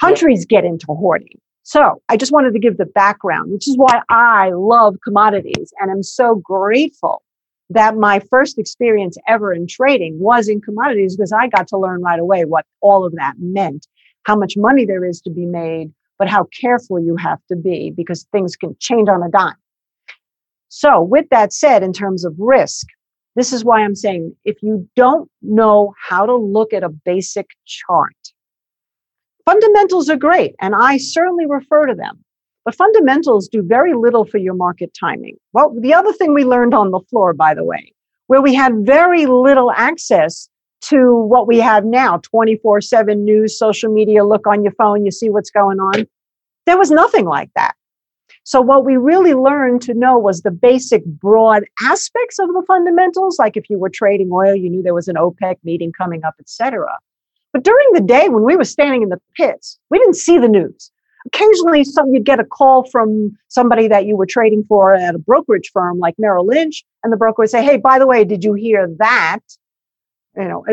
Countries 0.00 0.46
get 0.46 0.64
into 0.64 0.86
hoarding. 0.86 1.38
So 1.62 2.00
I 2.08 2.16
just 2.16 2.32
wanted 2.32 2.52
to 2.54 2.58
give 2.58 2.78
the 2.78 2.86
background, 2.86 3.52
which 3.52 3.68
is 3.68 3.76
why 3.76 4.00
I 4.08 4.50
love 4.54 4.96
commodities 5.04 5.74
and 5.78 5.90
I'm 5.90 6.02
so 6.02 6.36
grateful 6.36 7.22
that 7.70 7.96
my 7.96 8.20
first 8.30 8.58
experience 8.58 9.16
ever 9.26 9.52
in 9.52 9.66
trading 9.66 10.18
was 10.18 10.48
in 10.48 10.60
commodities 10.60 11.16
because 11.16 11.32
I 11.32 11.48
got 11.48 11.68
to 11.68 11.78
learn 11.78 12.02
right 12.02 12.18
away 12.18 12.44
what 12.44 12.66
all 12.80 13.04
of 13.04 13.14
that 13.14 13.34
meant, 13.38 13.86
how 14.24 14.36
much 14.36 14.54
money 14.56 14.84
there 14.84 15.04
is 15.04 15.20
to 15.22 15.30
be 15.30 15.46
made, 15.46 15.92
but 16.18 16.28
how 16.28 16.46
careful 16.60 17.00
you 17.00 17.16
have 17.16 17.38
to 17.48 17.56
be 17.56 17.92
because 17.96 18.26
things 18.32 18.56
can 18.56 18.76
change 18.80 19.08
on 19.08 19.22
a 19.22 19.30
dime. 19.30 19.54
So, 20.68 21.00
with 21.00 21.26
that 21.30 21.52
said, 21.52 21.82
in 21.82 21.92
terms 21.92 22.24
of 22.24 22.34
risk, 22.38 22.86
this 23.34 23.52
is 23.52 23.64
why 23.64 23.80
I'm 23.80 23.94
saying 23.94 24.36
if 24.44 24.62
you 24.62 24.88
don't 24.94 25.30
know 25.42 25.94
how 26.08 26.26
to 26.26 26.36
look 26.36 26.72
at 26.72 26.84
a 26.84 26.88
basic 26.88 27.48
chart, 27.64 28.14
Fundamentals 29.50 30.08
are 30.08 30.16
great, 30.16 30.54
and 30.60 30.74
I 30.76 30.96
certainly 30.98 31.44
refer 31.46 31.86
to 31.86 31.94
them. 31.94 32.24
But 32.64 32.74
fundamentals 32.74 33.48
do 33.48 33.62
very 33.62 33.94
little 33.94 34.24
for 34.24 34.38
your 34.38 34.54
market 34.54 34.92
timing. 34.98 35.36
Well, 35.52 35.74
the 35.80 35.94
other 35.94 36.12
thing 36.12 36.34
we 36.34 36.44
learned 36.44 36.74
on 36.74 36.90
the 36.90 37.00
floor, 37.10 37.32
by 37.32 37.54
the 37.54 37.64
way, 37.64 37.92
where 38.26 38.42
we 38.42 38.54
had 38.54 38.84
very 38.86 39.26
little 39.26 39.72
access 39.72 40.48
to 40.82 41.14
what 41.14 41.46
we 41.46 41.58
have 41.58 41.84
now 41.84 42.18
24 42.18 42.80
7 42.80 43.24
news, 43.24 43.58
social 43.58 43.92
media, 43.92 44.24
look 44.24 44.46
on 44.46 44.62
your 44.62 44.72
phone, 44.72 45.04
you 45.04 45.10
see 45.10 45.30
what's 45.30 45.50
going 45.50 45.78
on. 45.78 46.06
There 46.66 46.78
was 46.78 46.90
nothing 46.90 47.24
like 47.24 47.50
that. 47.56 47.74
So, 48.44 48.60
what 48.60 48.84
we 48.84 48.96
really 48.96 49.34
learned 49.34 49.82
to 49.82 49.94
know 49.94 50.18
was 50.18 50.42
the 50.42 50.50
basic 50.50 51.04
broad 51.04 51.64
aspects 51.82 52.38
of 52.38 52.48
the 52.48 52.64
fundamentals. 52.66 53.38
Like 53.38 53.56
if 53.56 53.68
you 53.68 53.78
were 53.78 53.90
trading 53.90 54.30
oil, 54.32 54.54
you 54.54 54.70
knew 54.70 54.82
there 54.82 54.94
was 54.94 55.08
an 55.08 55.16
OPEC 55.16 55.56
meeting 55.64 55.92
coming 55.92 56.24
up, 56.24 56.34
etc. 56.40 56.86
But 57.52 57.64
during 57.64 57.88
the 57.92 58.00
day 58.00 58.28
when 58.28 58.44
we 58.44 58.56
were 58.56 58.64
standing 58.64 59.02
in 59.02 59.08
the 59.08 59.20
pits, 59.36 59.78
we 59.90 59.98
didn't 59.98 60.16
see 60.16 60.38
the 60.38 60.48
news. 60.48 60.90
Occasionally, 61.26 61.84
some 61.84 62.14
you'd 62.14 62.24
get 62.24 62.40
a 62.40 62.44
call 62.44 62.84
from 62.84 63.36
somebody 63.48 63.88
that 63.88 64.06
you 64.06 64.16
were 64.16 64.26
trading 64.26 64.64
for 64.68 64.94
at 64.94 65.14
a 65.14 65.18
brokerage 65.18 65.70
firm 65.72 65.98
like 65.98 66.14
Merrill 66.18 66.46
Lynch, 66.46 66.84
and 67.04 67.12
the 67.12 67.16
broker 67.16 67.42
would 67.42 67.50
say, 67.50 67.62
"Hey, 67.62 67.76
by 67.76 67.98
the 67.98 68.06
way, 68.06 68.24
did 68.24 68.42
you 68.42 68.54
hear 68.54 68.88
that?" 68.98 69.40
You 70.36 70.44
know, 70.44 70.64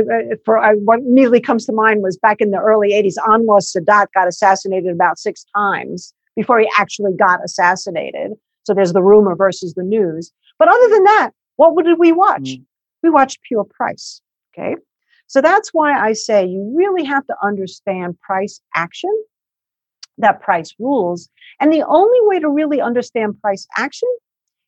for 0.45 0.61
what 0.85 0.99
immediately 0.99 1.41
comes 1.41 1.65
to 1.65 1.73
mind 1.73 2.01
was 2.01 2.17
back 2.17 2.39
in 2.39 2.51
the 2.51 2.59
early 2.59 2.93
'80s, 2.93 3.17
Anwar 3.17 3.59
Sadat 3.59 4.07
got 4.13 4.27
assassinated 4.27 4.91
about 4.91 5.19
six 5.19 5.45
times 5.55 6.13
before 6.35 6.59
he 6.59 6.69
actually 6.77 7.13
got 7.17 7.43
assassinated. 7.43 8.33
So 8.63 8.73
there's 8.73 8.93
the 8.93 9.03
rumor 9.03 9.35
versus 9.35 9.73
the 9.73 9.83
news. 9.83 10.31
But 10.59 10.69
other 10.69 10.89
than 10.89 11.03
that, 11.05 11.31
what 11.57 11.83
did 11.83 11.99
we 11.99 12.11
watch? 12.11 12.43
Mm. 12.43 12.65
We 13.03 13.09
watched 13.09 13.41
pure 13.41 13.63
price. 13.63 14.21
Okay. 14.53 14.75
So 15.27 15.41
that's 15.41 15.73
why 15.73 15.97
I 15.97 16.13
say 16.13 16.45
you 16.45 16.73
really 16.75 17.03
have 17.03 17.25
to 17.27 17.35
understand 17.43 18.19
price 18.21 18.61
action, 18.75 19.11
that 20.17 20.41
price 20.41 20.73
rules. 20.79 21.29
And 21.59 21.71
the 21.71 21.85
only 21.87 22.19
way 22.23 22.39
to 22.39 22.49
really 22.49 22.81
understand 22.81 23.39
price 23.41 23.67
action 23.77 24.09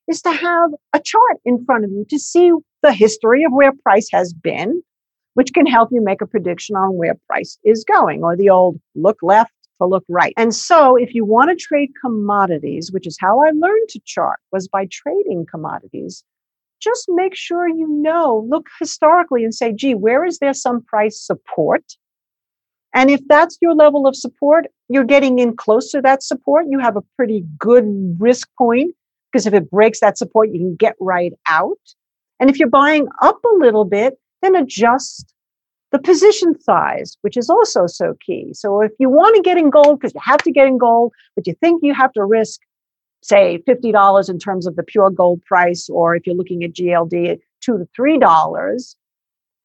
is 0.08 0.22
to 0.24 0.32
have 0.32 0.72
a 0.94 1.00
chart 1.00 1.38
in 1.46 1.64
front 1.66 1.86
of 1.86 1.92
you 1.92 2.06
to 2.10 2.20
see 2.20 2.52
the 2.82 2.94
history 2.94 3.44
of 3.44 3.52
where 3.52 3.72
price 3.84 4.10
has 4.12 4.34
been, 4.34 4.82
which 5.36 5.54
can 5.54 5.66
help 5.66 5.90
you 5.92 6.02
make 6.02 6.22
a 6.22 6.28
prediction 6.28 6.76
on 6.76 6.98
where 6.98 7.16
price 7.28 7.58
is 7.64 7.84
going, 7.84 8.24
or 8.24 8.36
the 8.36 8.50
old 8.50 8.80
look 8.96 9.18
left 9.22 9.52
to 9.80 9.88
look 9.88 10.04
right. 10.10 10.34
And 10.36 10.54
so 10.54 10.96
if 10.96 11.14
you 11.14 11.26
want 11.26 11.50
to 11.50 11.56
trade 11.56 11.92
commodities, 12.02 12.92
which 12.92 13.08
is 13.08 13.18
how 13.20 13.42
I 13.42 13.52
learned 13.52 13.90
to 13.90 14.02
chart, 14.06 14.40
was 14.52 14.68
by 14.68 14.88
trading 14.92 15.46
commodities, 15.50 16.24
just 16.82 17.06
make 17.10 17.36
sure 17.36 17.68
you 17.68 17.88
know, 17.88 18.46
look 18.50 18.68
historically 18.80 19.44
and 19.44 19.54
say, 19.54 19.74
gee, 19.74 19.96
where 19.96 20.26
is 20.26 20.40
there 20.40 20.54
some 20.54 20.82
price 20.82 21.22
support? 21.22 21.84
And 22.94 23.10
if 23.10 23.22
that's 23.28 23.58
your 23.62 23.76
level 23.76 24.08
of 24.08 24.16
support, 24.16 24.68
you're 24.90 25.06
getting 25.06 25.40
in 25.40 25.56
close 25.56 25.92
to 25.92 26.02
that 26.02 26.24
support. 26.24 26.66
You 26.70 26.80
have 26.80 26.98
a 26.98 27.04
pretty 27.16 27.46
good 27.58 28.18
risk 28.20 28.50
point 28.58 28.96
because 29.32 29.46
if 29.46 29.54
it 29.54 29.70
breaks 29.70 30.00
that 30.00 30.18
support, 30.18 30.50
you 30.52 30.60
can 30.60 30.76
get 30.76 30.96
right 31.00 31.34
out. 31.48 31.78
And 32.40 32.50
if 32.50 32.58
you're 32.58 32.70
buying 32.70 33.08
up 33.22 33.40
a 33.44 33.58
little 33.58 33.86
bit, 33.86 34.18
then 34.42 34.56
adjust 34.56 35.34
the 35.92 36.00
position 36.00 36.60
size, 36.60 37.18
which 37.22 37.38
is 37.38 37.50
also 37.50 37.88
so 37.88 38.16
key. 38.26 38.54
So 38.54 38.82
if 38.82 38.92
you 39.00 39.10
want 39.10 39.36
to 39.36 39.42
get 39.42 39.58
in 39.58 39.70
gold 39.70 40.00
because 40.00 40.14
you 40.14 40.22
have 40.24 40.42
to 40.44 40.52
get 40.52 40.68
in 40.68 40.78
gold, 40.78 41.14
but 41.36 41.48
you 41.48 41.56
think 41.60 41.82
you 41.84 41.94
have 41.94 42.12
to 42.14 42.24
risk 42.24 42.60
say 43.22 43.62
$50 43.68 44.30
in 44.30 44.40
terms 44.40 44.66
of 44.66 44.76
the 44.76 44.84
pure 44.84 45.10
gold 45.10 45.44
price, 45.44 45.90
or 45.90 46.16
if 46.16 46.26
you're 46.26 46.36
looking 46.36 46.64
at 46.64 46.74
GLD 46.74 47.32
at 47.32 47.40
two 47.62 47.78
to 47.78 47.88
three 47.96 48.18
dollars, 48.18 48.96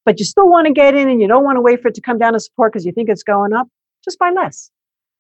but 0.05 0.19
you 0.19 0.25
still 0.25 0.49
want 0.49 0.67
to 0.67 0.73
get 0.73 0.95
in 0.95 1.09
and 1.09 1.21
you 1.21 1.29
don't 1.29 1.45
want 1.45 1.57
to 1.57 1.61
wait 1.61 1.81
for 1.81 1.89
it 1.89 1.95
to 1.95 2.01
come 2.01 2.19
down 2.19 2.33
to 2.33 2.41
support 2.41 2.73
because 2.73 2.85
you 2.85 2.93
think 2.93 3.09
it's 3.09 3.23
going 3.23 3.53
up, 3.53 3.69
just 4.05 4.19
buy 4.19 4.31
less, 4.31 4.71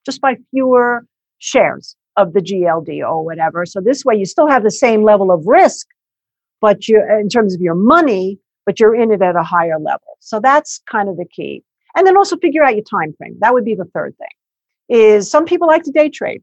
just 0.04 0.20
buy 0.20 0.36
fewer 0.50 1.06
shares 1.38 1.96
of 2.16 2.32
the 2.32 2.40
GLD 2.40 3.00
or 3.00 3.24
whatever. 3.24 3.66
So 3.66 3.80
this 3.80 4.04
way 4.04 4.16
you 4.16 4.24
still 4.24 4.48
have 4.48 4.62
the 4.62 4.70
same 4.70 5.02
level 5.02 5.30
of 5.30 5.46
risk, 5.46 5.86
but 6.60 6.88
you 6.88 7.02
in 7.20 7.28
terms 7.28 7.54
of 7.54 7.60
your 7.60 7.74
money, 7.74 8.38
but 8.66 8.80
you're 8.80 8.94
in 8.94 9.10
it 9.10 9.22
at 9.22 9.36
a 9.36 9.42
higher 9.42 9.78
level. 9.78 10.18
So 10.20 10.40
that's 10.40 10.80
kind 10.90 11.08
of 11.08 11.16
the 11.16 11.26
key. 11.26 11.62
And 11.96 12.06
then 12.06 12.16
also 12.16 12.36
figure 12.36 12.64
out 12.64 12.74
your 12.74 12.84
time 12.84 13.14
frame. 13.16 13.36
That 13.40 13.52
would 13.52 13.64
be 13.64 13.74
the 13.74 13.84
third 13.94 14.14
thing. 14.18 14.28
Is 14.88 15.30
some 15.30 15.44
people 15.44 15.68
like 15.68 15.82
to 15.84 15.92
day 15.92 16.08
trade. 16.08 16.42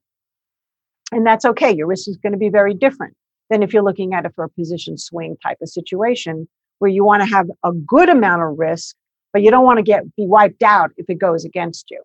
And 1.11 1.25
that's 1.25 1.45
okay. 1.45 1.75
Your 1.75 1.87
risk 1.87 2.07
is 2.07 2.17
going 2.17 2.31
to 2.31 2.39
be 2.39 2.49
very 2.49 2.73
different 2.73 3.15
than 3.49 3.63
if 3.63 3.73
you're 3.73 3.83
looking 3.83 4.13
at 4.13 4.25
it 4.25 4.31
for 4.33 4.45
a 4.45 4.49
position 4.49 4.97
swing 4.97 5.35
type 5.43 5.57
of 5.61 5.69
situation 5.69 6.47
where 6.79 6.89
you 6.89 7.03
want 7.03 7.21
to 7.21 7.27
have 7.27 7.47
a 7.63 7.71
good 7.71 8.09
amount 8.09 8.41
of 8.41 8.57
risk, 8.57 8.95
but 9.33 9.41
you 9.41 9.51
don't 9.51 9.65
want 9.65 9.77
to 9.77 9.83
get 9.83 10.03
be 10.15 10.25
wiped 10.25 10.63
out 10.63 10.91
if 10.97 11.09
it 11.09 11.19
goes 11.19 11.43
against 11.45 11.91
you. 11.91 12.01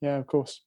Yeah, 0.00 0.16
of 0.16 0.26
course. 0.26 0.60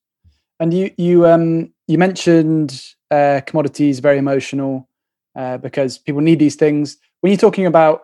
And 0.60 0.74
you 0.74 0.92
you 0.98 1.28
um 1.28 1.74
you 1.88 1.98
mentioned 1.98 2.94
uh, 3.12 3.42
commodities 3.46 4.00
very 4.00 4.18
emotional 4.18 4.88
uh, 5.36 5.58
because 5.58 5.98
people 5.98 6.22
need 6.22 6.40
these 6.40 6.56
things. 6.56 6.98
When 7.22 7.32
you're 7.32 7.38
talking 7.38 7.66
about 7.66 8.04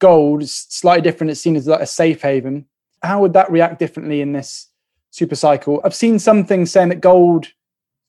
gold, 0.00 0.42
it's 0.42 0.66
slightly 0.74 1.02
different. 1.02 1.30
It's 1.30 1.40
seen 1.40 1.56
as 1.56 1.66
like 1.66 1.80
a 1.80 1.86
safe 1.86 2.22
haven. 2.22 2.66
How 3.02 3.20
would 3.20 3.32
that 3.34 3.50
react 3.50 3.78
differently 3.78 4.20
in 4.20 4.32
this 4.32 4.68
super 5.10 5.34
cycle? 5.34 5.80
I've 5.84 5.94
seen 5.94 6.18
some 6.18 6.44
things 6.44 6.70
saying 6.70 6.90
that 6.90 7.00
gold 7.00 7.48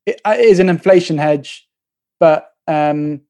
it 0.06 0.20
is 0.26 0.60
an 0.60 0.70
inflation 0.70 1.18
hedge, 1.18 1.68
but 2.20 2.52
um, 2.68 3.22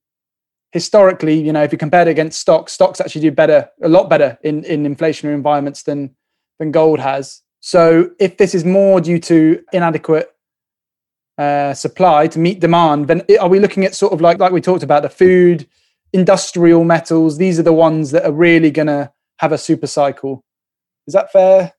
historically, 0.71 1.39
you 1.39 1.51
know, 1.51 1.63
if 1.63 1.71
you 1.71 1.77
compare 1.77 2.03
it 2.03 2.07
against 2.07 2.39
stocks, 2.39 2.73
stocks 2.73 3.01
actually 3.01 3.21
do 3.21 3.31
better, 3.31 3.69
a 3.81 3.89
lot 3.89 4.09
better 4.09 4.37
in 4.43 4.63
in 4.63 4.83
inflationary 4.83 5.33
environments 5.33 5.83
than 5.83 6.15
than 6.59 6.71
gold 6.71 6.99
has. 6.99 7.41
So 7.61 8.11
if 8.19 8.37
this 8.37 8.53
is 8.55 8.65
more 8.65 8.99
due 8.99 9.19
to 9.19 9.63
inadequate 9.71 10.33
uh, 11.37 11.73
supply 11.73 12.27
to 12.27 12.39
meet 12.39 12.59
demand, 12.59 13.07
then 13.07 13.23
are 13.39 13.47
we 13.47 13.59
looking 13.59 13.85
at 13.85 13.95
sort 13.95 14.13
of 14.13 14.19
like 14.19 14.39
like 14.39 14.51
we 14.51 14.61
talked 14.61 14.83
about 14.83 15.03
the 15.03 15.09
food, 15.09 15.67
industrial 16.11 16.83
metals? 16.83 17.37
These 17.37 17.59
are 17.59 17.63
the 17.63 17.71
ones 17.71 18.11
that 18.11 18.25
are 18.25 18.31
really 18.31 18.71
going 18.71 18.87
to 18.87 19.11
have 19.37 19.51
a 19.51 19.57
super 19.57 19.87
cycle. 19.87 20.43
Is 21.07 21.13
that 21.13 21.31
fair 21.31 21.73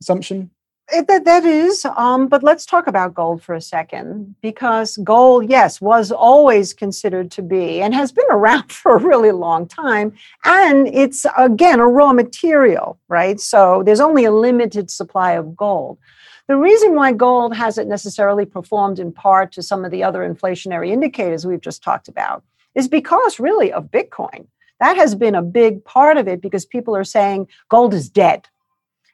assumption? 0.00 0.50
It, 0.90 1.06
that, 1.08 1.26
that 1.26 1.44
is, 1.44 1.84
um, 1.96 2.28
but 2.28 2.42
let's 2.42 2.64
talk 2.64 2.86
about 2.86 3.12
gold 3.12 3.42
for 3.42 3.54
a 3.54 3.60
second 3.60 4.34
because 4.40 4.96
gold, 4.98 5.50
yes, 5.50 5.82
was 5.82 6.10
always 6.10 6.72
considered 6.72 7.30
to 7.32 7.42
be 7.42 7.82
and 7.82 7.94
has 7.94 8.10
been 8.10 8.26
around 8.30 8.72
for 8.72 8.96
a 8.96 9.00
really 9.00 9.32
long 9.32 9.66
time. 9.66 10.14
And 10.44 10.88
it's, 10.88 11.26
again, 11.36 11.80
a 11.80 11.86
raw 11.86 12.14
material, 12.14 12.98
right? 13.08 13.38
So 13.38 13.82
there's 13.84 14.00
only 14.00 14.24
a 14.24 14.32
limited 14.32 14.90
supply 14.90 15.32
of 15.32 15.54
gold. 15.54 15.98
The 16.46 16.56
reason 16.56 16.94
why 16.94 17.12
gold 17.12 17.54
hasn't 17.54 17.90
necessarily 17.90 18.46
performed 18.46 18.98
in 18.98 19.12
part 19.12 19.52
to 19.52 19.62
some 19.62 19.84
of 19.84 19.90
the 19.90 20.02
other 20.02 20.20
inflationary 20.20 20.88
indicators 20.88 21.46
we've 21.46 21.60
just 21.60 21.82
talked 21.82 22.08
about 22.08 22.42
is 22.74 22.88
because 22.88 23.38
really 23.38 23.70
of 23.70 23.90
Bitcoin. 23.90 24.46
That 24.80 24.96
has 24.96 25.14
been 25.14 25.34
a 25.34 25.42
big 25.42 25.84
part 25.84 26.16
of 26.16 26.28
it 26.28 26.40
because 26.40 26.64
people 26.64 26.96
are 26.96 27.04
saying 27.04 27.48
gold 27.68 27.92
is 27.92 28.08
dead 28.08 28.48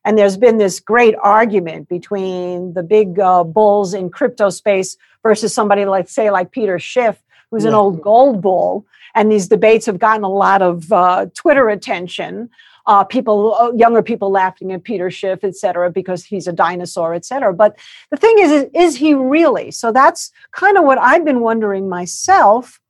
and 0.05 0.19
there's 0.19 0.37
been 0.37 0.59
this 0.59 0.81
great 0.81 1.15
argument 1.23 1.89
between 1.89 2.75
the 2.75 2.83
big 2.83 3.19
uh, 3.19 3.45
bulls 3.45 3.95
in 3.95 4.11
crypto 4.11 4.51
space 4.51 4.97
versus 5.23 5.55
somebody 5.55 5.85
like, 5.85 6.09
say, 6.09 6.31
like 6.31 6.51
Peter 6.51 6.79
Schiff, 6.79 7.23
who's 7.51 7.65
yeah. 7.65 7.71
an 7.71 7.75
old 7.75 8.03
gold 8.03 8.43
bull. 8.43 8.87
And 9.15 9.31
these 9.31 9.49
debates 9.49 9.87
have 9.87 9.99
gotten 9.99 10.25
a 10.25 10.29
lot 10.29 10.61
of 10.61 10.93
uh, 10.93 11.27
Twitter 11.35 11.69
attention. 11.69 12.51
Uh, 12.87 13.03
people, 13.03 13.55
uh, 13.55 13.73
younger 13.73 14.03
people 14.03 14.31
laughing 14.31 14.71
at 14.71 14.85
Peter 14.85 15.11
Schiff, 15.11 15.43
et 15.43 15.57
cetera, 15.57 15.91
because 15.91 16.23
he's 16.23 16.47
a 16.47 16.53
dinosaur, 16.53 17.15
et 17.15 17.25
cetera. 17.25 17.55
But 17.55 17.79
the 18.11 18.19
thing 18.19 18.39
is, 18.39 18.51
is, 18.51 18.71
is 18.75 18.97
he 18.97 19.15
really? 19.15 19.71
So 19.71 19.91
that's 19.91 20.31
kind 20.53 20.77
of 20.77 20.85
what 20.85 20.99
I've 20.99 21.25
been 21.25 21.41
wondering 21.41 21.89
myself 21.89 22.81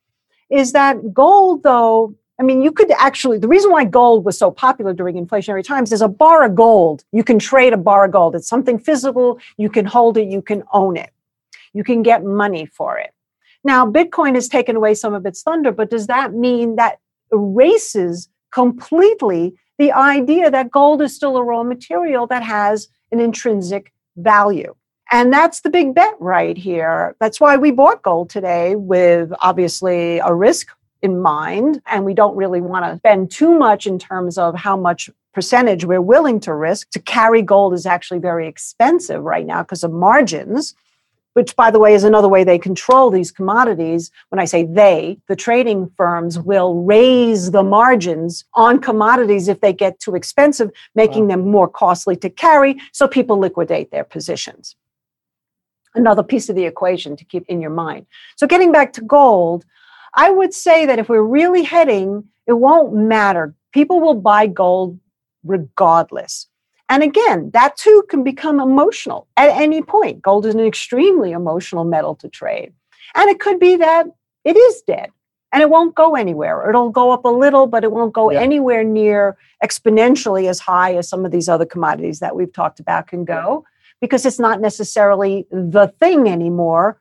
is 0.50 0.72
that 0.72 1.14
gold, 1.14 1.62
though, 1.62 2.14
I 2.38 2.42
mean, 2.42 2.62
you 2.62 2.72
could 2.72 2.90
actually, 2.92 3.38
the 3.38 3.48
reason 3.48 3.70
why 3.70 3.84
gold 3.84 4.24
was 4.24 4.36
so 4.36 4.50
popular 4.50 4.92
during 4.92 5.16
inflationary 5.16 5.64
times 5.64 5.92
is 5.92 6.02
a 6.02 6.08
bar 6.08 6.44
of 6.44 6.54
gold. 6.54 7.04
You 7.12 7.22
can 7.22 7.38
trade 7.38 7.72
a 7.72 7.76
bar 7.76 8.06
of 8.06 8.12
gold. 8.12 8.34
It's 8.34 8.48
something 8.48 8.78
physical. 8.78 9.38
You 9.56 9.70
can 9.70 9.84
hold 9.84 10.16
it. 10.16 10.28
You 10.28 10.42
can 10.42 10.64
own 10.72 10.96
it. 10.96 11.10
You 11.72 11.84
can 11.84 12.02
get 12.02 12.24
money 12.24 12.66
for 12.66 12.98
it. 12.98 13.12
Now, 13.62 13.86
Bitcoin 13.90 14.34
has 14.34 14.48
taken 14.48 14.76
away 14.76 14.94
some 14.94 15.14
of 15.14 15.24
its 15.26 15.42
thunder, 15.42 15.70
but 15.72 15.90
does 15.90 16.08
that 16.08 16.34
mean 16.34 16.76
that 16.76 16.98
erases 17.32 18.28
completely 18.52 19.54
the 19.78 19.92
idea 19.92 20.50
that 20.50 20.70
gold 20.70 21.02
is 21.02 21.14
still 21.14 21.36
a 21.36 21.42
raw 21.42 21.62
material 21.62 22.26
that 22.26 22.42
has 22.42 22.88
an 23.12 23.20
intrinsic 23.20 23.92
value? 24.16 24.74
And 25.12 25.32
that's 25.32 25.60
the 25.60 25.70
big 25.70 25.94
bet 25.94 26.14
right 26.18 26.56
here. 26.56 27.14
That's 27.20 27.40
why 27.40 27.56
we 27.56 27.70
bought 27.70 28.02
gold 28.02 28.30
today 28.30 28.74
with 28.74 29.32
obviously 29.40 30.18
a 30.18 30.34
risk 30.34 30.68
in 31.04 31.20
mind. 31.20 31.82
And 31.86 32.04
we 32.04 32.14
don't 32.14 32.34
really 32.34 32.62
want 32.62 32.86
to 32.86 32.96
spend 32.96 33.30
too 33.30 33.56
much 33.56 33.86
in 33.86 33.98
terms 33.98 34.38
of 34.38 34.56
how 34.56 34.76
much 34.76 35.10
percentage 35.34 35.84
we're 35.84 36.00
willing 36.00 36.40
to 36.40 36.54
risk. 36.54 36.90
To 36.90 36.98
carry 36.98 37.42
gold 37.42 37.74
is 37.74 37.84
actually 37.84 38.20
very 38.20 38.48
expensive 38.48 39.22
right 39.22 39.44
now 39.44 39.62
because 39.62 39.84
of 39.84 39.92
margins, 39.92 40.74
which, 41.34 41.54
by 41.56 41.70
the 41.70 41.78
way, 41.78 41.92
is 41.92 42.04
another 42.04 42.28
way 42.28 42.42
they 42.42 42.58
control 42.58 43.10
these 43.10 43.30
commodities. 43.30 44.10
When 44.30 44.38
I 44.38 44.46
say 44.46 44.64
they, 44.64 45.18
the 45.28 45.36
trading 45.36 45.90
firms 45.98 46.38
will 46.38 46.82
raise 46.82 47.50
the 47.50 47.62
margins 47.62 48.46
on 48.54 48.80
commodities 48.80 49.46
if 49.46 49.60
they 49.60 49.74
get 49.74 50.00
too 50.00 50.14
expensive, 50.14 50.70
making 50.94 51.24
wow. 51.24 51.36
them 51.36 51.50
more 51.50 51.68
costly 51.68 52.16
to 52.16 52.30
carry. 52.30 52.80
So 52.92 53.06
people 53.06 53.36
liquidate 53.38 53.90
their 53.90 54.04
positions. 54.04 54.74
Another 55.94 56.22
piece 56.22 56.48
of 56.48 56.56
the 56.56 56.64
equation 56.64 57.14
to 57.16 57.24
keep 57.26 57.44
in 57.46 57.60
your 57.60 57.70
mind. 57.70 58.06
So, 58.34 58.48
getting 58.48 58.72
back 58.72 58.94
to 58.94 59.00
gold, 59.00 59.64
I 60.16 60.30
would 60.30 60.54
say 60.54 60.86
that 60.86 60.98
if 60.98 61.08
we're 61.08 61.22
really 61.22 61.62
heading, 61.62 62.24
it 62.46 62.54
won't 62.54 62.94
matter. 62.94 63.54
People 63.72 64.00
will 64.00 64.14
buy 64.14 64.46
gold 64.46 64.98
regardless. 65.42 66.46
And 66.88 67.02
again, 67.02 67.50
that 67.52 67.76
too 67.76 68.04
can 68.08 68.22
become 68.22 68.60
emotional 68.60 69.26
at 69.36 69.50
any 69.50 69.82
point. 69.82 70.22
Gold 70.22 70.46
is 70.46 70.54
an 70.54 70.60
extremely 70.60 71.32
emotional 71.32 71.84
metal 71.84 72.14
to 72.16 72.28
trade. 72.28 72.72
And 73.14 73.30
it 73.30 73.40
could 73.40 73.58
be 73.58 73.76
that 73.76 74.06
it 74.44 74.56
is 74.56 74.82
dead 74.82 75.10
and 75.52 75.62
it 75.62 75.70
won't 75.70 75.94
go 75.94 76.14
anywhere. 76.14 76.68
It'll 76.68 76.90
go 76.90 77.10
up 77.10 77.24
a 77.24 77.28
little, 77.28 77.66
but 77.66 77.84
it 77.84 77.92
won't 77.92 78.12
go 78.12 78.30
yeah. 78.30 78.40
anywhere 78.40 78.84
near 78.84 79.36
exponentially 79.62 80.48
as 80.48 80.60
high 80.60 80.94
as 80.94 81.08
some 81.08 81.24
of 81.24 81.32
these 81.32 81.48
other 81.48 81.64
commodities 81.64 82.20
that 82.20 82.36
we've 82.36 82.52
talked 82.52 82.80
about 82.80 83.06
can 83.06 83.24
go 83.24 83.64
because 84.00 84.26
it's 84.26 84.38
not 84.38 84.60
necessarily 84.60 85.46
the 85.50 85.88
thing 85.98 86.28
anymore 86.28 87.00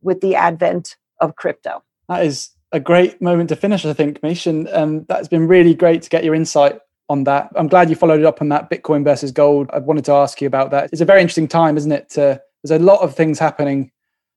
with 0.00 0.20
the 0.20 0.34
advent 0.34 0.96
of 1.20 1.36
crypto 1.36 1.82
that 2.12 2.26
is 2.26 2.50
a 2.72 2.80
great 2.80 3.20
moment 3.20 3.48
to 3.50 3.56
finish, 3.56 3.84
I 3.84 3.92
think, 3.92 4.22
Mish. 4.22 4.46
And 4.46 4.68
um, 4.68 5.04
that's 5.08 5.28
been 5.28 5.46
really 5.46 5.74
great 5.74 6.02
to 6.02 6.10
get 6.10 6.24
your 6.24 6.34
insight 6.34 6.78
on 7.08 7.24
that. 7.24 7.50
I'm 7.56 7.68
glad 7.68 7.90
you 7.90 7.96
followed 7.96 8.20
it 8.20 8.26
up 8.26 8.40
on 8.40 8.48
that 8.50 8.70
Bitcoin 8.70 9.04
versus 9.04 9.32
gold. 9.32 9.70
I 9.72 9.78
wanted 9.78 10.04
to 10.06 10.12
ask 10.12 10.40
you 10.40 10.46
about 10.46 10.70
that. 10.70 10.90
It's 10.92 11.02
a 11.02 11.06
very 11.06 11.20
interesting 11.20 11.48
time, 11.48 11.76
isn't 11.76 11.92
it? 11.92 12.08
There's 12.10 12.70
a 12.70 12.78
lot 12.78 13.00
of 13.00 13.14
things 13.14 13.38
happening. 13.38 13.90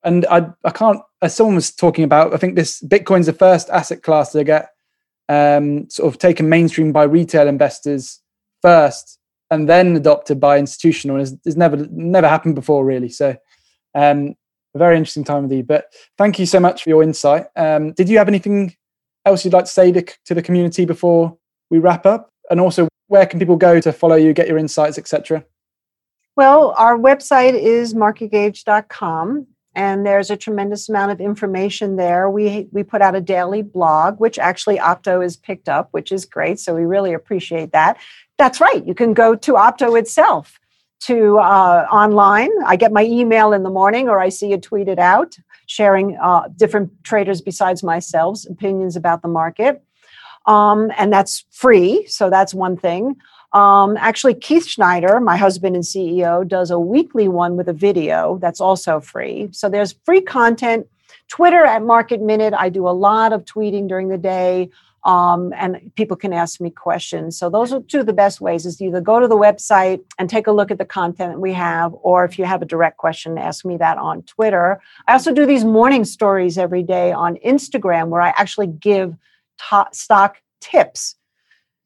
And 0.04 0.26
I, 0.26 0.48
I 0.64 0.70
can't, 0.70 1.00
as 1.22 1.34
someone 1.34 1.56
was 1.56 1.70
talking 1.70 2.04
about, 2.04 2.34
I 2.34 2.36
think 2.36 2.54
this 2.54 2.82
Bitcoin's 2.82 3.26
the 3.26 3.32
first 3.32 3.70
asset 3.70 4.02
class 4.02 4.32
to 4.32 4.44
get 4.44 4.70
um, 5.28 5.88
sort 5.90 6.12
of 6.12 6.18
taken 6.18 6.48
mainstream 6.48 6.92
by 6.92 7.04
retail 7.04 7.48
investors 7.48 8.20
first 8.62 9.18
and 9.50 9.68
then 9.68 9.96
adopted 9.96 10.38
by 10.40 10.58
institutional. 10.58 11.20
It's, 11.20 11.32
it's 11.44 11.56
never 11.56 11.76
never 11.90 12.28
happened 12.28 12.54
before, 12.54 12.84
really. 12.84 13.08
So, 13.08 13.36
um, 13.94 14.34
a 14.76 14.78
very 14.78 14.96
interesting 14.96 15.24
time 15.24 15.42
with 15.44 15.52
you. 15.52 15.62
But 15.62 15.92
thank 16.16 16.38
you 16.38 16.46
so 16.46 16.60
much 16.60 16.84
for 16.84 16.90
your 16.90 17.02
insight. 17.02 17.46
Um, 17.56 17.92
did 17.92 18.08
you 18.08 18.18
have 18.18 18.28
anything 18.28 18.74
else 19.24 19.44
you'd 19.44 19.54
like 19.54 19.64
to 19.64 19.70
say 19.70 19.90
to, 19.92 20.04
to 20.26 20.34
the 20.34 20.42
community 20.42 20.84
before 20.84 21.36
we 21.70 21.78
wrap 21.78 22.06
up? 22.06 22.30
And 22.50 22.60
also, 22.60 22.88
where 23.08 23.26
can 23.26 23.38
people 23.38 23.56
go 23.56 23.80
to 23.80 23.92
follow 23.92 24.16
you, 24.16 24.32
get 24.32 24.48
your 24.48 24.58
insights, 24.58 24.98
etc.? 24.98 25.44
Well, 26.36 26.74
our 26.76 26.96
website 26.98 27.54
is 27.54 27.94
marketgauge.com 27.94 29.46
and 29.74 30.06
there's 30.06 30.30
a 30.30 30.36
tremendous 30.36 30.88
amount 30.88 31.12
of 31.12 31.20
information 31.20 31.96
there. 31.96 32.30
We 32.30 32.68
we 32.72 32.82
put 32.82 33.02
out 33.02 33.14
a 33.14 33.20
daily 33.20 33.62
blog, 33.62 34.20
which 34.20 34.38
actually 34.38 34.78
Opto 34.78 35.24
is 35.24 35.36
picked 35.36 35.68
up, 35.68 35.88
which 35.92 36.12
is 36.12 36.24
great. 36.24 36.60
So 36.60 36.74
we 36.74 36.84
really 36.84 37.12
appreciate 37.12 37.72
that. 37.72 37.98
That's 38.38 38.60
right. 38.60 38.86
You 38.86 38.94
can 38.94 39.14
go 39.14 39.34
to 39.34 39.52
Opto 39.52 39.98
itself 39.98 40.58
to 41.00 41.38
uh, 41.38 41.86
online. 41.90 42.50
I 42.64 42.76
get 42.76 42.92
my 42.92 43.04
email 43.04 43.52
in 43.52 43.62
the 43.62 43.70
morning, 43.70 44.08
or 44.08 44.18
I 44.18 44.28
see 44.28 44.52
it 44.52 44.62
tweeted 44.62 44.98
out, 44.98 45.36
sharing 45.66 46.16
uh, 46.16 46.48
different 46.56 46.92
traders 47.04 47.40
besides 47.40 47.82
myself's 47.82 48.46
opinions 48.46 48.96
about 48.96 49.22
the 49.22 49.28
market, 49.28 49.82
um, 50.46 50.90
and 50.96 51.12
that's 51.12 51.44
free. 51.50 52.06
So 52.06 52.30
that's 52.30 52.54
one 52.54 52.76
thing. 52.76 53.16
Um, 53.52 53.96
actually, 53.98 54.34
Keith 54.34 54.66
Schneider, 54.66 55.20
my 55.20 55.36
husband 55.36 55.76
and 55.76 55.84
CEO, 55.84 56.46
does 56.46 56.70
a 56.70 56.78
weekly 56.78 57.28
one 57.28 57.56
with 57.56 57.68
a 57.68 57.72
video 57.72 58.38
that's 58.38 58.60
also 58.60 59.00
free. 59.00 59.48
So 59.52 59.68
there's 59.68 59.94
free 60.04 60.20
content. 60.20 60.86
Twitter 61.28 61.64
at 61.64 61.82
Market 61.82 62.20
Minute. 62.20 62.54
I 62.54 62.68
do 62.68 62.88
a 62.88 62.90
lot 62.90 63.32
of 63.32 63.44
tweeting 63.44 63.88
during 63.88 64.08
the 64.08 64.18
day. 64.18 64.70
Um, 65.06 65.52
and 65.56 65.92
people 65.94 66.16
can 66.16 66.32
ask 66.32 66.60
me 66.60 66.70
questions. 66.70 67.38
So 67.38 67.48
those 67.48 67.72
are 67.72 67.80
two 67.80 68.00
of 68.00 68.06
the 68.06 68.12
best 68.12 68.40
ways: 68.40 68.66
is 68.66 68.82
either 68.82 69.00
go 69.00 69.20
to 69.20 69.28
the 69.28 69.36
website 69.36 70.02
and 70.18 70.28
take 70.28 70.46
a 70.46 70.52
look 70.52 70.70
at 70.70 70.78
the 70.78 70.84
content 70.84 71.40
we 71.40 71.52
have, 71.54 71.94
or 72.02 72.24
if 72.24 72.38
you 72.38 72.44
have 72.44 72.60
a 72.60 72.66
direct 72.66 72.98
question, 72.98 73.38
ask 73.38 73.64
me 73.64 73.76
that 73.78 73.98
on 73.98 74.22
Twitter. 74.24 74.80
I 75.08 75.12
also 75.12 75.32
do 75.32 75.46
these 75.46 75.64
morning 75.64 76.04
stories 76.04 76.58
every 76.58 76.82
day 76.82 77.12
on 77.12 77.36
Instagram, 77.36 78.08
where 78.08 78.20
I 78.20 78.34
actually 78.36 78.66
give 78.66 79.16
stock 79.92 80.36
tips 80.60 81.16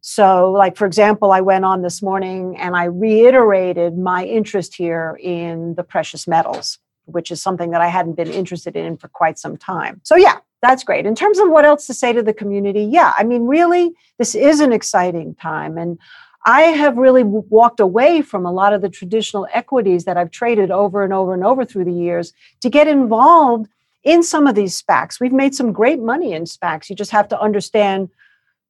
so, 0.02 0.50
like, 0.50 0.76
for 0.76 0.86
example, 0.86 1.30
I 1.30 1.42
went 1.42 1.64
on 1.64 1.82
this 1.82 2.02
morning 2.02 2.56
and 2.56 2.74
I 2.74 2.84
reiterated 2.84 3.98
my 3.98 4.24
interest 4.24 4.74
here 4.74 5.18
in 5.20 5.74
the 5.74 5.82
precious 5.82 6.26
metals, 6.26 6.78
which 7.04 7.30
is 7.30 7.42
something 7.42 7.70
that 7.72 7.82
I 7.82 7.88
hadn't 7.88 8.14
been 8.14 8.30
interested 8.30 8.76
in 8.76 8.96
for 8.96 9.08
quite 9.08 9.38
some 9.38 9.58
time. 9.58 10.00
So, 10.04 10.16
yeah, 10.16 10.38
that's 10.62 10.84
great. 10.84 11.06
In 11.06 11.14
terms 11.14 11.38
of 11.38 11.48
what 11.48 11.64
else 11.64 11.86
to 11.86 11.94
say 11.94 12.12
to 12.12 12.22
the 12.22 12.34
community, 12.34 12.84
yeah, 12.84 13.12
I 13.16 13.24
mean, 13.24 13.46
really, 13.46 13.92
this 14.18 14.34
is 14.34 14.60
an 14.60 14.72
exciting 14.72 15.34
time. 15.34 15.78
And 15.78 15.98
I 16.44 16.62
have 16.62 16.96
really 16.96 17.22
walked 17.22 17.80
away 17.80 18.22
from 18.22 18.46
a 18.46 18.52
lot 18.52 18.72
of 18.72 18.80
the 18.80 18.88
traditional 18.88 19.46
equities 19.52 20.04
that 20.04 20.16
I've 20.16 20.30
traded 20.30 20.70
over 20.70 21.02
and 21.04 21.12
over 21.12 21.34
and 21.34 21.44
over 21.44 21.64
through 21.64 21.84
the 21.84 21.92
years 21.92 22.32
to 22.60 22.70
get 22.70 22.88
involved 22.88 23.68
in 24.02 24.22
some 24.22 24.46
of 24.46 24.54
these 24.54 24.80
SPACs. 24.80 25.20
We've 25.20 25.32
made 25.32 25.54
some 25.54 25.72
great 25.72 26.00
money 26.00 26.32
in 26.32 26.44
SPACs. 26.44 26.88
You 26.88 26.96
just 26.96 27.10
have 27.10 27.28
to 27.28 27.40
understand 27.40 28.08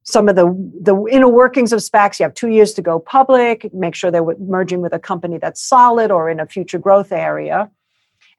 some 0.03 0.28
of 0.28 0.34
the 0.34 0.47
the 0.80 0.97
inner 1.11 1.28
workings 1.28 1.72
of 1.72 1.80
SPACs. 1.80 2.18
You 2.18 2.24
have 2.24 2.34
two 2.34 2.49
years 2.49 2.72
to 2.74 2.82
go 2.82 2.99
public. 2.99 3.72
Make 3.72 3.95
sure 3.95 4.11
they're 4.11 4.24
merging 4.38 4.80
with 4.80 4.93
a 4.93 4.99
company 4.99 5.38
that's 5.38 5.61
solid 5.61 6.11
or 6.11 6.28
in 6.28 6.41
a 6.41 6.47
future 6.47 6.78
growth 6.78 7.12
area, 7.12 7.70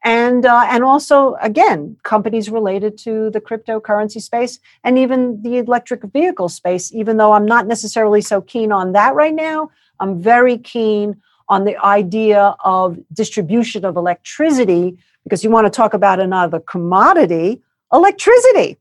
and 0.04 0.44
uh, 0.46 0.66
and 0.68 0.82
also 0.84 1.34
again 1.40 1.96
companies 2.02 2.50
related 2.50 2.98
to 2.98 3.30
the 3.30 3.40
cryptocurrency 3.40 4.20
space 4.20 4.58
and 4.84 4.98
even 4.98 5.40
the 5.42 5.58
electric 5.58 6.02
vehicle 6.04 6.48
space. 6.48 6.92
Even 6.92 7.16
though 7.16 7.32
I'm 7.32 7.46
not 7.46 7.66
necessarily 7.66 8.20
so 8.20 8.40
keen 8.40 8.72
on 8.72 8.92
that 8.92 9.14
right 9.14 9.34
now, 9.34 9.70
I'm 10.00 10.20
very 10.20 10.58
keen 10.58 11.20
on 11.48 11.64
the 11.64 11.76
idea 11.84 12.54
of 12.64 12.98
distribution 13.12 13.84
of 13.84 13.96
electricity 13.96 14.96
because 15.24 15.44
you 15.44 15.50
want 15.50 15.66
to 15.66 15.70
talk 15.70 15.94
about 15.94 16.18
another 16.18 16.60
commodity, 16.60 17.62
electricity 17.92 18.78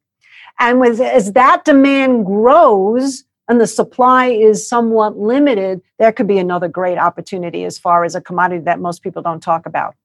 and 0.62 0.80
with, 0.80 1.00
as 1.00 1.34
that 1.34 1.66
demand 1.66 2.26
grows 2.26 3.24
and 3.48 3.60
the 3.60 3.66
supply 3.66 4.28
is 4.28 4.68
somewhat 4.68 5.18
limited, 5.18 5.82
there 5.98 6.12
could 6.12 6.28
be 6.28 6.38
another 6.38 6.68
great 6.68 7.00
opportunity 7.00 7.66
as 7.66 7.80
far 7.80 8.04
as 8.04 8.14
a 8.14 8.22
commodity 8.22 8.64
that 8.66 8.80
most 8.80 9.02
people 9.02 9.24
don't 9.24 9.42
talk 9.42 9.66
about. 9.66 9.96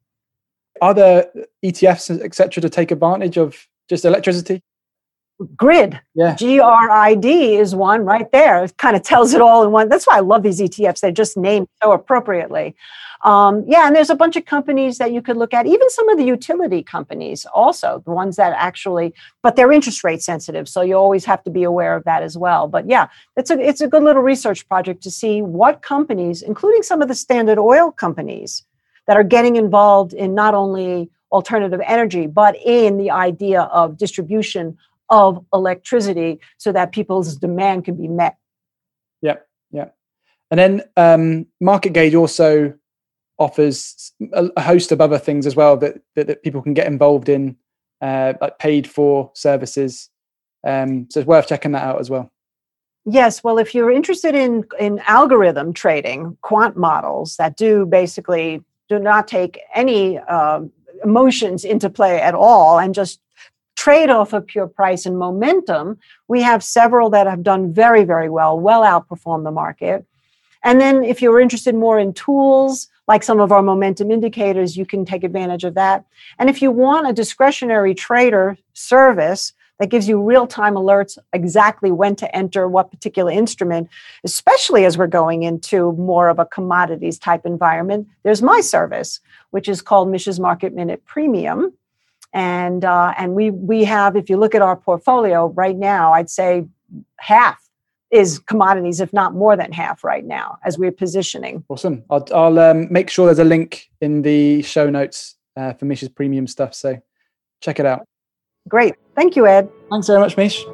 Are 0.80 0.94
there 0.94 1.30
ETFs, 1.64 2.20
etc., 2.22 2.60
to 2.60 2.68
take 2.68 2.90
advantage 2.90 3.36
of 3.36 3.66
just 3.88 4.04
electricity? 4.04 4.62
Grid, 5.54 6.00
yeah. 6.14 6.34
G 6.34 6.60
R 6.60 6.90
I 6.90 7.14
D 7.14 7.56
is 7.56 7.74
one 7.74 8.06
right 8.06 8.30
there. 8.32 8.64
It 8.64 8.76
kind 8.78 8.96
of 8.96 9.02
tells 9.02 9.34
it 9.34 9.42
all 9.42 9.62
in 9.64 9.70
one. 9.70 9.90
That's 9.90 10.06
why 10.06 10.16
I 10.16 10.20
love 10.20 10.42
these 10.42 10.60
ETFs. 10.60 11.00
They're 11.00 11.12
just 11.12 11.36
named 11.36 11.68
so 11.82 11.92
appropriately. 11.92 12.74
Um, 13.22 13.64
yeah, 13.66 13.86
and 13.86 13.94
there's 13.94 14.08
a 14.08 14.14
bunch 14.14 14.36
of 14.36 14.46
companies 14.46 14.96
that 14.98 15.12
you 15.12 15.20
could 15.20 15.36
look 15.36 15.52
at, 15.52 15.66
even 15.66 15.90
some 15.90 16.08
of 16.08 16.16
the 16.16 16.24
utility 16.24 16.82
companies, 16.82 17.44
also 17.46 18.02
the 18.04 18.12
ones 18.12 18.36
that 18.36 18.54
actually, 18.56 19.14
but 19.42 19.56
they're 19.56 19.72
interest 19.72 20.04
rate 20.04 20.22
sensitive, 20.22 20.68
so 20.68 20.80
you 20.80 20.94
always 20.94 21.24
have 21.24 21.42
to 21.44 21.50
be 21.50 21.64
aware 21.64 21.96
of 21.96 22.04
that 22.04 22.22
as 22.22 22.38
well. 22.38 22.66
But 22.66 22.88
yeah, 22.88 23.08
it's 23.36 23.50
a 23.50 23.58
it's 23.58 23.82
a 23.82 23.88
good 23.88 24.02
little 24.02 24.22
research 24.22 24.66
project 24.68 25.02
to 25.02 25.10
see 25.10 25.42
what 25.42 25.82
companies, 25.82 26.40
including 26.40 26.82
some 26.82 27.02
of 27.02 27.08
the 27.08 27.14
standard 27.14 27.58
oil 27.58 27.90
companies, 27.90 28.64
that 29.06 29.16
are 29.16 29.24
getting 29.24 29.56
involved 29.56 30.12
in 30.12 30.34
not 30.34 30.54
only 30.54 31.10
alternative 31.32 31.80
energy, 31.84 32.26
but 32.26 32.56
in 32.64 32.98
the 32.98 33.10
idea 33.10 33.62
of 33.62 33.96
distribution 33.96 34.76
of 35.10 35.44
electricity 35.52 36.40
so 36.58 36.72
that 36.72 36.92
people's 36.92 37.36
demand 37.36 37.84
can 37.84 37.96
be 37.96 38.08
met. 38.08 38.36
Yep, 39.22 39.46
yep. 39.70 39.96
And 40.50 40.58
then 40.58 40.82
um, 40.96 41.46
Market 41.60 41.92
Gauge 41.92 42.14
also 42.14 42.74
offers 43.38 44.12
a, 44.32 44.48
a, 44.56 44.60
host 44.62 44.92
of 44.92 45.00
other 45.00 45.18
things 45.18 45.46
as 45.46 45.54
well 45.54 45.76
that, 45.76 46.00
that, 46.14 46.26
that 46.26 46.42
people 46.42 46.62
can 46.62 46.74
get 46.74 46.86
involved 46.86 47.28
in, 47.28 47.56
uh, 48.00 48.32
like 48.40 48.58
paid 48.58 48.88
for 48.88 49.30
services. 49.34 50.08
Um, 50.66 51.06
so 51.10 51.20
it's 51.20 51.26
worth 51.26 51.48
checking 51.48 51.72
that 51.72 51.84
out 51.84 52.00
as 52.00 52.08
well. 52.08 52.32
Yes, 53.04 53.44
well, 53.44 53.58
if 53.58 53.72
you're 53.72 53.90
interested 53.90 54.34
in 54.34 54.64
in 54.80 54.98
algorithm 55.06 55.72
trading, 55.72 56.36
quant 56.40 56.76
models 56.76 57.36
that 57.36 57.56
do 57.56 57.86
basically 57.86 58.64
do 58.88 58.98
not 58.98 59.28
take 59.28 59.60
any 59.74 60.18
uh, 60.18 60.60
emotions 61.04 61.64
into 61.64 61.90
play 61.90 62.20
at 62.20 62.34
all 62.34 62.78
and 62.78 62.94
just 62.94 63.20
trade 63.76 64.10
off 64.10 64.32
of 64.32 64.46
pure 64.46 64.66
price 64.66 65.06
and 65.06 65.18
momentum, 65.18 65.98
we 66.28 66.42
have 66.42 66.64
several 66.64 67.10
that 67.10 67.26
have 67.26 67.42
done 67.42 67.72
very, 67.72 68.04
very 68.04 68.28
well, 68.28 68.58
well 68.58 68.82
outperform 68.82 69.44
the 69.44 69.50
market. 69.50 70.04
And 70.64 70.80
then 70.80 71.04
if 71.04 71.22
you're 71.22 71.40
interested 71.40 71.74
more 71.74 71.98
in 71.98 72.12
tools, 72.12 72.88
like 73.06 73.22
some 73.22 73.38
of 73.38 73.52
our 73.52 73.62
momentum 73.62 74.10
indicators, 74.10 74.76
you 74.76 74.84
can 74.84 75.04
take 75.04 75.22
advantage 75.22 75.62
of 75.62 75.74
that. 75.74 76.04
And 76.38 76.50
if 76.50 76.60
you 76.60 76.72
want 76.72 77.08
a 77.08 77.12
discretionary 77.12 77.94
trader 77.94 78.58
service 78.72 79.52
that 79.78 79.90
gives 79.90 80.08
you 80.08 80.20
real 80.22 80.46
time 80.46 80.74
alerts 80.74 81.18
exactly 81.32 81.90
when 81.90 82.16
to 82.16 82.36
enter 82.36 82.68
what 82.68 82.90
particular 82.90 83.30
instrument, 83.30 83.88
especially 84.24 84.84
as 84.84 84.96
we're 84.96 85.06
going 85.06 85.42
into 85.42 85.92
more 85.92 86.28
of 86.28 86.38
a 86.38 86.46
commodities 86.46 87.18
type 87.18 87.44
environment, 87.44 88.08
there's 88.22 88.42
my 88.42 88.60
service, 88.60 89.20
which 89.50 89.68
is 89.68 89.82
called 89.82 90.08
Mish's 90.08 90.40
Market 90.40 90.74
Minute 90.74 91.04
Premium. 91.04 91.72
And 92.32 92.84
uh, 92.84 93.14
and 93.16 93.34
we 93.34 93.50
we 93.50 93.84
have 93.84 94.16
if 94.16 94.28
you 94.28 94.36
look 94.36 94.54
at 94.54 94.60
our 94.60 94.76
portfolio 94.76 95.46
right 95.50 95.76
now 95.76 96.12
i'd 96.12 96.28
say 96.28 96.66
half 97.18 97.66
is 98.10 98.40
commodities 98.40 99.00
if 99.00 99.12
not 99.12 99.32
more 99.34 99.56
than 99.56 99.72
half 99.72 100.04
right 100.04 100.24
now 100.24 100.58
as 100.64 100.78
we're 100.78 100.92
positioning. 100.92 101.64
Awesome. 101.68 102.04
I'll, 102.10 102.26
I'll 102.32 102.58
um, 102.58 102.86
make 102.90 103.10
sure 103.10 103.26
there's 103.26 103.38
a 103.38 103.44
link 103.44 103.90
in 104.00 104.22
the 104.22 104.62
show 104.62 104.88
notes 104.90 105.36
uh, 105.56 105.72
for 105.72 105.86
mish's 105.86 106.08
premium 106.08 106.46
stuff. 106.46 106.74
So 106.74 107.00
check 107.60 107.80
it 107.80 107.86
out 107.86 108.06
great. 108.68 108.94
Thank 109.14 109.36
you 109.36 109.46
ed. 109.46 109.70
Thanks 109.90 110.06
very 110.06 110.20
much 110.20 110.36
mish. 110.36 110.64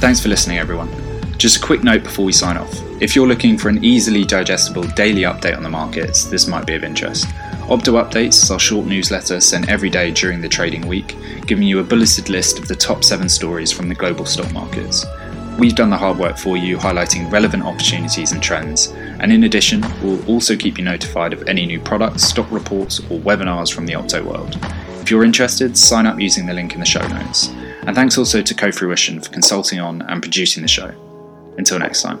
Thanks 0.00 0.20
for 0.20 0.28
listening 0.28 0.58
everyone. 0.58 0.90
Just 1.38 1.56
a 1.56 1.66
quick 1.66 1.82
note 1.82 2.02
before 2.02 2.24
we 2.24 2.32
sign 2.32 2.56
off. 2.56 2.72
If 3.00 3.16
you're 3.16 3.26
looking 3.26 3.58
for 3.58 3.68
an 3.68 3.84
easily 3.84 4.24
digestible 4.24 4.84
daily 4.94 5.22
update 5.22 5.56
on 5.56 5.62
the 5.62 5.68
markets 5.68 6.24
this 6.24 6.46
might 6.46 6.66
be 6.66 6.74
of 6.74 6.84
interest. 6.84 7.26
Opto 7.66 8.02
Updates 8.02 8.42
is 8.42 8.50
our 8.50 8.58
short 8.58 8.86
newsletter 8.86 9.40
sent 9.40 9.68
every 9.68 9.88
day 9.88 10.10
during 10.10 10.40
the 10.40 10.48
trading 10.48 10.86
week, 10.86 11.16
giving 11.46 11.66
you 11.66 11.78
a 11.78 11.84
bulleted 11.84 12.28
list 12.28 12.58
of 12.58 12.68
the 12.68 12.74
top 12.74 13.02
seven 13.02 13.28
stories 13.28 13.72
from 13.72 13.88
the 13.88 13.94
global 13.94 14.26
stock 14.26 14.52
markets. 14.52 15.06
We've 15.58 15.74
done 15.74 15.90
the 15.90 15.96
hard 15.96 16.18
work 16.18 16.36
for 16.36 16.56
you, 16.56 16.76
highlighting 16.76 17.30
relevant 17.30 17.62
opportunities 17.62 18.32
and 18.32 18.42
trends, 18.42 18.88
and 19.20 19.32
in 19.32 19.44
addition, 19.44 19.82
we'll 20.02 20.24
also 20.28 20.56
keep 20.56 20.76
you 20.76 20.84
notified 20.84 21.32
of 21.32 21.48
any 21.48 21.64
new 21.64 21.78
products, 21.78 22.24
stock 22.24 22.50
reports, 22.50 23.00
or 23.10 23.20
webinars 23.20 23.72
from 23.72 23.86
the 23.86 23.92
Opto 23.92 24.24
world. 24.24 24.58
If 25.02 25.10
you're 25.10 25.24
interested, 25.24 25.76
sign 25.76 26.06
up 26.06 26.20
using 26.20 26.46
the 26.46 26.54
link 26.54 26.74
in 26.74 26.80
the 26.80 26.86
show 26.86 27.04
notes. 27.08 27.48
And 27.88 27.96
thanks 27.96 28.16
also 28.16 28.40
to 28.40 28.54
Cofruition 28.54 29.22
for 29.22 29.32
consulting 29.32 29.80
on 29.80 30.02
and 30.02 30.22
producing 30.22 30.62
the 30.62 30.68
show. 30.68 30.94
Until 31.58 31.80
next 31.80 32.02
time. 32.02 32.20